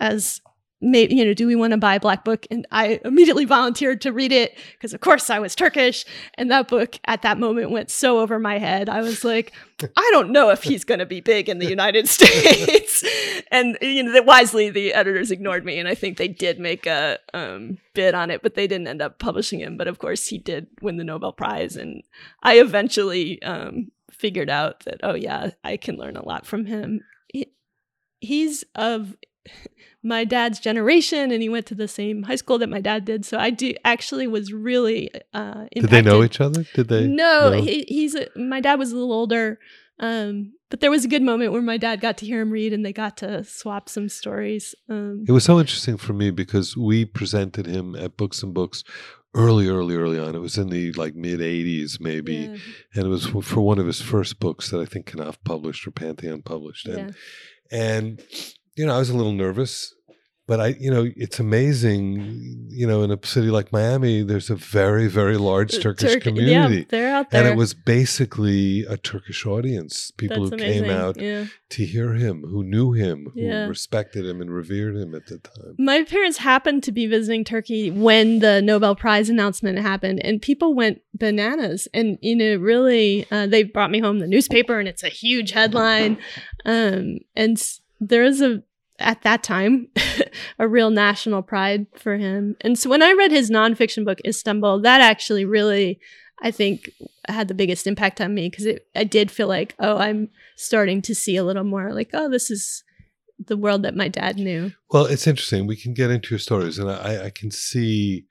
as 0.00 0.40
maybe 0.80 1.14
you 1.14 1.24
know 1.24 1.32
do 1.32 1.46
we 1.46 1.56
want 1.56 1.70
to 1.72 1.78
buy 1.78 1.94
a 1.94 2.00
black 2.00 2.24
book? 2.24 2.46
And 2.50 2.66
i 2.70 3.00
immediately 3.04 3.44
volunteered 3.44 4.00
to 4.02 4.12
read 4.12 4.32
it 4.32 4.56
because 4.72 4.92
of 4.92 5.00
course 5.00 5.30
i 5.30 5.38
was 5.38 5.54
turkish 5.54 6.04
and 6.34 6.50
that 6.50 6.68
book 6.68 6.98
at 7.06 7.22
that 7.22 7.38
moment 7.38 7.70
went 7.70 7.90
so 7.90 8.18
over 8.18 8.38
my 8.38 8.58
head. 8.58 8.88
I 8.88 9.00
was 9.00 9.24
like 9.24 9.52
i 9.96 10.08
don't 10.12 10.30
know 10.30 10.50
if 10.50 10.62
he's 10.62 10.84
going 10.84 10.98
to 11.00 11.06
be 11.06 11.20
big 11.20 11.48
in 11.48 11.58
the 11.58 11.66
united 11.66 12.08
states. 12.16 13.04
And 13.50 13.78
you 13.80 14.02
know 14.02 14.12
that 14.12 14.26
wisely 14.26 14.70
the 14.70 14.92
editors 14.92 15.30
ignored 15.30 15.64
me 15.64 15.78
and 15.78 15.88
i 15.88 15.94
think 15.94 16.16
they 16.18 16.28
did 16.28 16.58
make 16.58 16.86
a 16.86 17.18
um, 17.32 17.78
bid 17.94 18.14
on 18.14 18.30
it 18.30 18.42
but 18.42 18.54
they 18.54 18.66
didn't 18.66 18.88
end 18.88 19.02
up 19.02 19.18
publishing 19.18 19.60
him. 19.60 19.76
But 19.76 19.88
of 19.88 19.98
course 19.98 20.26
he 20.26 20.38
did 20.38 20.66
win 20.82 20.96
the 20.96 21.04
nobel 21.04 21.32
prize 21.32 21.76
and 21.76 22.02
i 22.42 22.60
eventually 22.60 23.40
um, 23.42 23.90
figured 24.10 24.50
out 24.50 24.80
that 24.80 25.00
oh 25.02 25.14
yeah 25.14 25.50
i 25.64 25.76
can 25.76 25.96
learn 25.96 26.16
a 26.16 26.24
lot 26.24 26.46
from 26.46 26.66
him. 26.66 27.00
He, 27.32 27.52
he's 28.20 28.64
of 28.74 29.14
my 30.02 30.24
dad's 30.24 30.60
generation 30.60 31.32
and 31.32 31.42
he 31.42 31.48
went 31.48 31.66
to 31.66 31.74
the 31.74 31.88
same 31.88 32.22
high 32.24 32.36
school 32.36 32.58
that 32.58 32.68
my 32.68 32.80
dad 32.80 33.04
did 33.04 33.24
so 33.24 33.38
i 33.38 33.50
do 33.50 33.74
actually 33.84 34.26
was 34.26 34.52
really 34.52 35.10
uh 35.34 35.64
Did 35.74 35.90
they 35.90 36.02
know 36.02 36.22
each 36.22 36.40
other? 36.40 36.64
Did 36.74 36.88
they? 36.88 37.06
no? 37.06 37.52
He, 37.52 37.84
he's 37.88 38.14
a, 38.14 38.28
my 38.36 38.60
dad 38.60 38.78
was 38.78 38.92
a 38.92 38.94
little 38.94 39.12
older 39.12 39.58
um 39.98 40.52
but 40.68 40.80
there 40.80 40.90
was 40.90 41.04
a 41.04 41.08
good 41.08 41.22
moment 41.22 41.52
where 41.52 41.62
my 41.62 41.76
dad 41.76 42.00
got 42.00 42.18
to 42.18 42.26
hear 42.26 42.40
him 42.40 42.50
read 42.50 42.72
and 42.72 42.84
they 42.84 42.92
got 42.92 43.16
to 43.18 43.42
swap 43.44 43.88
some 43.88 44.08
stories 44.08 44.74
um 44.88 45.24
It 45.26 45.32
was 45.32 45.44
so 45.44 45.58
interesting 45.58 45.96
for 45.96 46.12
me 46.12 46.30
because 46.30 46.76
we 46.76 47.04
presented 47.04 47.66
him 47.66 47.94
at 47.96 48.16
Books 48.16 48.42
and 48.42 48.52
Books 48.54 48.84
early, 49.34 49.68
early, 49.68 49.96
early 49.96 50.18
on. 50.18 50.34
It 50.34 50.40
was 50.40 50.56
in 50.56 50.68
the 50.70 50.92
like 50.92 51.14
mid 51.14 51.40
'80s, 51.40 52.00
maybe, 52.00 52.34
yeah, 52.34 52.56
and 52.94 53.04
it 53.04 53.08
was 53.08 53.26
for- 53.26 53.42
for 53.42 53.60
one 53.60 53.78
of 53.78 53.86
his 53.86 54.00
first 54.00 54.40
books 54.40 54.70
that 54.70 54.80
I 54.80 54.86
think 54.86 55.14
Knopf 55.14 55.38
published 55.44 55.86
or 55.86 55.90
Pantheon 55.90 56.40
published. 56.42 56.86
And 56.86 57.14
yeah. 57.70 57.78
and 57.78 58.22
you 58.76 58.86
know, 58.86 58.94
I 58.94 58.98
was 58.98 59.10
a 59.10 59.16
little 59.16 59.32
nervous, 59.32 59.94
but 60.46 60.60
I, 60.60 60.68
you 60.78 60.90
know, 60.92 61.10
it's 61.16 61.40
amazing. 61.40 62.68
You 62.70 62.86
know, 62.86 63.02
in 63.02 63.10
a 63.10 63.18
city 63.24 63.48
like 63.48 63.72
Miami, 63.72 64.22
there's 64.22 64.50
a 64.50 64.54
very, 64.54 65.08
very 65.08 65.36
large 65.38 65.74
Uh, 65.74 65.80
Turkish 65.80 66.12
Turk- 66.12 66.22
community. 66.22 66.76
yeah, 66.78 66.84
they're 66.88 67.14
out 67.16 67.30
there 67.30 67.40
And 67.42 67.52
it 67.52 67.56
was 67.56 67.74
basically 67.74 68.84
a 68.84 68.96
Turkish 68.96 69.44
audience, 69.46 70.12
people 70.16 70.48
That's 70.48 70.62
who 70.62 70.66
amazing. 70.68 70.84
came 70.84 70.92
out 70.92 71.20
yeah 71.20 71.46
to 71.68 71.84
hear 71.84 72.12
him, 72.14 72.44
who 72.48 72.62
knew 72.62 72.92
him, 72.92 73.32
who 73.34 73.40
Yeah. 73.40 73.66
respected 73.66 74.24
him 74.24 74.40
and 74.40 74.50
revered 74.54 74.94
him 74.94 75.16
at 75.16 75.26
the 75.26 75.38
time. 75.38 75.74
My 75.78 76.04
parents 76.04 76.38
happened 76.38 76.84
to 76.84 76.92
be 76.92 77.06
visiting 77.08 77.42
Turkey 77.42 77.90
when 77.90 78.38
the 78.38 78.62
Nobel 78.62 78.94
Prize 78.94 79.28
announcement 79.28 79.78
happened, 79.80 80.20
and 80.24 80.40
people 80.40 80.74
went 80.74 81.00
bananas. 81.12 81.88
And 81.92 82.18
you 82.22 82.36
know, 82.36 82.54
really, 82.56 83.26
uh, 83.32 83.46
they 83.48 83.64
brought 83.64 83.90
me 83.90 83.98
home 83.98 84.20
the 84.20 84.28
newspaper, 84.28 84.78
and 84.78 84.86
it's 84.88 85.02
a 85.02 85.08
huge 85.08 85.50
headline. 85.52 86.18
Um, 86.64 87.18
and 87.34 87.60
there 88.00 88.24
is 88.24 88.40
a 88.40 88.62
at 88.98 89.22
that 89.22 89.42
time 89.42 89.88
a 90.58 90.68
real 90.68 90.90
national 90.90 91.42
pride 91.42 91.86
for 91.94 92.16
him. 92.16 92.56
And 92.62 92.78
so 92.78 92.88
when 92.88 93.02
I 93.02 93.12
read 93.12 93.30
his 93.30 93.50
nonfiction 93.50 94.04
book 94.04 94.20
Istanbul, 94.24 94.80
that 94.80 95.00
actually 95.00 95.44
really, 95.44 96.00
I 96.42 96.50
think, 96.50 96.90
had 97.28 97.48
the 97.48 97.54
biggest 97.54 97.86
impact 97.86 98.20
on 98.20 98.34
me 98.34 98.48
because 98.48 98.66
I 98.94 99.04
did 99.04 99.30
feel 99.30 99.48
like, 99.48 99.74
oh, 99.78 99.98
I'm 99.98 100.30
starting 100.56 101.02
to 101.02 101.14
see 101.14 101.36
a 101.36 101.44
little 101.44 101.64
more 101.64 101.92
like, 101.92 102.10
oh, 102.14 102.30
this 102.30 102.50
is 102.50 102.84
the 103.38 103.56
world 103.56 103.82
that 103.82 103.96
my 103.96 104.08
dad 104.08 104.36
knew. 104.36 104.72
Well, 104.90 105.06
it's 105.06 105.26
interesting. 105.26 105.66
We 105.66 105.76
can 105.76 105.92
get 105.92 106.10
into 106.10 106.30
your 106.30 106.38
stories, 106.38 106.78
and 106.78 106.90
I, 106.90 107.26
I 107.26 107.30
can 107.30 107.50
see 107.50 108.26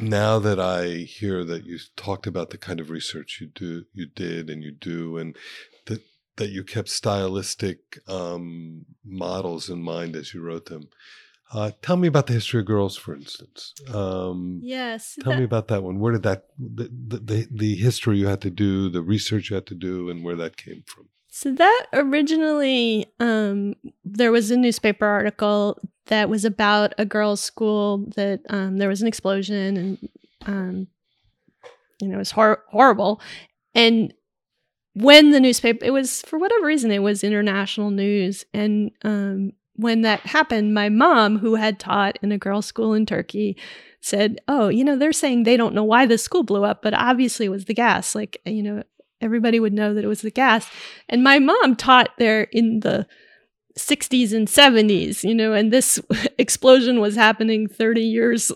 now 0.00 0.38
that 0.40 0.60
I 0.60 0.88
hear 0.88 1.44
that 1.44 1.64
you 1.64 1.78
talked 1.96 2.26
about 2.26 2.50
the 2.50 2.58
kind 2.58 2.80
of 2.80 2.90
research 2.90 3.38
you 3.40 3.46
do, 3.46 3.84
you 3.92 4.06
did, 4.06 4.50
and 4.50 4.62
you 4.62 4.72
do, 4.72 5.16
and 5.16 5.36
that 6.36 6.44
that 6.44 6.50
you 6.50 6.64
kept 6.64 6.88
stylistic 6.88 7.98
um, 8.08 8.84
models 9.04 9.68
in 9.68 9.82
mind 9.82 10.16
as 10.16 10.34
you 10.34 10.42
wrote 10.42 10.66
them. 10.66 10.88
Uh, 11.52 11.70
tell 11.82 11.96
me 11.96 12.08
about 12.08 12.26
the 12.26 12.32
history 12.32 12.60
of 12.60 12.66
girls, 12.66 12.96
for 12.96 13.14
instance. 13.14 13.74
Um, 13.92 14.60
Yes. 14.62 15.16
Tell 15.22 15.36
me 15.36 15.44
about 15.44 15.68
that 15.68 15.82
one. 15.82 16.00
Where 16.00 16.12
did 16.12 16.22
that 16.24 16.46
the, 16.58 16.90
the 17.08 17.18
the 17.18 17.48
the 17.50 17.74
history 17.76 18.18
you 18.18 18.26
had 18.26 18.40
to 18.42 18.50
do, 18.50 18.88
the 18.88 19.02
research 19.02 19.50
you 19.50 19.54
had 19.54 19.66
to 19.66 19.74
do, 19.74 20.10
and 20.10 20.24
where 20.24 20.36
that 20.36 20.56
came 20.56 20.82
from? 20.86 21.08
So 21.28 21.52
that 21.52 21.86
originally, 21.92 23.06
um, 23.20 23.74
there 24.04 24.32
was 24.32 24.50
a 24.50 24.56
newspaper 24.56 25.06
article 25.06 25.78
that 26.06 26.28
was 26.28 26.44
about 26.44 26.94
a 26.98 27.04
girls' 27.04 27.40
school 27.40 28.06
that 28.16 28.40
um, 28.48 28.78
there 28.78 28.88
was 28.88 29.02
an 29.02 29.08
explosion 29.08 29.76
and 29.76 30.08
um, 30.46 30.86
you 32.00 32.08
know 32.08 32.16
it 32.16 32.18
was 32.18 32.30
hor- 32.32 32.64
horrible. 32.70 33.20
And 33.74 34.14
when 34.94 35.30
the 35.30 35.40
newspaper, 35.40 35.84
it 35.84 35.90
was 35.92 36.22
for 36.22 36.38
whatever 36.38 36.66
reason, 36.66 36.90
it 36.90 37.02
was 37.02 37.24
international 37.24 37.90
news. 37.90 38.44
And 38.54 38.92
um, 39.02 39.52
when 39.74 40.02
that 40.02 40.20
happened, 40.20 40.72
my 40.72 40.88
mom, 40.88 41.38
who 41.38 41.56
had 41.56 41.78
taught 41.78 42.18
in 42.22 42.32
a 42.32 42.38
girls' 42.38 42.66
school 42.66 42.94
in 42.94 43.04
Turkey, 43.04 43.56
said, 44.00 44.40
"Oh, 44.46 44.68
you 44.68 44.84
know, 44.84 44.96
they're 44.96 45.12
saying 45.12 45.42
they 45.42 45.56
don't 45.56 45.74
know 45.74 45.84
why 45.84 46.06
the 46.06 46.18
school 46.18 46.44
blew 46.44 46.64
up, 46.64 46.82
but 46.82 46.94
obviously 46.94 47.46
it 47.46 47.50
was 47.50 47.64
the 47.64 47.74
gas. 47.74 48.14
Like, 48.14 48.40
you 48.44 48.62
know, 48.62 48.82
everybody 49.20 49.58
would 49.58 49.72
know 49.72 49.94
that 49.94 50.04
it 50.04 50.08
was 50.08 50.22
the 50.22 50.30
gas." 50.30 50.68
And 51.08 51.24
my 51.24 51.38
mom 51.40 51.74
taught 51.74 52.10
there 52.18 52.42
in 52.52 52.80
the 52.80 53.06
60s 53.76 54.32
and 54.32 54.46
70s, 54.46 55.24
you 55.24 55.34
know, 55.34 55.52
and 55.52 55.72
this 55.72 56.00
explosion 56.38 57.00
was 57.00 57.16
happening 57.16 57.66
30 57.66 58.00
years 58.00 58.52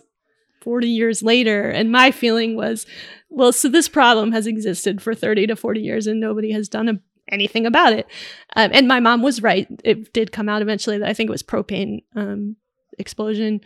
40 0.68 0.86
years 0.86 1.22
later 1.22 1.70
and 1.70 1.90
my 1.90 2.10
feeling 2.10 2.54
was 2.54 2.84
well 3.30 3.52
so 3.52 3.70
this 3.70 3.88
problem 3.88 4.32
has 4.32 4.46
existed 4.46 5.00
for 5.00 5.14
30 5.14 5.46
to 5.46 5.56
40 5.56 5.80
years 5.80 6.06
and 6.06 6.20
nobody 6.20 6.52
has 6.52 6.68
done 6.68 6.90
a, 6.90 7.00
anything 7.32 7.64
about 7.64 7.94
it. 7.94 8.06
Um, 8.54 8.70
and 8.74 8.86
my 8.86 9.00
mom 9.00 9.22
was 9.22 9.40
right. 9.40 9.66
It 9.82 10.12
did 10.12 10.30
come 10.30 10.46
out 10.46 10.60
eventually 10.60 10.98
that 10.98 11.08
i 11.08 11.14
think 11.14 11.28
it 11.28 11.32
was 11.32 11.42
propane 11.42 12.02
um, 12.14 12.56
explosion. 12.98 13.62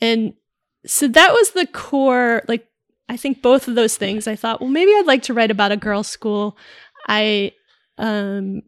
And 0.00 0.34
so 0.86 1.08
that 1.08 1.32
was 1.32 1.50
the 1.50 1.66
core 1.66 2.42
like 2.46 2.68
i 3.08 3.16
think 3.16 3.42
both 3.42 3.66
of 3.66 3.74
those 3.74 3.96
things 3.96 4.28
i 4.28 4.36
thought 4.36 4.60
well 4.60 4.70
maybe 4.70 4.92
i'd 4.92 5.06
like 5.06 5.24
to 5.24 5.34
write 5.34 5.50
about 5.50 5.72
a 5.72 5.76
girls 5.76 6.06
school. 6.06 6.56
I 7.08 7.50
um 7.98 8.62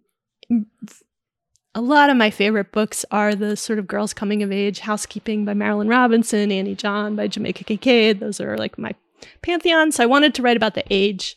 a 1.74 1.80
lot 1.80 2.10
of 2.10 2.16
my 2.16 2.30
favorite 2.30 2.72
books 2.72 3.04
are 3.10 3.34
the 3.34 3.56
sort 3.56 3.78
of 3.78 3.86
girls 3.86 4.12
coming 4.12 4.42
of 4.42 4.50
age 4.50 4.80
housekeeping 4.80 5.44
by 5.44 5.54
marilynne 5.54 5.88
robinson 5.88 6.50
annie 6.50 6.74
john 6.74 7.14
by 7.14 7.28
jamaica 7.28 7.64
kincaid 7.64 8.18
those 8.18 8.40
are 8.40 8.56
like 8.56 8.76
my 8.78 8.92
pantheon. 9.42 9.92
So 9.92 10.02
i 10.02 10.06
wanted 10.06 10.34
to 10.34 10.42
write 10.42 10.56
about 10.56 10.74
the 10.74 10.84
age. 10.90 11.36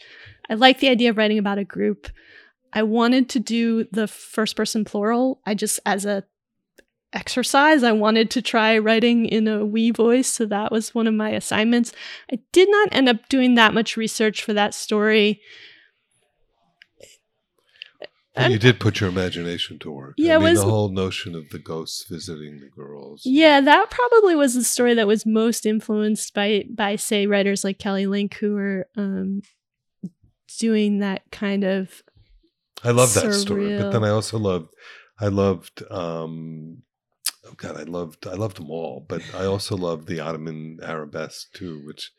I 0.49 0.55
like 0.55 0.79
the 0.79 0.89
idea 0.89 1.09
of 1.09 1.17
writing 1.17 1.37
about 1.37 1.57
a 1.57 1.63
group. 1.63 2.09
I 2.73 2.83
wanted 2.83 3.29
to 3.29 3.39
do 3.39 3.85
the 3.85 4.07
first 4.07 4.55
person 4.55 4.83
plural. 4.83 5.39
I 5.45 5.53
just 5.53 5.79
as 5.85 6.05
a 6.05 6.23
exercise 7.15 7.83
i 7.83 7.91
wanted 7.91 8.31
to 8.31 8.41
try 8.41 8.75
writing 8.75 9.27
in 9.27 9.47
a 9.47 9.63
we 9.63 9.91
voice 9.91 10.27
so 10.27 10.47
that 10.47 10.71
was 10.71 10.95
one 10.95 11.05
of 11.05 11.13
my 11.13 11.29
assignments. 11.29 11.93
I 12.31 12.39
did 12.51 12.69
not 12.71 12.89
end 12.91 13.07
up 13.07 13.29
doing 13.29 13.53
that 13.53 13.73
much 13.73 13.95
research 13.95 14.43
for 14.43 14.51
that 14.53 14.73
story 14.73 15.39
But 18.35 18.49
you 18.51 18.57
did 18.57 18.79
put 18.79 18.99
your 18.99 19.09
imagination 19.09 19.77
to 19.79 19.91
work. 19.91 20.15
Yeah, 20.17 20.35
I 20.35 20.37
mean, 20.39 20.49
was- 20.51 20.59
the 20.59 20.65
whole 20.69 20.89
notion 20.89 21.35
of 21.35 21.49
the 21.49 21.59
ghosts 21.59 22.05
visiting 22.09 22.59
the 22.59 22.69
girls. 22.69 23.21
Yeah, 23.25 23.61
that 23.61 23.91
probably 23.91 24.35
was 24.35 24.55
the 24.55 24.63
story 24.63 24.95
that 24.95 25.05
was 25.07 25.25
most 25.25 25.65
influenced 25.65 26.33
by 26.33 26.65
by 26.69 26.95
say 26.95 27.27
writers 27.27 27.63
like 27.63 27.77
Kelly 27.77 28.07
Link 28.07 28.33
who 28.35 28.53
were 28.55 28.87
um 28.97 29.41
doing 30.59 30.99
that 30.99 31.23
kind 31.31 31.63
of 31.63 32.01
I 32.83 32.91
love 32.91 33.13
that 33.13 33.33
story, 33.33 33.77
but 33.77 33.91
then 33.91 34.03
I 34.03 34.09
also 34.09 34.37
loved, 34.37 34.73
I 35.19 35.27
loved 35.27 35.83
um, 35.89 36.83
oh 37.45 37.53
God, 37.57 37.77
I 37.77 37.83
loved 37.83 38.27
I 38.27 38.33
loved 38.33 38.57
them 38.57 38.69
all, 38.69 39.05
but 39.07 39.21
I 39.35 39.45
also 39.45 39.75
loved 39.75 40.07
the 40.07 40.19
Ottoman 40.19 40.79
arabesque 40.81 41.53
too, 41.53 41.81
which 41.85 42.11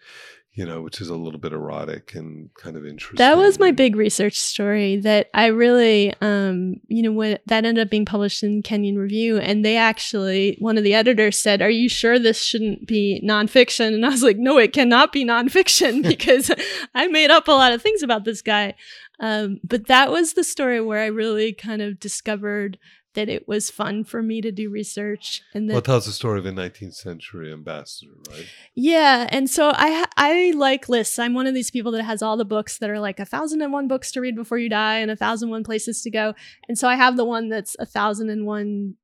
you 0.54 0.64
know, 0.64 0.82
which 0.82 1.00
is 1.00 1.08
a 1.08 1.16
little 1.16 1.40
bit 1.40 1.52
erotic 1.52 2.14
and 2.14 2.48
kind 2.54 2.76
of 2.76 2.86
interesting. 2.86 3.16
That 3.16 3.36
was 3.36 3.58
my 3.58 3.72
big 3.72 3.96
research 3.96 4.38
story 4.38 4.96
that 4.98 5.28
I 5.34 5.46
really, 5.46 6.14
um, 6.20 6.76
you 6.86 7.02
know, 7.02 7.10
when 7.10 7.38
that 7.46 7.64
ended 7.64 7.84
up 7.84 7.90
being 7.90 8.04
published 8.04 8.44
in 8.44 8.62
Kenyon 8.62 8.96
Review, 8.96 9.38
and 9.38 9.64
they 9.64 9.76
actually, 9.76 10.56
one 10.60 10.78
of 10.78 10.84
the 10.84 10.94
editors 10.94 11.42
said, 11.42 11.60
"Are 11.60 11.70
you 11.70 11.88
sure 11.88 12.20
this 12.20 12.40
shouldn't 12.40 12.86
be 12.86 13.20
nonfiction?" 13.24 13.94
And 13.94 14.06
I 14.06 14.10
was 14.10 14.22
like, 14.22 14.38
"No, 14.38 14.58
it 14.58 14.72
cannot 14.72 15.12
be 15.12 15.24
nonfiction 15.24 16.02
because 16.08 16.52
I 16.94 17.08
made 17.08 17.30
up 17.30 17.48
a 17.48 17.52
lot 17.52 17.72
of 17.72 17.82
things 17.82 18.02
about 18.02 18.24
this 18.24 18.40
guy." 18.40 18.74
Um, 19.18 19.58
but 19.64 19.88
that 19.88 20.10
was 20.10 20.34
the 20.34 20.44
story 20.44 20.80
where 20.80 21.00
I 21.00 21.06
really 21.06 21.52
kind 21.52 21.82
of 21.82 21.98
discovered 21.98 22.78
that 23.14 23.28
it 23.28 23.48
was 23.48 23.70
fun 23.70 24.04
for 24.04 24.22
me 24.22 24.40
to 24.40 24.52
do 24.52 24.70
research 24.70 25.42
and 25.54 25.68
that 25.68 25.74
well, 25.74 25.82
tells 25.82 26.06
the 26.06 26.12
story 26.12 26.38
of 26.38 26.46
a 26.46 26.52
19th 26.52 26.94
century 26.94 27.52
ambassador, 27.52 28.12
right? 28.30 28.46
Yeah, 28.74 29.26
and 29.30 29.48
so 29.48 29.72
I 29.74 30.04
I 30.16 30.52
like 30.56 30.88
lists. 30.88 31.18
I'm 31.18 31.34
one 31.34 31.46
of 31.46 31.54
these 31.54 31.70
people 31.70 31.92
that 31.92 32.02
has 32.02 32.22
all 32.22 32.36
the 32.36 32.44
books 32.44 32.78
that 32.78 32.90
are 32.90 33.00
like 33.00 33.18
a 33.18 33.24
thousand 33.24 33.62
and 33.62 33.72
one 33.72 33.88
books 33.88 34.12
to 34.12 34.20
read 34.20 34.36
before 34.36 34.58
you 34.58 34.68
die 34.68 34.98
and 34.98 35.10
a 35.10 35.16
thousand 35.16 35.50
one 35.50 35.64
places 35.64 36.02
to 36.02 36.10
go, 36.10 36.34
and 36.68 36.78
so 36.78 36.88
I 36.88 36.96
have 36.96 37.16
the 37.16 37.24
one 37.24 37.48
that's 37.48 37.76
a 37.78 37.86
thousand 37.86 38.30
and 38.30 38.46
one 38.46 38.96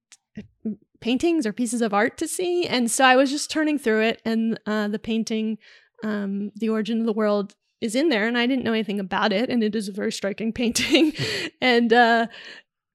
paintings 1.01 1.47
or 1.47 1.53
pieces 1.53 1.81
of 1.81 1.95
art 1.95 2.19
to 2.19 2.29
see, 2.29 2.67
and 2.67 2.91
so 2.91 3.05
I 3.05 3.17
was 3.17 3.31
just 3.31 3.51
turning 3.51 3.79
through 3.79 4.03
it, 4.03 4.23
and 4.25 4.61
uh, 4.67 4.89
the 4.89 4.99
painting, 4.99 5.59
um, 6.03 6.51
the 6.57 6.69
origin 6.69 7.01
of 7.01 7.07
the 7.07 7.13
world. 7.13 7.55
Is 7.81 7.95
in 7.95 8.11
there, 8.11 8.29
and 8.29 8.37
I 8.37 8.45
didn't 8.45 8.65
know 8.67 8.75
anything 8.75 9.01
about 9.01 9.33
it, 9.33 9.49
and 9.49 9.65
it 9.65 9.75
is 9.75 9.89
a 9.89 9.93
very 9.93 10.13
striking 10.13 10.53
painting. 10.61 11.15
and 11.63 11.91
uh, 11.91 12.27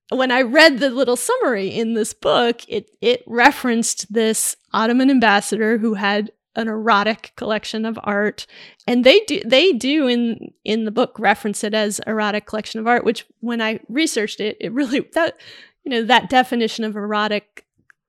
when 0.10 0.32
I 0.32 0.42
read 0.42 0.80
the 0.80 0.90
little 0.90 1.16
summary 1.16 1.70
in 1.70 1.94
this 1.94 2.14
book, 2.14 2.62
it 2.68 2.92
it 3.02 3.24
referenced 3.26 4.12
this 4.14 4.56
Ottoman 4.72 5.10
ambassador 5.10 5.78
who 5.78 5.96
had 5.96 6.32
an 6.56 6.68
erotic 6.68 7.34
collection 7.36 7.86
of 7.86 8.00
art, 8.04 8.46
and 8.88 9.04
they 9.04 9.20
do 9.22 9.42
they 9.46 9.74
do 9.74 10.08
in 10.08 10.54
in 10.64 10.86
the 10.86 10.92
book 10.92 11.18
reference 11.20 11.64
it 11.64 11.74
as 11.74 12.00
erotic 12.06 12.46
collection 12.46 12.80
of 12.80 12.88
art. 12.88 13.04
Which 13.04 13.26
when 13.40 13.62
I 13.62 13.80
researched 13.90 14.40
it, 14.40 14.58
it 14.60 14.72
really 14.72 15.02
that 15.14 15.40
you 15.84 15.92
know 15.92 16.04
that 16.04 16.30
definition 16.30 16.84
of 16.84 16.96
erotic 16.96 17.66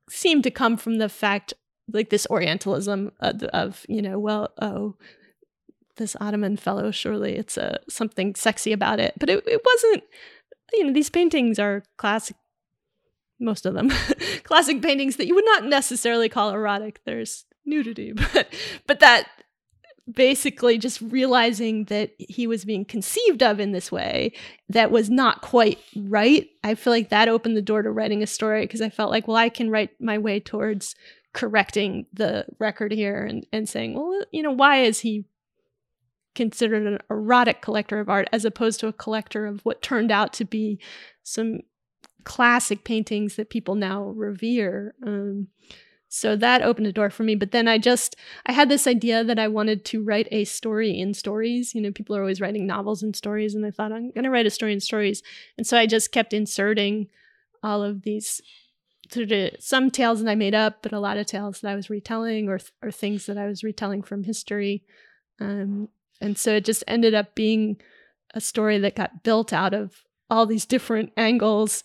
seemed 0.09 0.45
to 0.45 0.51
come 0.51 0.77
from 0.77 0.99
the 0.99 1.09
fact 1.09 1.55
like 1.93 2.11
this 2.11 2.27
Orientalism 2.31 3.13
of, 3.21 3.43
of 3.45 3.87
you 3.89 4.03
know 4.03 4.19
well 4.19 4.53
oh 4.61 4.97
this 5.97 6.17
Ottoman 6.21 6.57
fellow 6.59 6.91
surely 6.91 7.37
it's 7.37 7.57
a 7.57 7.81
something 7.89 8.35
sexy 8.35 8.73
about 8.73 9.01
it, 9.01 9.15
but 9.19 9.31
it, 9.31 9.43
it 9.47 9.63
wasn't 9.65 10.05
you 10.73 10.85
know, 10.85 10.93
these 10.93 11.11
paintings 11.11 11.59
are 11.59 11.83
classic, 11.97 12.37
most 13.39 13.67
of 13.67 13.75
them, 13.75 13.91
classic 14.45 14.83
paintings 14.83 15.17
that 15.17 15.27
you 15.27 15.35
would 15.35 15.45
not 15.45 15.65
necessarily 15.65 16.29
call 16.29 16.51
erotic. 16.51 17.01
There's 17.05 17.45
nudity, 17.65 18.13
but, 18.33 18.53
but 18.87 19.01
that 19.01 19.29
basically 20.13 20.79
just 20.79 21.01
realizing 21.01 21.85
that 21.85 22.13
he 22.19 22.47
was 22.47 22.65
being 22.65 22.85
conceived 22.85 23.43
of 23.43 23.59
in 23.59 23.73
this 23.73 23.91
way 23.91 24.33
that 24.69 24.91
was 24.91 25.11
not 25.11 25.43
quite 25.43 25.79
right. 25.97 26.49
I 26.63 26.77
feel 26.77 26.93
like 26.93 27.09
that 27.09 27.29
opened 27.29 27.57
the 27.57 27.63
door 27.63 27.83
to 27.83 27.91
writing 27.91 28.23
a 28.23 28.27
story 28.27 28.63
because 28.63 28.81
I 28.81 28.89
felt 28.89 29.11
like, 29.11 29.27
well, 29.27 29.37
I 29.37 29.49
can 29.49 29.69
write 29.69 29.91
my 30.01 30.19
way 30.19 30.39
towards 30.39 30.95
correcting 31.35 32.07
the 32.13 32.47
record 32.61 32.93
here 32.93 33.25
and, 33.25 33.47
and 33.53 33.69
saying, 33.69 33.95
well, 33.95 34.23
you 34.31 34.43
know, 34.43 34.53
why 34.53 34.83
is 34.83 35.01
he 35.01 35.25
considered 36.37 36.87
an 36.87 36.99
erotic 37.11 37.63
collector 37.63 37.99
of 37.99 38.09
art 38.09 38.29
as 38.33 38.45
opposed 38.45 38.79
to 38.81 38.87
a 38.87 38.93
collector 38.93 39.47
of 39.47 39.61
what 39.65 39.83
turned 39.83 40.13
out 40.13 40.33
to 40.35 40.45
be 40.45 40.79
some 41.25 41.61
classic 42.25 42.85
paintings 42.85 43.37
that 43.37 43.51
people 43.51 43.75
now 43.75 44.05
revere. 44.05 44.95
Um, 45.05 45.49
so 46.09 46.37
that 46.37 46.63
opened 46.63 46.87
a 46.87 46.93
door 46.93 47.11
for 47.11 47.25
me. 47.25 47.35
But 47.35 47.51
then 47.51 47.67
I 47.67 47.79
just 47.79 48.17
I 48.47 48.53
had 48.53 48.69
this 48.69 48.87
idea 48.87 49.25
that 49.25 49.39
I 49.39 49.49
wanted 49.49 49.85
to 49.87 50.03
write 50.03 50.29
a 50.31 50.45
story 50.45 50.99
in 50.99 51.15
stories. 51.15 51.75
You 51.75 51.81
know, 51.81 51.93
people 51.93 52.17
are 52.17 52.21
always 52.21 52.41
writing 52.41 52.67
novels 52.67 53.03
and 53.03 53.15
stories, 53.17 53.55
and 53.55 53.67
I 53.67 53.71
thought 53.71 53.93
I'm 53.93 54.13
going 54.13 54.25
to 54.25 54.31
write 54.31 54.47
a 54.47 54.51
story 54.51 54.73
in 54.73 54.81
stories. 54.81 55.23
And 55.59 55.67
so 55.67 55.77
I 55.77 55.87
just 55.87 56.13
kept 56.13 56.33
inserting 56.33 57.09
all 57.63 57.83
of 57.83 58.03
these 58.03 58.41
sort 59.11 59.33
of 59.33 59.51
some 59.59 59.91
tales 59.91 60.23
that 60.23 60.31
I 60.31 60.35
made 60.35 60.55
up, 60.55 60.83
but 60.83 60.93
a 60.93 61.01
lot 61.01 61.19
of 61.19 61.27
tales 61.27 61.61
that 61.61 61.71
I 61.71 61.75
was 61.75 61.91
retelling 61.91 62.49
or 62.49 62.61
or 62.83 62.91
things 62.91 63.27
that 63.27 63.39
I 63.39 63.47
was 63.47 63.65
retelling 63.65 64.03
from 64.03 64.25
history. 64.25 64.85
Um, 65.41 65.89
and 66.21 66.39
so 66.39 66.55
it 66.57 66.65
just 66.65 66.85
ended 66.87 67.15
up 67.15 67.35
being 67.35 67.81
a 68.35 68.41
story 68.41 68.79
that 68.79 68.97
got 68.97 69.23
built 69.23 69.53
out 69.53 69.75
of 69.75 70.03
all 70.31 70.47
these 70.47 70.67
different 70.67 71.13
angles. 71.17 71.85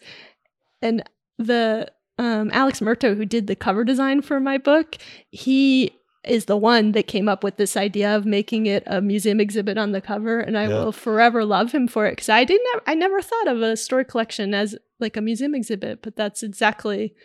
And 0.82 1.04
the 1.38 1.92
um, 2.18 2.50
Alex 2.54 2.82
Merto, 2.82 3.16
who 3.16 3.26
did 3.26 3.48
the 3.48 3.56
cover 3.56 3.84
design 3.84 4.22
for 4.22 4.40
my 4.40 4.58
book, 4.58 4.98
he 5.30 5.92
is 6.24 6.46
the 6.46 6.58
one 6.58 6.92
that 6.92 7.08
came 7.08 7.28
up 7.28 7.44
with 7.44 7.58
this 7.58 7.76
idea 7.76 8.16
of 8.16 8.26
making 8.26 8.68
it 8.68 8.84
a 8.86 9.02
museum 9.02 9.40
exhibit 9.40 9.76
on 9.76 9.92
the 9.92 10.00
cover 10.00 10.40
and 10.40 10.56
i 10.56 10.68
yeah. 10.68 10.84
will 10.84 10.92
forever 10.92 11.44
love 11.44 11.72
him 11.72 11.88
for 11.88 12.06
it 12.06 12.12
because 12.12 12.30
i 12.30 12.44
didn't 12.44 12.68
i 12.86 12.94
never 12.94 13.24
thought 13.24 13.48
of 13.48 13.60
a 13.62 13.76
story 13.76 14.06
collection 14.06 14.54
as 14.54 14.76
like 15.00 15.18
a 15.18 15.22
museum 15.22 15.56
exhibit 15.56 16.04
but 16.04 16.16
that's 16.16 16.44
exactly 16.44 17.16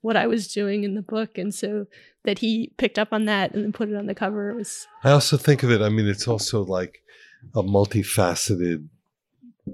what 0.00 0.16
i 0.16 0.26
was 0.26 0.52
doing 0.52 0.84
in 0.84 0.94
the 0.94 1.02
book 1.02 1.38
and 1.38 1.54
so 1.54 1.86
that 2.26 2.40
he 2.40 2.72
picked 2.76 2.98
up 2.98 3.08
on 3.12 3.24
that 3.24 3.54
and 3.54 3.64
then 3.64 3.72
put 3.72 3.88
it 3.88 3.96
on 3.96 4.06
the 4.06 4.14
cover. 4.14 4.52
Was. 4.54 4.86
I 5.02 5.12
also 5.12 5.38
think 5.38 5.62
of 5.62 5.70
it. 5.70 5.80
I 5.80 5.88
mean, 5.88 6.06
it's 6.06 6.28
also 6.28 6.62
like 6.62 7.02
a 7.54 7.62
multifaceted 7.62 8.88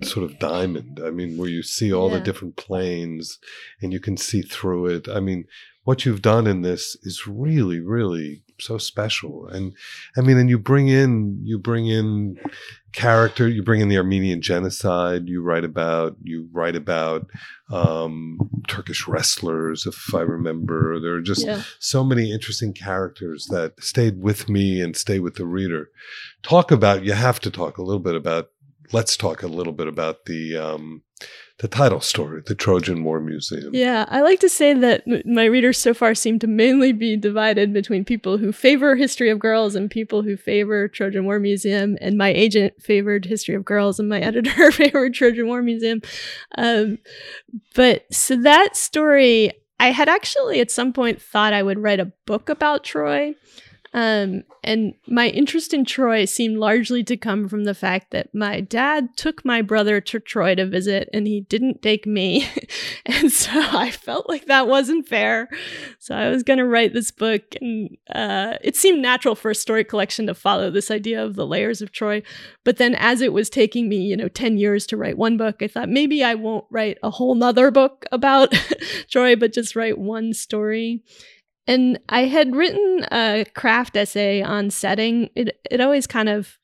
sort 0.02 0.30
of 0.30 0.38
diamond. 0.38 1.00
I 1.04 1.10
mean, 1.10 1.36
where 1.36 1.48
you 1.48 1.62
see 1.62 1.92
all 1.92 2.10
yeah. 2.10 2.18
the 2.18 2.24
different 2.24 2.56
planes 2.56 3.38
and 3.80 3.92
you 3.92 3.98
can 3.98 4.16
see 4.16 4.42
through 4.42 4.86
it. 4.86 5.08
I 5.08 5.18
mean, 5.20 5.46
what 5.84 6.04
you've 6.04 6.22
done 6.22 6.46
in 6.46 6.62
this 6.62 6.96
is 7.02 7.26
really, 7.26 7.80
really 7.80 8.42
so 8.60 8.78
special. 8.78 9.48
And 9.48 9.74
I 10.16 10.20
mean, 10.20 10.38
and 10.38 10.48
you 10.48 10.58
bring 10.58 10.88
in, 10.88 11.40
you 11.42 11.58
bring 11.58 11.88
in 11.88 12.38
character, 12.92 13.48
you 13.48 13.62
bring 13.62 13.80
in 13.80 13.88
the 13.88 13.96
Armenian 13.96 14.42
genocide, 14.42 15.28
you 15.28 15.42
write 15.42 15.64
about, 15.64 16.16
you 16.22 16.48
write 16.52 16.76
about 16.76 17.26
um, 17.70 18.38
Turkish 18.68 19.08
wrestlers, 19.08 19.86
if 19.86 20.14
I 20.14 20.20
remember. 20.20 21.00
There 21.00 21.14
are 21.14 21.20
just 21.20 21.46
yeah. 21.46 21.62
so 21.80 22.04
many 22.04 22.32
interesting 22.32 22.72
characters 22.72 23.46
that 23.50 23.82
stayed 23.82 24.22
with 24.22 24.48
me 24.48 24.80
and 24.80 24.96
stay 24.96 25.18
with 25.18 25.34
the 25.34 25.46
reader. 25.46 25.88
Talk 26.42 26.70
about, 26.70 27.04
you 27.04 27.14
have 27.14 27.40
to 27.40 27.50
talk 27.50 27.78
a 27.78 27.82
little 27.82 28.00
bit 28.00 28.14
about, 28.14 28.50
let's 28.92 29.16
talk 29.16 29.42
a 29.42 29.48
little 29.48 29.72
bit 29.72 29.88
about 29.88 30.26
the, 30.26 30.56
um, 30.56 31.02
the 31.62 31.68
title 31.68 32.00
story, 32.00 32.42
the 32.44 32.56
Trojan 32.56 33.04
War 33.04 33.20
Museum. 33.20 33.72
Yeah, 33.72 34.04
I 34.08 34.20
like 34.20 34.40
to 34.40 34.48
say 34.48 34.74
that 34.74 35.04
my 35.24 35.44
readers 35.44 35.78
so 35.78 35.94
far 35.94 36.12
seem 36.12 36.40
to 36.40 36.48
mainly 36.48 36.92
be 36.92 37.16
divided 37.16 37.72
between 37.72 38.04
people 38.04 38.36
who 38.36 38.50
favor 38.50 38.96
History 38.96 39.30
of 39.30 39.38
Girls 39.38 39.76
and 39.76 39.88
people 39.88 40.22
who 40.22 40.36
favor 40.36 40.88
Trojan 40.88 41.24
War 41.24 41.38
Museum. 41.38 41.96
And 42.00 42.18
my 42.18 42.30
agent 42.30 42.82
favored 42.82 43.26
History 43.26 43.54
of 43.54 43.64
Girls, 43.64 44.00
and 44.00 44.08
my 44.08 44.18
editor 44.32 44.72
favored 44.72 45.14
Trojan 45.14 45.46
War 45.46 45.62
Museum. 45.62 46.02
Um, 46.58 46.98
but 47.76 48.12
so 48.12 48.34
that 48.42 48.76
story, 48.76 49.52
I 49.78 49.92
had 49.92 50.08
actually 50.08 50.58
at 50.58 50.72
some 50.72 50.92
point 50.92 51.22
thought 51.22 51.52
I 51.52 51.62
would 51.62 51.78
write 51.78 52.00
a 52.00 52.12
book 52.26 52.48
about 52.48 52.82
Troy. 52.82 53.36
Um, 53.94 54.44
and 54.64 54.94
my 55.06 55.28
interest 55.28 55.74
in 55.74 55.84
Troy 55.84 56.24
seemed 56.24 56.56
largely 56.56 57.04
to 57.04 57.16
come 57.16 57.48
from 57.48 57.64
the 57.64 57.74
fact 57.74 58.10
that 58.12 58.34
my 58.34 58.60
dad 58.60 59.16
took 59.16 59.44
my 59.44 59.60
brother 59.60 60.00
to 60.00 60.20
Troy 60.20 60.54
to 60.54 60.66
visit 60.66 61.10
and 61.12 61.26
he 61.26 61.42
didn't 61.42 61.82
take 61.82 62.06
me. 62.06 62.48
and 63.06 63.30
so 63.30 63.50
I 63.52 63.90
felt 63.90 64.28
like 64.28 64.46
that 64.46 64.68
wasn't 64.68 65.08
fair. 65.08 65.48
So 65.98 66.14
I 66.14 66.30
was 66.30 66.42
going 66.42 66.58
to 66.58 66.66
write 66.66 66.94
this 66.94 67.10
book, 67.10 67.42
and 67.60 67.96
uh, 68.14 68.54
it 68.62 68.76
seemed 68.76 69.02
natural 69.02 69.34
for 69.34 69.50
a 69.50 69.54
story 69.54 69.84
collection 69.84 70.26
to 70.26 70.34
follow 70.34 70.70
this 70.70 70.90
idea 70.90 71.22
of 71.22 71.34
the 71.34 71.46
layers 71.46 71.82
of 71.82 71.92
Troy. 71.92 72.22
But 72.64 72.78
then 72.78 72.94
as 72.94 73.20
it 73.20 73.32
was 73.32 73.50
taking 73.50 73.88
me, 73.88 73.96
you 73.96 74.16
know, 74.16 74.28
10 74.28 74.56
years 74.56 74.86
to 74.86 74.96
write 74.96 75.18
one 75.18 75.36
book, 75.36 75.62
I 75.62 75.68
thought 75.68 75.88
maybe 75.88 76.24
I 76.24 76.34
won't 76.34 76.64
write 76.70 76.98
a 77.02 77.10
whole 77.10 77.34
nother 77.34 77.70
book 77.70 78.06
about 78.10 78.54
Troy, 79.10 79.36
but 79.36 79.52
just 79.52 79.76
write 79.76 79.98
one 79.98 80.32
story. 80.32 81.02
And 81.66 82.00
I 82.08 82.24
had 82.24 82.56
written 82.56 83.06
a 83.12 83.44
craft 83.54 83.96
essay 83.96 84.42
on 84.42 84.70
setting. 84.70 85.30
It 85.34 85.60
it 85.70 85.80
always 85.80 86.06
kind 86.06 86.28
of 86.28 86.58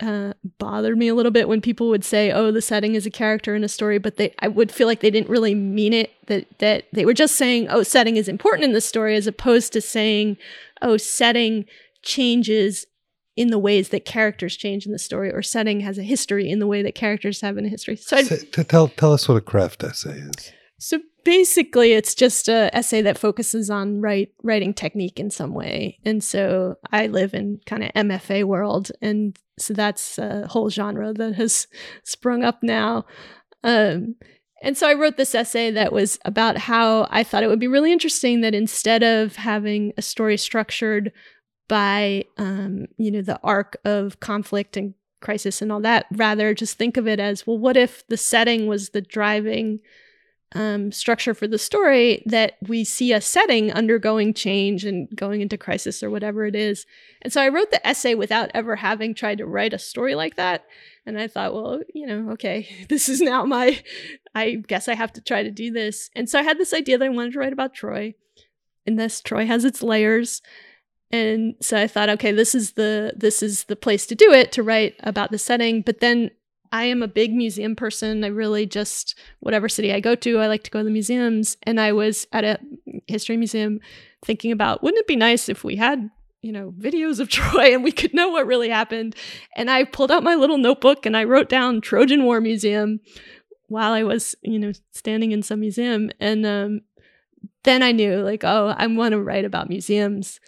uh, 0.00 0.32
bothered 0.58 0.96
me 0.96 1.08
a 1.08 1.14
little 1.14 1.32
bit 1.32 1.48
when 1.48 1.60
people 1.60 1.88
would 1.88 2.04
say, 2.04 2.30
"Oh, 2.30 2.50
the 2.50 2.62
setting 2.62 2.94
is 2.94 3.06
a 3.06 3.10
character 3.10 3.54
in 3.54 3.64
a 3.64 3.68
story," 3.68 3.98
but 3.98 4.16
they 4.16 4.34
I 4.40 4.48
would 4.48 4.72
feel 4.72 4.86
like 4.86 5.00
they 5.00 5.10
didn't 5.10 5.30
really 5.30 5.54
mean 5.54 5.92
it. 5.92 6.10
That 6.26 6.46
that 6.58 6.84
they 6.92 7.04
were 7.04 7.14
just 7.14 7.36
saying, 7.36 7.68
"Oh, 7.68 7.82
setting 7.82 8.16
is 8.16 8.28
important 8.28 8.64
in 8.64 8.72
the 8.72 8.80
story," 8.80 9.16
as 9.16 9.26
opposed 9.26 9.72
to 9.72 9.80
saying, 9.80 10.36
"Oh, 10.82 10.96
setting 10.96 11.66
changes 12.02 12.86
in 13.36 13.48
the 13.48 13.58
ways 13.58 13.90
that 13.90 14.04
characters 14.04 14.56
change 14.56 14.86
in 14.86 14.92
the 14.92 14.98
story, 14.98 15.30
or 15.30 15.42
setting 15.42 15.80
has 15.80 15.98
a 15.98 16.02
history 16.02 16.50
in 16.50 16.58
the 16.58 16.66
way 16.66 16.82
that 16.82 16.94
characters 16.94 17.40
have 17.40 17.58
in 17.58 17.66
a 17.66 17.68
history." 17.68 17.96
So, 17.96 18.16
I, 18.18 18.22
tell 18.22 18.88
tell 18.88 19.12
us 19.12 19.28
what 19.28 19.36
a 19.36 19.42
craft 19.42 19.84
essay 19.84 20.18
is. 20.18 20.52
So 20.78 21.00
basically 21.24 21.92
it's 21.92 22.14
just 22.14 22.48
a 22.48 22.74
essay 22.74 23.02
that 23.02 23.18
focuses 23.18 23.70
on 23.70 24.00
write, 24.00 24.32
writing 24.42 24.74
technique 24.74 25.20
in 25.20 25.30
some 25.30 25.54
way. 25.54 25.98
And 26.04 26.22
so 26.22 26.76
i 26.90 27.06
live 27.06 27.34
in 27.34 27.60
kind 27.66 27.84
of 27.84 27.90
mfa 27.92 28.44
world 28.44 28.90
and 29.02 29.38
so 29.58 29.74
that's 29.74 30.18
a 30.18 30.46
whole 30.46 30.70
genre 30.70 31.12
that 31.12 31.34
has 31.34 31.66
sprung 32.04 32.44
up 32.44 32.62
now. 32.62 33.04
Um, 33.62 34.16
And 34.62 34.76
so 34.76 34.86
I 34.86 34.94
wrote 34.94 35.16
this 35.16 35.34
essay 35.34 35.70
that 35.70 35.92
was 35.92 36.18
about 36.24 36.58
how 36.58 37.06
I 37.10 37.24
thought 37.24 37.42
it 37.42 37.48
would 37.48 37.60
be 37.60 37.66
really 37.66 37.92
interesting 37.92 38.42
that 38.42 38.54
instead 38.54 39.02
of 39.02 39.36
having 39.36 39.92
a 39.96 40.02
story 40.02 40.36
structured 40.36 41.12
by, 41.68 42.24
um, 42.36 42.86
you 42.98 43.10
know, 43.10 43.22
the 43.22 43.40
arc 43.42 43.78
of 43.84 44.20
conflict 44.20 44.76
and 44.76 44.94
crisis 45.20 45.62
and 45.62 45.72
all 45.72 45.80
that, 45.80 46.06
rather 46.12 46.52
just 46.52 46.76
think 46.76 46.96
of 46.96 47.06
it 47.08 47.20
as, 47.20 47.46
well, 47.46 47.58
what 47.58 47.76
if 47.76 48.06
the 48.08 48.16
setting 48.16 48.66
was 48.66 48.90
the 48.90 49.00
driving 49.00 49.80
um, 50.52 50.90
structure 50.90 51.32
for 51.32 51.46
the 51.46 51.58
story 51.58 52.22
that 52.26 52.56
we 52.66 52.82
see 52.82 53.12
a 53.12 53.20
setting 53.20 53.72
undergoing 53.72 54.34
change 54.34 54.84
and 54.84 55.08
going 55.14 55.40
into 55.40 55.56
crisis 55.56 56.02
or 56.02 56.10
whatever 56.10 56.44
it 56.44 56.56
is. 56.56 56.86
And 57.22 57.32
so 57.32 57.40
I 57.40 57.48
wrote 57.48 57.70
the 57.70 57.86
essay 57.86 58.14
without 58.14 58.50
ever 58.52 58.76
having 58.76 59.14
tried 59.14 59.38
to 59.38 59.46
write 59.46 59.72
a 59.72 59.78
story 59.78 60.14
like 60.14 60.36
that. 60.36 60.64
And 61.06 61.18
I 61.18 61.28
thought, 61.28 61.54
well, 61.54 61.80
you 61.94 62.06
know, 62.06 62.32
okay, 62.32 62.68
this 62.88 63.08
is 63.08 63.20
now 63.20 63.44
my, 63.44 63.80
I 64.34 64.62
guess 64.66 64.88
I 64.88 64.94
have 64.94 65.12
to 65.14 65.20
try 65.20 65.42
to 65.42 65.50
do 65.50 65.70
this. 65.70 66.10
And 66.16 66.28
so 66.28 66.38
I 66.38 66.42
had 66.42 66.58
this 66.58 66.74
idea 66.74 66.98
that 66.98 67.04
I 67.04 67.10
wanted 67.10 67.34
to 67.34 67.38
write 67.38 67.52
about 67.52 67.74
Troy. 67.74 68.14
And 68.86 68.98
this 68.98 69.20
Troy 69.20 69.46
has 69.46 69.64
its 69.64 69.82
layers. 69.82 70.42
And 71.12 71.54
so 71.60 71.76
I 71.76 71.86
thought, 71.86 72.08
okay, 72.08 72.32
this 72.32 72.54
is 72.54 72.72
the 72.72 73.12
this 73.16 73.42
is 73.42 73.64
the 73.64 73.76
place 73.76 74.06
to 74.06 74.14
do 74.14 74.32
it 74.32 74.52
to 74.52 74.62
write 74.62 74.94
about 75.00 75.32
the 75.32 75.38
setting. 75.38 75.82
But 75.82 75.98
then 76.00 76.30
I 76.72 76.84
am 76.84 77.02
a 77.02 77.08
big 77.08 77.32
museum 77.32 77.74
person. 77.74 78.22
I 78.22 78.28
really 78.28 78.66
just, 78.66 79.18
whatever 79.40 79.68
city 79.68 79.92
I 79.92 80.00
go 80.00 80.14
to, 80.14 80.38
I 80.38 80.46
like 80.46 80.62
to 80.64 80.70
go 80.70 80.80
to 80.80 80.84
the 80.84 80.90
museums. 80.90 81.56
And 81.64 81.80
I 81.80 81.92
was 81.92 82.26
at 82.32 82.44
a 82.44 82.58
history 83.06 83.36
museum 83.36 83.80
thinking 84.24 84.52
about, 84.52 84.82
wouldn't 84.82 85.00
it 85.00 85.06
be 85.08 85.16
nice 85.16 85.48
if 85.48 85.64
we 85.64 85.76
had, 85.76 86.10
you 86.42 86.52
know, 86.52 86.72
videos 86.78 87.18
of 87.18 87.28
Troy 87.30 87.74
and 87.74 87.82
we 87.82 87.92
could 87.92 88.14
know 88.14 88.28
what 88.28 88.46
really 88.46 88.68
happened? 88.68 89.16
And 89.56 89.70
I 89.70 89.84
pulled 89.84 90.12
out 90.12 90.22
my 90.22 90.36
little 90.36 90.58
notebook 90.58 91.06
and 91.06 91.16
I 91.16 91.24
wrote 91.24 91.48
down 91.48 91.80
Trojan 91.80 92.24
War 92.24 92.40
Museum 92.40 93.00
while 93.66 93.92
I 93.92 94.04
was, 94.04 94.36
you 94.42 94.58
know, 94.58 94.72
standing 94.92 95.32
in 95.32 95.42
some 95.42 95.60
museum. 95.60 96.10
And 96.20 96.46
um, 96.46 96.80
then 97.64 97.82
I 97.82 97.92
knew, 97.92 98.16
like, 98.22 98.44
oh, 98.44 98.74
I 98.76 98.86
want 98.86 99.12
to 99.12 99.20
write 99.20 99.44
about 99.44 99.68
museums. 99.68 100.40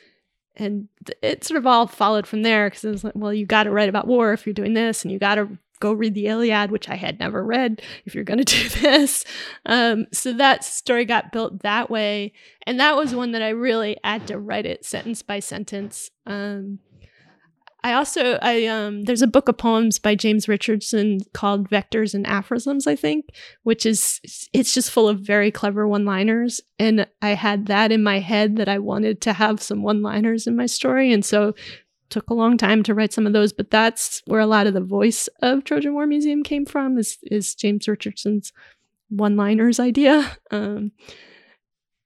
And 0.56 0.88
it 1.22 1.44
sort 1.44 1.58
of 1.58 1.66
all 1.66 1.86
followed 1.86 2.26
from 2.26 2.42
there 2.42 2.68
because 2.68 2.84
it 2.84 2.90
was 2.90 3.04
like, 3.04 3.14
well, 3.16 3.32
you 3.32 3.46
got 3.46 3.64
to 3.64 3.70
write 3.70 3.88
about 3.88 4.06
war 4.06 4.32
if 4.32 4.46
you're 4.46 4.52
doing 4.52 4.74
this, 4.74 5.02
and 5.02 5.10
you 5.10 5.18
got 5.18 5.36
to 5.36 5.48
go 5.82 5.92
read 5.92 6.14
the 6.14 6.28
Iliad, 6.28 6.70
which 6.70 6.88
I 6.88 6.94
had 6.94 7.18
never 7.18 7.44
read 7.44 7.82
if 8.06 8.14
you're 8.14 8.24
going 8.24 8.38
to 8.44 8.44
do 8.44 8.68
this. 8.68 9.24
Um, 9.66 10.06
so 10.12 10.32
that 10.32 10.64
story 10.64 11.04
got 11.04 11.32
built 11.32 11.62
that 11.62 11.90
way. 11.90 12.32
And 12.66 12.78
that 12.80 12.96
was 12.96 13.14
one 13.14 13.32
that 13.32 13.42
I 13.42 13.50
really 13.50 13.98
had 14.04 14.26
to 14.28 14.38
write 14.38 14.64
it 14.64 14.84
sentence 14.84 15.22
by 15.22 15.40
sentence. 15.40 16.10
Um, 16.24 16.78
I 17.84 17.94
also 17.94 18.38
I 18.40 18.66
um 18.66 19.02
there's 19.02 19.22
a 19.22 19.26
book 19.26 19.48
of 19.48 19.58
poems 19.58 19.98
by 19.98 20.14
James 20.14 20.46
Richardson 20.46 21.18
called 21.32 21.68
Vectors 21.68 22.14
and 22.14 22.26
Aphorisms 22.26 22.86
I 22.86 22.94
think 22.94 23.30
which 23.64 23.84
is 23.84 24.20
it's 24.52 24.72
just 24.72 24.90
full 24.90 25.08
of 25.08 25.18
very 25.18 25.50
clever 25.50 25.88
one-liners 25.88 26.60
and 26.78 27.06
I 27.20 27.30
had 27.30 27.66
that 27.66 27.90
in 27.90 28.02
my 28.02 28.20
head 28.20 28.56
that 28.56 28.68
I 28.68 28.78
wanted 28.78 29.20
to 29.22 29.32
have 29.32 29.60
some 29.60 29.82
one-liners 29.82 30.46
in 30.46 30.54
my 30.54 30.66
story 30.66 31.12
and 31.12 31.24
so 31.24 31.54
took 32.12 32.30
a 32.30 32.34
long 32.34 32.56
time 32.56 32.84
to 32.84 32.94
write 32.94 33.12
some 33.12 33.26
of 33.26 33.32
those, 33.32 33.52
but 33.52 33.70
that's 33.70 34.22
where 34.26 34.40
a 34.40 34.46
lot 34.46 34.68
of 34.68 34.74
the 34.74 34.80
voice 34.80 35.28
of 35.40 35.64
Trojan 35.64 35.94
War 35.94 36.06
Museum 36.06 36.44
came 36.44 36.64
from. 36.64 36.98
Is 36.98 37.18
is 37.22 37.54
James 37.56 37.88
Richardson's 37.88 38.52
one-liners 39.08 39.80
idea? 39.80 40.36
Um, 40.50 40.92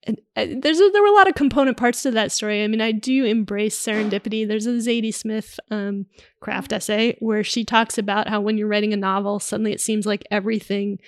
and 0.04 0.20
uh, 0.36 0.46
there's 0.62 0.78
a, 0.78 0.88
there 0.92 1.02
were 1.02 1.08
a 1.08 1.14
lot 1.14 1.28
of 1.28 1.34
component 1.34 1.76
parts 1.76 2.02
to 2.02 2.12
that 2.12 2.32
story. 2.32 2.62
I 2.62 2.68
mean, 2.68 2.80
I 2.80 2.92
do 2.92 3.24
embrace 3.24 3.78
serendipity. 3.78 4.46
There's 4.46 4.66
a 4.66 4.70
Zadie 4.70 5.12
Smith 5.12 5.58
um, 5.70 6.06
craft 6.40 6.72
essay 6.72 7.16
where 7.18 7.42
she 7.42 7.64
talks 7.64 7.98
about 7.98 8.28
how 8.28 8.40
when 8.40 8.56
you're 8.56 8.68
writing 8.68 8.92
a 8.92 8.96
novel, 8.96 9.40
suddenly 9.40 9.72
it 9.72 9.80
seems 9.80 10.06
like 10.06 10.24
everything 10.30 11.00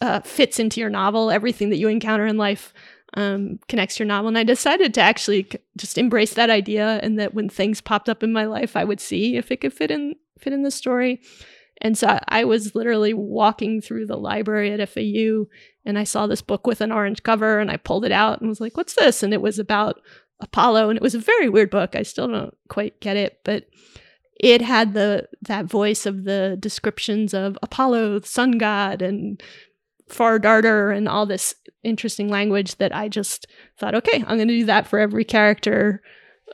uh, 0.00 0.20
fits 0.20 0.58
into 0.60 0.80
your 0.80 0.90
novel. 0.90 1.30
Everything 1.30 1.70
that 1.70 1.78
you 1.78 1.88
encounter 1.88 2.26
in 2.26 2.36
life 2.36 2.72
um, 3.14 3.58
connects 3.68 3.98
your 3.98 4.06
novel. 4.06 4.28
And 4.28 4.38
I 4.38 4.44
decided 4.44 4.94
to 4.94 5.00
actually 5.00 5.48
just 5.76 5.98
embrace 5.98 6.34
that 6.34 6.50
idea, 6.50 7.00
and 7.02 7.18
that 7.18 7.34
when 7.34 7.48
things 7.48 7.80
popped 7.80 8.08
up 8.08 8.22
in 8.22 8.32
my 8.32 8.44
life, 8.44 8.76
I 8.76 8.84
would 8.84 9.00
see 9.00 9.36
if 9.36 9.50
it 9.50 9.60
could 9.60 9.72
fit 9.72 9.90
in 9.90 10.14
fit 10.38 10.52
in 10.52 10.62
the 10.62 10.70
story. 10.70 11.20
And 11.82 11.96
so 11.96 12.18
I 12.28 12.44
was 12.44 12.74
literally 12.74 13.14
walking 13.14 13.80
through 13.80 14.06
the 14.06 14.16
library 14.16 14.70
at 14.72 14.86
FAU, 14.88 15.46
and 15.84 15.98
I 15.98 16.04
saw 16.04 16.26
this 16.26 16.42
book 16.42 16.66
with 16.66 16.80
an 16.80 16.92
orange 16.92 17.22
cover, 17.22 17.58
and 17.58 17.70
I 17.70 17.76
pulled 17.76 18.04
it 18.04 18.12
out 18.12 18.40
and 18.40 18.48
was 18.48 18.60
like, 18.60 18.76
"What's 18.76 18.94
this?" 18.94 19.22
And 19.22 19.32
it 19.32 19.40
was 19.40 19.58
about 19.58 20.00
Apollo, 20.40 20.90
and 20.90 20.96
it 20.96 21.02
was 21.02 21.14
a 21.14 21.18
very 21.18 21.48
weird 21.48 21.70
book. 21.70 21.96
I 21.96 22.02
still 22.02 22.28
don't 22.28 22.56
quite 22.68 23.00
get 23.00 23.16
it, 23.16 23.40
but 23.44 23.66
it 24.38 24.62
had 24.62 24.94
the 24.94 25.28
that 25.42 25.66
voice 25.66 26.06
of 26.06 26.24
the 26.24 26.56
descriptions 26.58 27.34
of 27.34 27.58
Apollo, 27.62 28.20
the 28.20 28.26
sun 28.26 28.52
god, 28.52 29.02
and 29.02 29.42
far 30.10 30.38
darter 30.38 30.90
and 30.90 31.08
all 31.08 31.26
this 31.26 31.54
interesting 31.82 32.28
language 32.28 32.76
that 32.76 32.94
I 32.94 33.08
just 33.08 33.46
thought, 33.78 33.94
okay, 33.94 34.22
I'm 34.26 34.36
going 34.36 34.48
to 34.48 34.58
do 34.58 34.64
that 34.66 34.86
for 34.86 34.98
every 34.98 35.24
character 35.24 36.02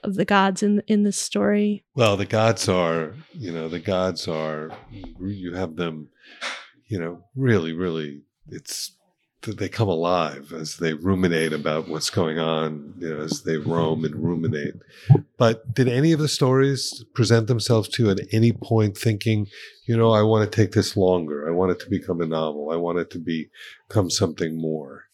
of 0.04 0.14
the 0.14 0.24
gods 0.24 0.62
in 0.62 0.82
in 0.86 1.02
this 1.02 1.16
story. 1.16 1.84
Well, 1.94 2.16
the 2.16 2.26
gods 2.26 2.68
are, 2.68 3.14
you 3.32 3.52
know, 3.52 3.68
the 3.68 3.80
gods 3.80 4.28
are 4.28 4.70
you 4.90 5.54
have 5.54 5.76
them, 5.76 6.08
you 6.86 6.98
know, 6.98 7.24
really 7.34 7.72
really 7.72 8.22
it's 8.48 8.95
they 9.52 9.68
come 9.68 9.88
alive 9.88 10.52
as 10.52 10.76
they 10.76 10.94
ruminate 10.94 11.52
about 11.52 11.88
what's 11.88 12.10
going 12.10 12.38
on, 12.38 12.94
you 12.98 13.14
know, 13.14 13.22
as 13.22 13.42
they 13.42 13.56
roam 13.56 14.04
and 14.04 14.14
ruminate. 14.14 14.74
But 15.36 15.74
did 15.74 15.88
any 15.88 16.12
of 16.12 16.18
the 16.18 16.28
stories 16.28 17.04
present 17.14 17.46
themselves 17.46 17.88
to 17.90 18.04
you 18.04 18.10
at 18.10 18.20
any 18.32 18.52
point 18.52 18.96
thinking, 18.96 19.48
you 19.86 19.96
know, 19.96 20.12
I 20.12 20.22
want 20.22 20.50
to 20.50 20.56
take 20.56 20.72
this 20.72 20.96
longer. 20.96 21.48
I 21.48 21.52
want 21.52 21.72
it 21.72 21.80
to 21.80 21.90
become 21.90 22.20
a 22.20 22.26
novel. 22.26 22.70
I 22.70 22.76
want 22.76 22.98
it 22.98 23.10
to 23.10 23.18
become 23.18 24.10
something 24.10 24.60
more. 24.60 25.04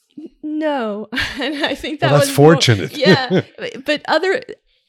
No, 0.42 1.08
and 1.12 1.64
I 1.64 1.74
think 1.74 2.00
that 2.00 2.10
well, 2.10 2.18
that's 2.18 2.28
was 2.28 2.36
fortunate. 2.36 2.92
More, 2.92 3.00
yeah, 3.00 3.42
but 3.86 4.02
other 4.08 4.42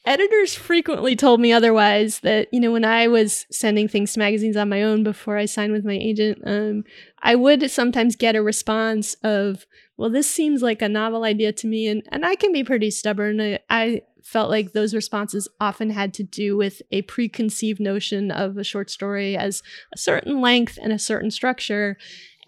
editors 0.04 0.54
frequently 0.54 1.16
told 1.16 1.40
me 1.40 1.52
otherwise 1.52 2.20
that 2.20 2.48
you 2.52 2.60
know 2.60 2.72
when 2.72 2.84
i 2.84 3.08
was 3.08 3.46
sending 3.50 3.88
things 3.88 4.12
to 4.12 4.18
magazines 4.18 4.56
on 4.56 4.68
my 4.68 4.82
own 4.82 5.02
before 5.02 5.36
i 5.36 5.44
signed 5.44 5.72
with 5.72 5.84
my 5.84 5.94
agent 5.94 6.38
um, 6.46 6.84
i 7.22 7.34
would 7.34 7.70
sometimes 7.70 8.16
get 8.16 8.36
a 8.36 8.42
response 8.42 9.14
of 9.22 9.66
well 9.96 10.10
this 10.10 10.30
seems 10.30 10.62
like 10.62 10.82
a 10.82 10.88
novel 10.88 11.24
idea 11.24 11.52
to 11.52 11.66
me 11.66 11.86
and, 11.86 12.02
and 12.10 12.24
i 12.24 12.34
can 12.34 12.52
be 12.52 12.64
pretty 12.64 12.90
stubborn. 12.90 13.40
I, 13.40 13.58
I 13.70 14.02
felt 14.24 14.48
like 14.48 14.72
those 14.72 14.94
responses 14.94 15.48
often 15.60 15.90
had 15.90 16.14
to 16.14 16.22
do 16.22 16.56
with 16.56 16.80
a 16.90 17.02
preconceived 17.02 17.78
notion 17.78 18.30
of 18.30 18.56
a 18.56 18.64
short 18.64 18.90
story 18.90 19.36
as 19.36 19.62
a 19.94 19.98
certain 19.98 20.40
length 20.40 20.78
and 20.82 20.92
a 20.92 20.98
certain 20.98 21.30
structure. 21.30 21.98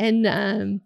And 0.01 0.27
um, 0.27 0.81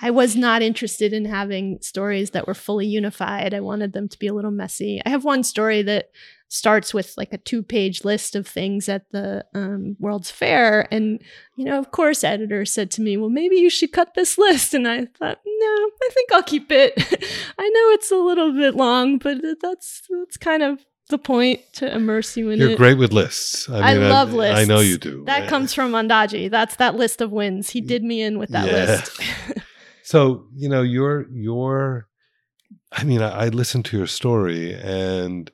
I 0.00 0.10
was 0.10 0.36
not 0.36 0.62
interested 0.62 1.12
in 1.12 1.24
having 1.24 1.78
stories 1.80 2.30
that 2.30 2.46
were 2.46 2.54
fully 2.54 2.86
unified. 2.86 3.52
I 3.54 3.60
wanted 3.60 3.92
them 3.92 4.08
to 4.08 4.18
be 4.18 4.26
a 4.28 4.34
little 4.34 4.50
messy. 4.50 5.00
I 5.04 5.10
have 5.10 5.24
one 5.24 5.42
story 5.42 5.82
that 5.82 6.10
starts 6.50 6.94
with 6.94 7.12
like 7.16 7.32
a 7.32 7.38
two 7.38 7.62
page 7.62 8.04
list 8.04 8.34
of 8.34 8.46
things 8.46 8.88
at 8.88 9.10
the 9.10 9.44
um, 9.54 9.96
World's 9.98 10.30
Fair. 10.30 10.88
And, 10.92 11.20
you 11.56 11.64
know, 11.64 11.78
of 11.78 11.90
course, 11.90 12.24
editor 12.24 12.64
said 12.64 12.90
to 12.92 13.02
me, 13.02 13.16
well, 13.16 13.28
maybe 13.28 13.56
you 13.56 13.68
should 13.68 13.92
cut 13.92 14.14
this 14.14 14.38
list. 14.38 14.72
And 14.72 14.88
I 14.88 15.04
thought, 15.18 15.38
no, 15.44 15.66
I 15.66 16.08
think 16.12 16.32
I'll 16.32 16.42
keep 16.42 16.70
it. 16.70 16.94
I 17.58 17.68
know 17.68 17.90
it's 17.90 18.10
a 18.10 18.16
little 18.16 18.52
bit 18.52 18.74
long, 18.74 19.18
but 19.18 19.38
that's, 19.60 20.02
that's 20.08 20.36
kind 20.36 20.62
of 20.62 20.84
the 21.10 21.18
point 21.18 21.60
to 21.72 21.92
immerse 21.92 22.36
you 22.36 22.50
in 22.50 22.58
You're 22.58 22.70
it. 22.70 22.78
great 22.78 22.98
with 22.98 23.12
lists. 23.12 23.68
I, 23.68 23.72
mean, 23.72 23.82
I 24.04 24.08
love 24.08 24.30
I, 24.30 24.36
lists. 24.36 24.60
I 24.60 24.64
know 24.64 24.80
you 24.80 24.96
do. 24.98 25.24
That 25.24 25.44
yeah. 25.44 25.48
comes 25.48 25.74
from 25.74 25.92
Ondaatje. 25.92 26.50
That's 26.50 26.76
that 26.76 26.94
list 26.96 27.20
of 27.20 27.30
wins. 27.30 27.70
He 27.70 27.80
did 27.80 28.04
me 28.04 28.22
in 28.22 28.38
with 28.38 28.50
that 28.50 28.66
Yeah. 28.66 28.72
list. 28.72 29.20
So 30.10 30.46
you 30.56 30.70
know 30.70 30.80
your 30.80 31.28
your, 31.30 32.08
I 32.90 33.04
mean, 33.04 33.20
I, 33.20 33.44
I 33.44 33.48
listened 33.48 33.84
to 33.86 33.98
your 33.98 34.06
story, 34.06 34.72
and 34.72 35.50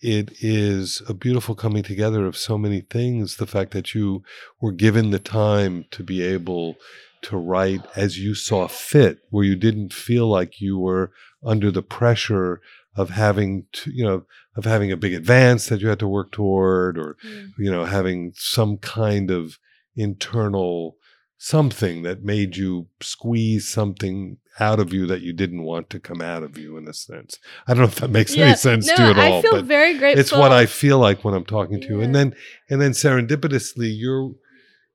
it 0.00 0.32
is 0.40 1.02
a 1.06 1.12
beautiful 1.12 1.54
coming 1.54 1.82
together 1.82 2.24
of 2.24 2.34
so 2.34 2.56
many 2.56 2.80
things. 2.80 3.36
The 3.36 3.46
fact 3.46 3.72
that 3.72 3.94
you 3.94 4.22
were 4.58 4.72
given 4.72 5.10
the 5.10 5.18
time 5.18 5.84
to 5.90 6.02
be 6.02 6.22
able 6.22 6.76
to 7.24 7.36
write 7.36 7.82
as 7.94 8.18
you 8.18 8.34
saw 8.34 8.68
fit, 8.68 9.18
where 9.28 9.44
you 9.44 9.54
didn't 9.54 9.92
feel 9.92 10.26
like 10.26 10.62
you 10.62 10.78
were 10.78 11.12
under 11.44 11.70
the 11.70 11.82
pressure 11.82 12.62
of 12.96 13.10
having 13.10 13.66
to, 13.72 13.90
you 13.92 14.06
know, 14.06 14.24
of 14.56 14.64
having 14.64 14.90
a 14.90 14.96
big 14.96 15.12
advance 15.12 15.66
that 15.66 15.82
you 15.82 15.88
had 15.88 15.98
to 15.98 16.08
work 16.08 16.32
toward, 16.32 16.96
or 16.96 17.18
mm. 17.22 17.50
you 17.58 17.70
know, 17.70 17.84
having 17.84 18.32
some 18.34 18.78
kind 18.78 19.30
of 19.30 19.58
internal 19.94 20.96
something 21.42 22.02
that 22.02 22.22
made 22.22 22.54
you 22.54 22.86
squeeze 23.00 23.66
something 23.66 24.36
out 24.60 24.78
of 24.78 24.92
you 24.92 25.06
that 25.06 25.22
you 25.22 25.32
didn't 25.32 25.62
want 25.62 25.88
to 25.88 25.98
come 25.98 26.20
out 26.20 26.42
of 26.42 26.58
you 26.58 26.76
in 26.76 26.86
a 26.86 26.92
sense. 26.92 27.38
I 27.66 27.72
don't 27.72 27.80
know 27.80 27.88
if 27.88 27.94
that 27.94 28.10
makes 28.10 28.36
Yeah. 28.36 28.48
any 28.48 28.56
sense 28.56 28.86
no, 28.88 28.94
to 28.94 29.02
you 29.02 29.08
at 29.08 29.18
all, 29.18 29.38
I 29.38 29.42
feel 29.42 29.62
very 29.62 29.96
grateful. 29.96 30.20
it's 30.20 30.32
what 30.32 30.52
I 30.52 30.66
feel 30.66 30.98
like 30.98 31.24
when 31.24 31.32
I'm 31.32 31.46
talking 31.46 31.80
to 31.80 31.86
you. 31.88 32.00
And 32.02 32.14
then 32.14 32.34
and 32.68 32.78
then 32.78 32.90
serendipitously 32.92 33.90
your 33.98 34.34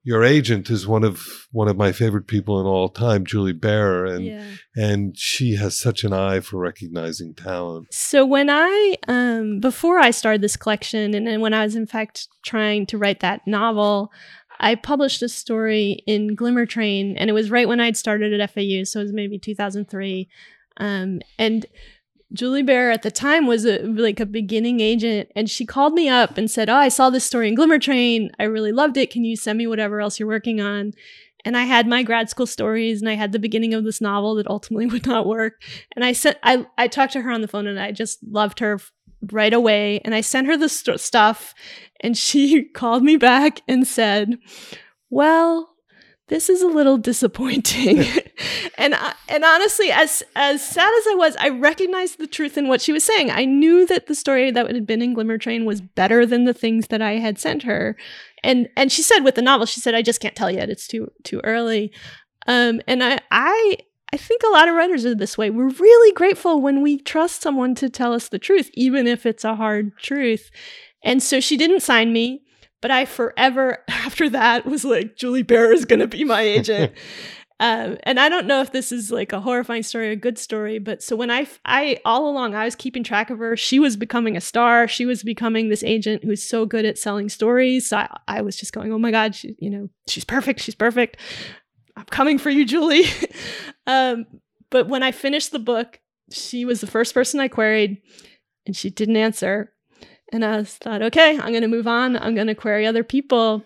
your 0.03 0.23
agent 0.23 0.69
is 0.69 0.85
one 0.85 1.03
of 1.03 1.47
one 1.51 1.67
of 1.67 1.75
my 1.75 1.91
favorite 1.91 2.27
people 2.27 2.61
in 2.61 2.67
all 2.67 2.89
time, 2.89 3.25
Julie 3.25 3.51
Barer, 3.51 4.05
and 4.05 4.23
yeah. 4.23 4.45
and 4.75 5.17
she 5.17 5.55
has 5.55 5.75
such 5.75 6.03
an 6.03 6.13
eye 6.13 6.41
for 6.41 6.57
recognizing 6.57 7.33
talent. 7.33 7.87
So 7.91 8.23
when 8.23 8.51
I 8.51 8.97
um 9.07 9.59
before 9.59 9.97
I 9.97 10.11
started 10.11 10.41
this 10.41 10.57
collection 10.57 11.15
and 11.15 11.25
then 11.25 11.41
when 11.41 11.55
I 11.55 11.63
was 11.63 11.75
in 11.75 11.87
fact 11.87 12.27
trying 12.45 12.85
to 12.85 12.99
write 12.99 13.21
that 13.21 13.47
novel, 13.47 14.11
I 14.59 14.75
published 14.75 15.21
a 15.21 15.29
story 15.29 16.03
in 16.07 16.35
Glimmer 16.35 16.65
Train, 16.65 17.17
and 17.17 17.29
it 17.29 17.33
was 17.33 17.51
right 17.51 17.67
when 17.67 17.79
I'd 17.79 17.97
started 17.97 18.39
at 18.39 18.51
FAU, 18.51 18.83
so 18.83 18.99
it 18.99 19.03
was 19.03 19.13
maybe 19.13 19.37
2003. 19.37 20.27
Um, 20.77 21.21
and 21.37 21.65
Julie 22.33 22.63
Barer 22.63 22.91
at 22.91 23.01
the 23.01 23.11
time 23.11 23.47
was 23.47 23.65
a 23.65 23.79
like 23.83 24.19
a 24.19 24.25
beginning 24.25 24.79
agent, 24.79 25.29
and 25.35 25.49
she 25.49 25.65
called 25.65 25.93
me 25.93 26.09
up 26.09 26.37
and 26.37 26.49
said, 26.49 26.69
"Oh, 26.69 26.75
I 26.75 26.89
saw 26.89 27.09
this 27.09 27.23
story 27.23 27.47
in 27.47 27.55
Glimmer 27.55 27.79
Train. 27.79 28.31
I 28.39 28.43
really 28.43 28.71
loved 28.71 28.97
it. 28.97 29.11
Can 29.11 29.23
you 29.23 29.35
send 29.35 29.57
me 29.57 29.67
whatever 29.67 30.01
else 30.01 30.19
you're 30.19 30.27
working 30.27 30.59
on?" 30.59 30.93
And 31.45 31.55
I 31.55 31.63
had 31.63 31.87
my 31.87 32.01
grad 32.01 32.29
school 32.29 32.47
stories, 32.47 33.01
and 33.01 33.09
I 33.09 33.13
had 33.13 33.31
the 33.31 33.39
beginning 33.39 33.73
of 33.73 33.83
this 33.83 34.01
novel 34.01 34.35
that 34.35 34.47
ultimately 34.47 34.85
would 34.91 35.05
not 35.05 35.27
work. 35.27 35.61
And 35.95 36.03
I 36.03 36.11
sent 36.11 36.37
I 36.43 36.65
I 36.77 36.87
talked 36.87 37.13
to 37.13 37.21
her 37.21 37.31
on 37.31 37.41
the 37.41 37.47
phone, 37.47 37.67
and 37.67 37.79
I 37.79 37.91
just 37.91 38.19
loved 38.23 38.59
her 38.59 38.79
right 39.31 39.53
away. 39.53 40.01
And 40.03 40.13
I 40.15 40.21
sent 40.21 40.47
her 40.47 40.57
the 40.57 40.69
st- 40.69 40.99
stuff, 40.99 41.53
and 42.01 42.17
she 42.17 42.63
called 42.73 43.03
me 43.03 43.17
back 43.17 43.61
and 43.67 43.87
said, 43.87 44.37
"Well." 45.09 45.71
This 46.27 46.49
is 46.49 46.63
a 46.63 46.67
little 46.67 46.97
disappointing. 46.97 47.99
and 48.79 48.95
and 49.29 49.45
honestly, 49.45 49.91
as 49.91 50.23
as 50.35 50.67
sad 50.67 50.91
as 50.91 51.05
I 51.11 51.13
was, 51.15 51.35
I 51.35 51.49
recognized 51.49 52.17
the 52.17 52.25
truth 52.25 52.57
in 52.57 52.67
what 52.67 52.81
she 52.81 52.91
was 52.91 53.03
saying. 53.03 53.29
I 53.29 53.45
knew 53.45 53.85
that 53.85 54.07
the 54.07 54.15
story 54.15 54.49
that 54.49 54.65
had 54.65 54.87
been 54.87 55.03
in 55.03 55.13
Glimmer 55.13 55.37
Train 55.37 55.65
was 55.65 55.81
better 55.81 56.25
than 56.25 56.45
the 56.45 56.53
things 56.53 56.87
that 56.87 56.99
I 56.99 57.19
had 57.19 57.37
sent 57.37 57.61
her. 57.61 57.95
And 58.43 58.69
and 58.75 58.91
she 58.91 59.03
said 59.03 59.19
with 59.19 59.35
the 59.35 59.43
novel, 59.43 59.67
she 59.67 59.79
said, 59.79 59.93
"I 59.93 60.01
just 60.01 60.19
can't 60.19 60.35
tell 60.35 60.49
yet. 60.49 60.71
It's 60.71 60.87
too 60.87 61.11
too 61.23 61.41
early." 61.43 61.91
Um, 62.47 62.81
and 62.87 63.03
I 63.03 63.19
I 63.29 63.77
I 64.13 64.17
think 64.17 64.43
a 64.43 64.51
lot 64.51 64.69
of 64.69 64.75
writers 64.75 65.05
are 65.05 65.15
this 65.15 65.37
way. 65.37 65.49
We're 65.49 65.69
really 65.69 66.13
grateful 66.13 66.61
when 66.61 66.81
we 66.81 66.99
trust 66.99 67.41
someone 67.41 67.75
to 67.75 67.89
tell 67.89 68.13
us 68.13 68.29
the 68.29 68.39
truth, 68.39 68.69
even 68.73 69.07
if 69.07 69.25
it's 69.25 69.43
a 69.43 69.55
hard 69.55 69.97
truth. 69.97 70.51
And 71.03 71.21
so 71.21 71.39
she 71.39 71.57
didn't 71.57 71.81
sign 71.81 72.13
me. 72.13 72.41
But 72.81 72.91
I 72.91 73.05
forever 73.05 73.79
after 73.87 74.29
that 74.29 74.65
was 74.65 74.85
like, 74.85 75.15
Julie 75.15 75.43
Barer 75.43 75.71
is 75.71 75.85
going 75.85 76.01
to 76.01 76.07
be 76.07 76.23
my 76.23 76.41
agent. 76.41 76.93
um, 77.59 77.97
and 78.03 78.19
I 78.19 78.29
don't 78.29 78.45
know 78.45 78.61
if 78.61 78.71
this 78.71 78.91
is 78.91 79.09
like 79.11 79.33
a 79.33 79.39
horrifying 79.39 79.81
story 79.81 80.09
or 80.09 80.11
a 80.11 80.15
good 80.15 80.37
story, 80.37 80.77
but 80.77 81.01
so 81.01 81.15
when 81.15 81.31
I, 81.31 81.47
I 81.65 81.99
all 82.05 82.29
along 82.29 82.53
I 82.53 82.65
was 82.65 82.75
keeping 82.75 83.03
track 83.03 83.29
of 83.29 83.39
her. 83.39 83.57
She 83.57 83.79
was 83.79 83.97
becoming 83.97 84.37
a 84.37 84.41
star. 84.41 84.87
She 84.87 85.05
was 85.05 85.23
becoming 85.23 85.69
this 85.69 85.83
agent 85.83 86.23
who's 86.23 86.43
so 86.43 86.65
good 86.65 86.85
at 86.85 86.99
selling 86.99 87.29
stories. 87.29 87.89
So 87.89 87.97
I, 87.97 88.17
I 88.27 88.41
was 88.41 88.55
just 88.55 88.73
going, 88.73 88.93
oh 88.93 88.99
my 88.99 89.09
god, 89.09 89.33
she, 89.33 89.55
you 89.57 89.71
know, 89.71 89.89
she's 90.07 90.25
perfect. 90.25 90.59
She's 90.59 90.75
perfect. 90.75 91.17
I'm 91.95 92.05
coming 92.05 92.37
for 92.37 92.49
you, 92.49 92.65
Julie. 92.65 93.05
um, 93.87 94.25
but 94.69 94.87
when 94.87 95.03
I 95.03 95.11
finished 95.11 95.51
the 95.51 95.59
book, 95.59 95.99
she 96.31 96.65
was 96.65 96.81
the 96.81 96.87
first 96.87 97.13
person 97.13 97.39
I 97.39 97.47
queried, 97.47 98.01
and 98.65 98.75
she 98.75 98.89
didn't 98.89 99.17
answer. 99.17 99.71
And 100.31 100.43
I 100.43 100.63
thought, 100.63 101.01
okay, 101.03 101.37
I'm 101.37 101.51
going 101.51 101.61
to 101.61 101.67
move 101.67 101.87
on. 101.87 102.17
I'm 102.17 102.35
going 102.35 102.47
to 102.47 102.55
query 102.55 102.85
other 102.85 103.03
people. 103.03 103.63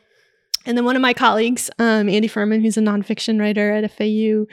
And 0.66 0.78
then 0.78 0.86
one 0.86 0.96
of 0.96 1.02
my 1.02 1.14
colleagues, 1.14 1.70
um, 1.80 2.10
Andy 2.10 2.28
Furman, 2.28 2.62
who's 2.62 2.78
a 2.78 2.82
nonfiction 2.82 3.40
writer 3.40 3.72
at 3.72 3.90
FAU, 3.92 4.46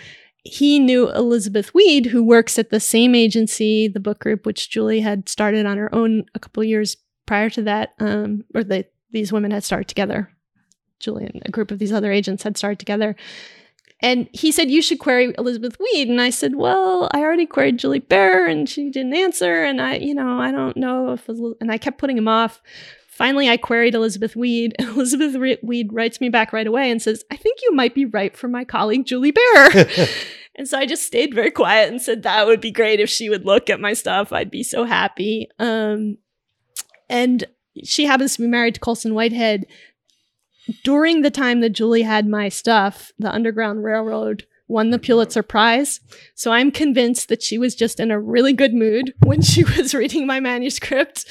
he 0.45 0.79
knew 0.79 1.11
Elizabeth 1.11 1.75
Weed, 1.75 2.07
who 2.07 2.23
works 2.23 2.59
at 2.59 2.71
the 2.71 2.79
same 2.79 3.15
agency, 3.15 3.89
the 3.89 4.01
book 4.01 4.21
group, 4.21 4.47
which 4.47 4.71
Julie 4.71 5.01
had 5.01 5.29
started 5.29 5.67
on 5.67 5.77
her 5.77 5.93
own 5.93 6.25
a 6.35 6.39
couple 6.39 6.63
years 6.63 6.97
prior 7.27 7.51
to 7.51 7.63
that, 7.63 7.95
um, 7.99 8.45
or 8.55 8.63
they, 8.63 8.85
these 9.11 9.33
women 9.33 9.51
had 9.51 9.65
started 9.65 9.89
together. 9.89 10.31
Julie 11.01 11.27
and 11.27 11.43
a 11.45 11.51
group 11.51 11.71
of 11.73 11.79
these 11.79 11.93
other 11.93 12.13
agents 12.13 12.45
had 12.45 12.57
started 12.57 12.79
together. 12.79 13.17
And 14.01 14.29
he 14.33 14.53
said, 14.53 14.71
You 14.71 14.83
should 14.83 14.99
query 14.99 15.35
Elizabeth 15.39 15.79
Weed. 15.81 16.09
And 16.09 16.21
I 16.21 16.31
said, 16.31 16.57
Well, 16.57 17.09
I 17.13 17.21
already 17.21 17.47
queried 17.47 17.79
Julie 17.79 18.01
Barer 18.01 18.47
and 18.47 18.69
she 18.69 18.91
didn't 18.91 19.15
answer. 19.15 19.65
And 19.65 19.81
I, 19.81 19.97
you 19.97 20.15
know, 20.15 20.39
I 20.39 20.53
don't 20.53 20.77
know 20.77 21.13
if, 21.13 21.29
and 21.29 21.71
I 21.73 21.79
kept 21.79 21.99
putting 21.99 22.19
him 22.19 22.29
off. 22.29 22.61
Finally, 23.09 23.49
I 23.49 23.57
queried 23.57 23.95
Elizabeth 23.95 24.37
Weed. 24.37 24.75
And 24.79 24.89
Elizabeth 24.97 25.59
Weed 25.63 25.93
writes 25.93 26.21
me 26.21 26.29
back 26.29 26.53
right 26.53 26.67
away 26.67 26.91
and 26.91 27.01
says, 27.01 27.25
I 27.31 27.37
think 27.37 27.61
you 27.63 27.73
might 27.73 27.95
be 27.95 28.05
right 28.05 28.37
for 28.37 28.49
my 28.49 28.65
colleague, 28.65 29.07
Julie 29.07 29.33
Barer. 29.33 29.87
and 30.55 30.69
so 30.69 30.79
I 30.79 30.85
just 30.85 31.07
stayed 31.07 31.35
very 31.35 31.51
quiet 31.51 31.91
and 31.91 32.03
said, 32.03 32.23
That 32.25 32.47
would 32.47 32.61
be 32.61 32.71
great 32.71 33.01
if 33.01 33.09
she 33.09 33.31
would 33.31 33.47
look 33.47 33.71
at 33.71 33.81
my 33.81 33.95
stuff. 33.95 34.33
I'd 34.33 34.51
be 34.51 34.63
so 34.63 34.85
happy. 34.85 35.49
Um, 35.59 36.19
and 37.09 37.45
she 37.85 38.05
happens 38.05 38.37
to 38.37 38.43
be 38.43 38.49
married 38.49 38.75
to 38.75 38.81
Colson 38.81 39.15
Whitehead, 39.15 39.67
during 40.85 41.23
the 41.23 41.31
time 41.31 41.61
that 41.61 41.71
Julie 41.71 42.03
had 42.03 42.27
my 42.27 42.49
stuff, 42.49 43.13
the 43.19 43.33
Underground 43.33 43.85
Railroad 43.85 44.47
won 44.69 44.91
the 44.91 44.99
Pulitzer 44.99 45.43
Prize. 45.43 46.01
So 46.35 46.53
I'm 46.53 46.71
convinced 46.71 47.29
that 47.29 47.43
she 47.43 47.59
was 47.59 47.75
just 47.75 48.01
in 48.01 48.11
a 48.11 48.21
really 48.21 48.53
good 48.53 48.75
mood 48.75 49.15
when 49.25 49.43
she 49.43 49.65
was 49.77 49.95
reading 49.95 50.27
my 50.27 50.41
manuscript 50.41 51.25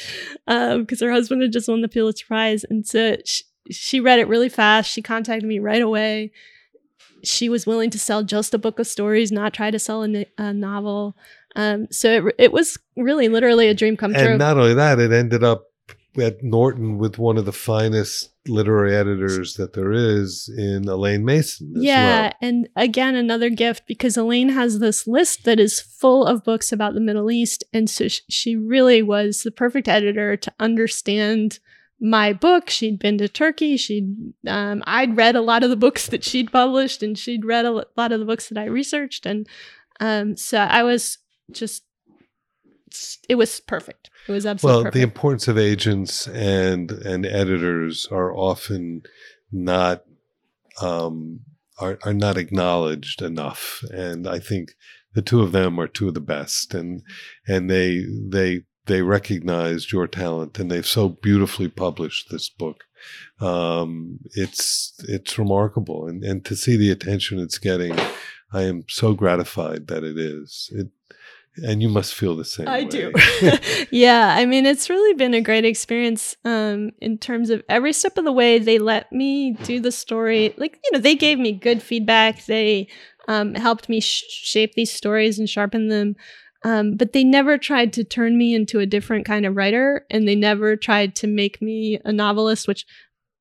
because 0.46 1.02
um, 1.02 1.08
her 1.08 1.12
husband 1.12 1.42
had 1.42 1.52
just 1.52 1.68
won 1.68 1.82
the 1.82 1.90
Pulitzer 1.90 2.26
Prize. 2.26 2.64
And 2.70 2.88
so 2.88 3.18
she, 3.26 3.44
she 3.72 4.00
read 4.00 4.20
it 4.20 4.28
really 4.28 4.50
fast. 4.50 4.92
She 4.92 5.02
contacted 5.02 5.48
me 5.48 5.60
right 5.60 5.82
away. 5.82 6.32
She 7.24 7.50
was 7.50 7.66
willing 7.66 7.90
to 7.90 8.00
sell 8.00 8.24
just 8.24 8.54
a 8.54 8.60
book 8.60 8.80
of 8.80 8.88
stories, 8.88 9.32
not 9.32 9.54
try 9.54 9.72
to 9.72 9.80
sell 9.80 10.04
a, 10.04 10.26
a 10.38 10.54
novel. 10.54 11.18
Um, 11.56 11.88
so 11.90 12.28
it, 12.28 12.36
it 12.38 12.52
was 12.54 12.78
really 12.96 13.28
literally 13.30 13.68
a 13.68 13.74
dream 13.74 13.98
come 13.98 14.14
true. 14.14 14.22
And 14.22 14.40
not 14.40 14.58
only 14.58 14.76
that, 14.76 15.00
it 15.00 15.12
ended 15.12 15.44
up 15.44 15.64
at 16.18 16.44
Norton 16.44 16.98
with 16.98 17.18
one 17.18 17.38
of 17.38 17.46
the 17.46 17.52
finest 17.52 18.32
literary 18.48 18.96
editors 18.96 19.56
that 19.56 19.74
there 19.74 19.92
is 19.92 20.50
in 20.56 20.84
Alane 20.84 21.24
Mason. 21.24 21.74
yeah, 21.76 22.24
well. 22.24 22.34
and 22.42 22.70
again 22.76 23.16
another 23.16 23.50
gift 23.50 23.84
because 23.88 24.18
Elaine 24.18 24.50
has 24.50 24.80
this 24.80 25.08
list 25.08 25.46
that 25.46 25.60
is 25.60 25.80
full 25.80 26.26
of 26.26 26.44
books 26.44 26.72
about 26.72 26.94
the 26.94 27.02
Middle 27.02 27.32
East, 27.32 27.64
and 27.74 27.90
so 27.90 28.08
she 28.08 28.56
really 28.56 29.02
was 29.02 29.42
the 29.44 29.52
perfect 29.52 29.88
editor 29.88 30.38
to 30.38 30.54
understand 30.60 31.60
my 32.00 32.34
book. 32.34 32.70
She'd 32.70 33.00
been 33.00 33.18
to 33.20 33.28
Turkey. 33.28 33.78
She'd 33.78 34.34
um, 34.48 34.84
I'd 34.86 35.18
read 35.18 35.36
a 35.36 35.42
lot 35.42 35.64
of 35.64 35.70
the 35.70 35.76
books 35.76 36.08
that 36.08 36.24
she'd 36.24 36.52
published, 36.52 37.02
and 37.02 37.18
she'd 37.18 37.46
read 37.46 37.66
a 37.66 37.86
lot 37.98 38.12
of 38.12 38.20
the 38.20 38.26
books 38.26 38.50
that 38.50 38.58
I 38.58 38.66
researched, 38.66 39.26
and 39.26 39.48
um, 40.00 40.38
so 40.38 40.60
I 40.60 40.84
was 40.84 41.18
just 41.52 41.84
it 43.30 43.36
was 43.36 43.60
perfect. 43.60 44.10
It 44.28 44.32
was 44.32 44.46
absolutely 44.46 44.76
well. 44.76 44.84
Perfect. 44.84 44.94
The 44.96 45.02
importance 45.02 45.48
of 45.48 45.58
agents 45.58 46.28
and 46.28 46.92
and 46.92 47.26
editors 47.26 48.08
are 48.12 48.36
often 48.36 49.04
not 49.52 50.04
um, 50.82 51.42
are 51.80 52.00
are 52.04 52.14
not 52.14 52.38
acknowledged 52.38 53.22
enough, 53.22 53.84
and 53.92 54.28
I 54.28 54.40
think 54.40 54.76
the 55.14 55.22
two 55.22 55.42
of 55.42 55.52
them 55.52 55.80
are 55.80 55.88
two 55.88 56.08
of 56.08 56.14
the 56.14 56.22
best, 56.22 56.74
and 56.74 57.02
and 57.48 57.70
they 57.70 58.06
they 58.30 58.64
they 58.86 59.02
recognized 59.02 59.92
your 59.92 60.08
talent, 60.08 60.60
and 60.60 60.70
they've 60.70 60.86
so 60.86 61.10
beautifully 61.10 61.68
published 61.68 62.30
this 62.30 62.50
book. 62.50 62.84
Um, 63.40 64.20
it's 64.32 64.94
it's 65.08 65.38
remarkable, 65.38 66.08
and 66.08 66.24
and 66.24 66.46
to 66.46 66.56
see 66.56 66.78
the 66.78 66.92
attention 66.92 67.40
it's 67.40 67.58
getting, 67.58 67.98
I 68.54 68.64
am 68.64 68.84
so 68.88 69.14
gratified 69.14 69.88
that 69.88 70.04
it 70.04 70.18
is. 70.18 70.70
It 70.72 70.88
and 71.64 71.82
you 71.82 71.90
must 71.90 72.14
feel 72.14 72.36
the 72.36 72.46
same. 72.46 72.68
I 72.68 72.84
way. 72.84 72.90
do. 72.90 73.14
yeah, 73.92 74.36
I 74.38 74.46
mean, 74.46 74.66
it's 74.66 74.90
really 74.90 75.14
been 75.14 75.34
a 75.34 75.42
great 75.42 75.66
experience 75.66 76.36
um, 76.44 76.92
in 77.00 77.18
terms 77.18 77.50
of 77.50 77.64
every 77.70 77.94
step 77.94 78.18
of 78.18 78.26
the 78.26 78.32
way. 78.32 78.60
They 78.60 78.80
let 78.80 79.12
me 79.12 79.52
do 79.64 79.80
the 79.80 79.92
story. 79.92 80.54
Like, 80.58 80.80
you 80.84 80.92
know, 80.94 81.00
they 81.00 81.16
gave 81.16 81.40
me 81.40 81.54
good 81.54 81.82
feedback. 81.82 82.46
They 82.46 82.90
um, 83.28 83.56
helped 83.56 83.90
me 83.90 84.00
sh- 84.00 84.24
shape 84.28 84.74
these 84.74 84.92
stories 84.92 85.40
and 85.40 85.50
sharpen 85.50 85.88
them. 85.88 86.16
Um, 86.64 86.98
but 86.98 87.14
they 87.14 87.24
never 87.24 87.58
tried 87.58 87.94
to 87.94 88.04
turn 88.04 88.38
me 88.38 88.56
into 88.56 88.80
a 88.80 88.88
different 88.88 89.26
kind 89.26 89.46
of 89.46 89.56
writer, 89.56 90.06
and 90.10 90.28
they 90.28 90.36
never 90.36 90.76
tried 90.76 91.16
to 91.18 91.28
make 91.28 91.62
me 91.62 92.00
a 92.04 92.12
novelist, 92.12 92.68
which 92.68 92.86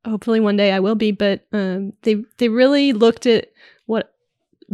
hopefully 0.04 0.40
one 0.40 0.56
day 0.56 0.72
I 0.72 0.80
will 0.80 0.94
be. 0.94 1.10
But 1.10 1.46
um, 1.50 1.94
they 2.02 2.22
they 2.36 2.50
really 2.50 2.92
looked 2.92 3.24
at 3.24 3.48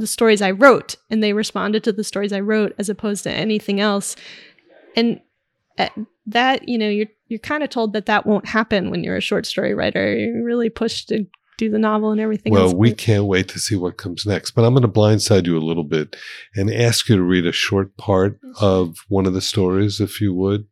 the 0.00 0.06
stories 0.06 0.42
I 0.42 0.50
wrote 0.50 0.96
and 1.08 1.22
they 1.22 1.32
responded 1.32 1.84
to 1.84 1.92
the 1.92 2.04
stories 2.04 2.32
I 2.32 2.40
wrote 2.40 2.74
as 2.78 2.88
opposed 2.88 3.22
to 3.24 3.30
anything 3.30 3.80
else. 3.80 4.16
And 4.96 5.20
uh, 5.78 5.88
that, 6.26 6.68
you 6.68 6.78
know, 6.78 6.88
you're 6.88 7.06
you're 7.28 7.38
kind 7.38 7.62
of 7.62 7.70
told 7.70 7.92
that 7.92 8.06
that 8.06 8.26
won't 8.26 8.46
happen 8.46 8.90
when 8.90 9.04
you're 9.04 9.16
a 9.16 9.20
short 9.20 9.46
story 9.46 9.72
writer. 9.72 10.16
You're 10.16 10.44
really 10.44 10.68
pushed 10.68 11.08
to 11.08 11.26
do 11.60 11.70
the 11.70 11.78
novel 11.78 12.10
and 12.10 12.20
everything 12.20 12.54
well, 12.54 12.64
else. 12.64 12.74
we 12.74 12.92
can't 12.94 13.26
wait 13.26 13.46
to 13.48 13.58
see 13.58 13.76
what 13.76 13.98
comes 13.98 14.24
next. 14.24 14.52
But 14.52 14.64
I'm 14.64 14.72
going 14.72 14.82
to 14.82 14.88
blindside 14.88 15.46
you 15.46 15.58
a 15.58 15.60
little 15.60 15.84
bit 15.84 16.16
and 16.56 16.72
ask 16.72 17.08
you 17.08 17.16
to 17.16 17.22
read 17.22 17.46
a 17.46 17.52
short 17.52 17.96
part 17.98 18.40
of 18.60 19.04
one 19.08 19.26
of 19.26 19.34
the 19.34 19.42
stories, 19.42 20.00
if 20.00 20.20
you 20.20 20.34
would. 20.34 20.66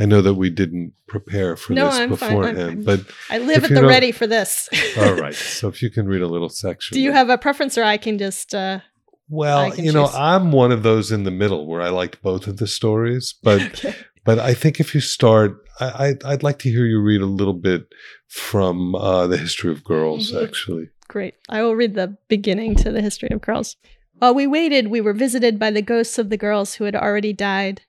I 0.00 0.04
know 0.04 0.20
that 0.20 0.34
we 0.34 0.50
didn't 0.50 0.94
prepare 1.06 1.54
for 1.54 1.74
no, 1.74 1.86
this 1.86 1.94
I'm 1.94 2.08
beforehand, 2.08 2.56
fine. 2.56 2.68
I'm, 2.68 2.82
but 2.82 3.00
I 3.30 3.38
live 3.38 3.64
at 3.64 3.70
the 3.70 3.86
ready 3.86 4.10
for 4.10 4.26
this. 4.26 4.68
all 4.98 5.14
right. 5.14 5.34
So 5.62 5.68
if 5.68 5.80
you 5.80 5.90
can 5.90 6.08
read 6.08 6.22
a 6.22 6.26
little 6.26 6.48
section. 6.48 6.94
Do 6.94 7.00
you 7.00 7.12
have 7.12 7.28
a 7.30 7.38
preference, 7.38 7.78
or 7.78 7.84
I 7.84 7.98
can 7.98 8.18
just? 8.18 8.54
Uh, 8.54 8.80
Well, 9.28 9.70
can 9.70 9.84
you 9.84 9.92
know. 9.92 10.06
I'm 10.06 10.50
one 10.50 10.72
of 10.72 10.82
those 10.82 11.12
in 11.12 11.22
the 11.22 11.30
middle 11.30 11.66
where 11.66 11.80
I 11.80 11.90
liked 11.90 12.20
both 12.20 12.48
of 12.48 12.56
the 12.56 12.66
stories, 12.66 13.34
but 13.42 13.60
okay. 13.84 13.94
but 14.24 14.40
I 14.40 14.54
think 14.54 14.80
if 14.80 14.94
you 14.94 15.00
start, 15.00 15.61
I, 15.80 16.06
I'd, 16.06 16.24
I'd 16.24 16.42
like 16.42 16.58
to 16.60 16.70
hear 16.70 16.86
you 16.86 17.00
read 17.00 17.20
a 17.20 17.26
little 17.26 17.54
bit 17.54 17.86
from 18.28 18.94
uh, 18.94 19.26
the 19.26 19.36
history 19.36 19.70
of 19.72 19.84
girls. 19.84 20.32
Mhm. 20.32 20.44
Actually, 20.46 20.88
Great. 21.08 21.34
I 21.48 21.62
will 21.62 21.76
read 21.76 21.94
the 21.94 22.16
beginning 22.28 22.74
to 22.76 22.90
the 22.90 23.02
history 23.02 23.28
of 23.30 23.40
girls. 23.42 23.76
While 24.18 24.34
we 24.34 24.46
waited, 24.46 24.86
we 24.88 25.00
were 25.00 25.12
visited 25.12 25.58
by 25.58 25.70
the 25.70 25.82
ghosts 25.82 26.18
of 26.18 26.30
the 26.30 26.36
girls 26.38 26.74
who 26.74 26.84
had 26.84 26.94
already 26.96 27.32
died. 27.32 27.82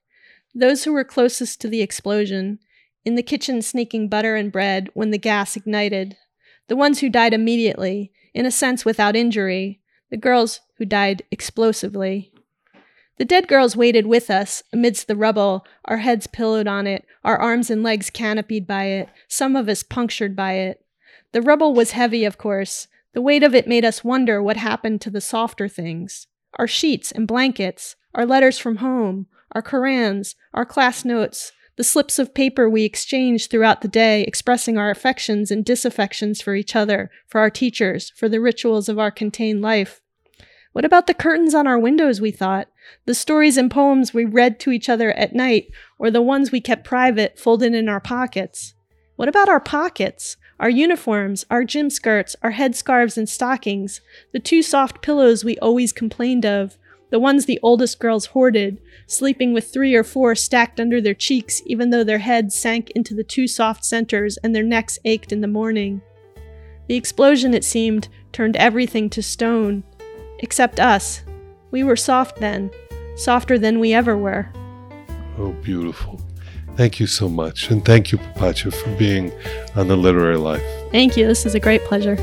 Those 0.54 0.84
who 0.84 0.92
were 0.94 1.04
closest 1.04 1.62
to 1.62 1.68
the 1.70 1.82
explosion, 1.82 2.60
in 3.06 3.16
the 3.16 3.24
kitchen 3.24 3.62
sneaking 3.62 4.10
butter 4.10 4.36
and 4.36 4.52
bread 4.52 4.90
when 4.94 5.12
the 5.12 5.18
gas 5.18 5.56
ignited. 5.56 6.18
the 6.68 6.76
ones 6.76 7.00
who 7.00 7.10
died 7.10 7.34
immediately, 7.34 8.12
in 8.34 8.46
a 8.46 8.52
sense 8.52 8.84
without 8.86 9.16
injury, 9.16 9.80
the 10.10 10.18
girls 10.18 10.60
who 10.78 10.86
died 10.86 11.22
explosively. 11.30 12.33
The 13.18 13.26
dead 13.26 13.48
girls 13.48 13.76
waited 13.78 14.08
with 14.08 14.30
us 14.30 14.64
amidst 14.74 15.08
the 15.08 15.16
rubble, 15.16 15.66
our 15.86 15.98
heads 15.98 16.26
pillowed 16.26 16.68
on 16.68 16.88
it, 16.88 17.06
our 17.24 17.38
arms 17.38 17.70
and 17.70 17.84
legs 17.84 18.10
canopied 18.10 18.66
by 18.66 18.86
it, 18.86 19.10
some 19.28 19.56
of 19.56 19.70
us 19.70 19.84
punctured 19.84 20.36
by 20.36 20.54
it. 20.54 20.84
The 21.32 21.42
rubble 21.42 21.74
was 21.74 21.92
heavy, 21.92 22.26
of 22.26 22.38
course. 22.38 22.88
The 23.14 23.22
weight 23.22 23.44
of 23.44 23.54
it 23.54 23.68
made 23.68 23.86
us 23.86 24.04
wonder 24.04 24.42
what 24.42 24.58
happened 24.58 25.02
to 25.02 25.10
the 25.10 25.22
softer 25.22 25.68
things 25.68 26.28
our 26.60 26.68
sheets 26.68 27.12
and 27.12 27.28
blankets, 27.28 27.96
our 28.14 28.26
letters 28.26 28.60
from 28.60 28.78
home, 28.78 29.26
our 29.54 29.62
Korans, 29.64 30.36
our 30.54 30.66
class 30.66 31.04
notes, 31.04 31.52
the 31.76 31.84
slips 31.84 32.20
of 32.20 32.36
paper 32.36 32.70
we 32.70 32.84
exchanged 32.84 33.50
throughout 33.50 33.82
the 33.82 33.88
day 33.88 34.24
expressing 34.24 34.78
our 34.78 34.92
affections 34.92 35.50
and 35.50 35.66
disaffections 35.66 36.42
for 36.42 36.54
each 36.54 36.76
other, 36.76 37.10
for 37.28 37.42
our 37.42 37.50
teachers, 37.50 38.12
for 38.16 38.30
the 38.30 38.40
rituals 38.40 38.88
of 38.88 39.00
our 39.00 39.10
contained 39.10 39.62
life. 39.62 40.02
What 40.74 40.86
about 40.86 41.08
the 41.08 41.16
curtains 41.16 41.56
on 41.56 41.66
our 41.66 41.80
windows, 41.80 42.22
we 42.22 42.32
thought? 42.32 42.68
The 43.06 43.14
stories 43.14 43.58
and 43.58 43.70
poems 43.70 44.14
we 44.14 44.26
read 44.26 44.60
to 44.62 44.72
each 44.72 44.90
other 44.90 45.12
at 45.12 45.34
night, 45.34 45.68
or 45.98 46.10
the 46.12 46.22
ones 46.22 46.52
we 46.52 46.62
kept 46.62 46.86
private, 46.86 47.40
folded 47.40 47.74
in 47.74 47.90
our 47.90 48.00
pockets? 48.00 48.74
What 49.16 49.30
about 49.30 49.50
our 49.50 49.60
pockets? 49.60 50.38
Our 50.60 50.70
uniforms, 50.70 51.46
our 51.50 51.64
gym 51.64 51.90
skirts, 51.90 52.36
our 52.42 52.54
headscarves 52.54 53.18
and 53.18 53.28
stockings, 53.28 54.02
the 54.32 54.40
two 54.40 54.62
soft 54.62 55.02
pillows 55.02 55.44
we 55.44 55.58
always 55.58 55.92
complained 55.92 56.46
of, 56.46 56.78
the 57.10 57.20
ones 57.20 57.46
the 57.46 57.60
oldest 57.62 58.00
girls 58.00 58.28
hoarded, 58.28 58.80
sleeping 59.06 59.54
with 59.54 59.72
three 59.72 59.94
or 59.94 60.04
four 60.04 60.34
stacked 60.36 60.80
under 60.80 61.00
their 61.00 61.14
cheeks, 61.14 61.62
even 61.66 61.90
though 61.90 62.04
their 62.04 62.20
heads 62.20 62.56
sank 62.56 62.90
into 62.92 63.14
the 63.14 63.24
two 63.24 63.48
soft 63.48 63.86
centers 63.86 64.38
and 64.38 64.56
their 64.56 64.64
necks 64.64 64.98
ached 65.06 65.32
in 65.32 65.42
the 65.42 65.48
morning. 65.48 66.02
The 66.88 66.96
explosion, 66.96 67.54
it 67.54 67.64
seemed, 67.64 68.08
turned 68.32 68.56
everything 68.56 69.10
to 69.12 69.22
stone. 69.22 69.84
Except 70.40 70.80
us. 70.80 71.24
We 71.74 71.82
were 71.82 71.96
soft 71.96 72.38
then, 72.38 72.70
softer 73.16 73.58
than 73.58 73.80
we 73.80 73.96
ever 73.96 74.16
were. 74.16 74.48
Oh, 75.40 75.54
beautiful. 75.64 76.22
Thank 76.76 77.00
you 77.00 77.08
so 77.08 77.28
much. 77.28 77.72
And 77.72 77.84
thank 77.84 78.12
you, 78.12 78.20
Papatya, 78.20 78.72
for 78.72 78.96
being 78.96 79.32
on 79.76 79.88
the 79.88 79.98
literary 79.98 80.38
life. 80.38 80.62
Thank 80.92 81.18
you. 81.18 81.26
This 81.26 81.48
is 81.48 81.56
a 81.56 81.60
great 81.60 81.84
pleasure. 81.86 82.16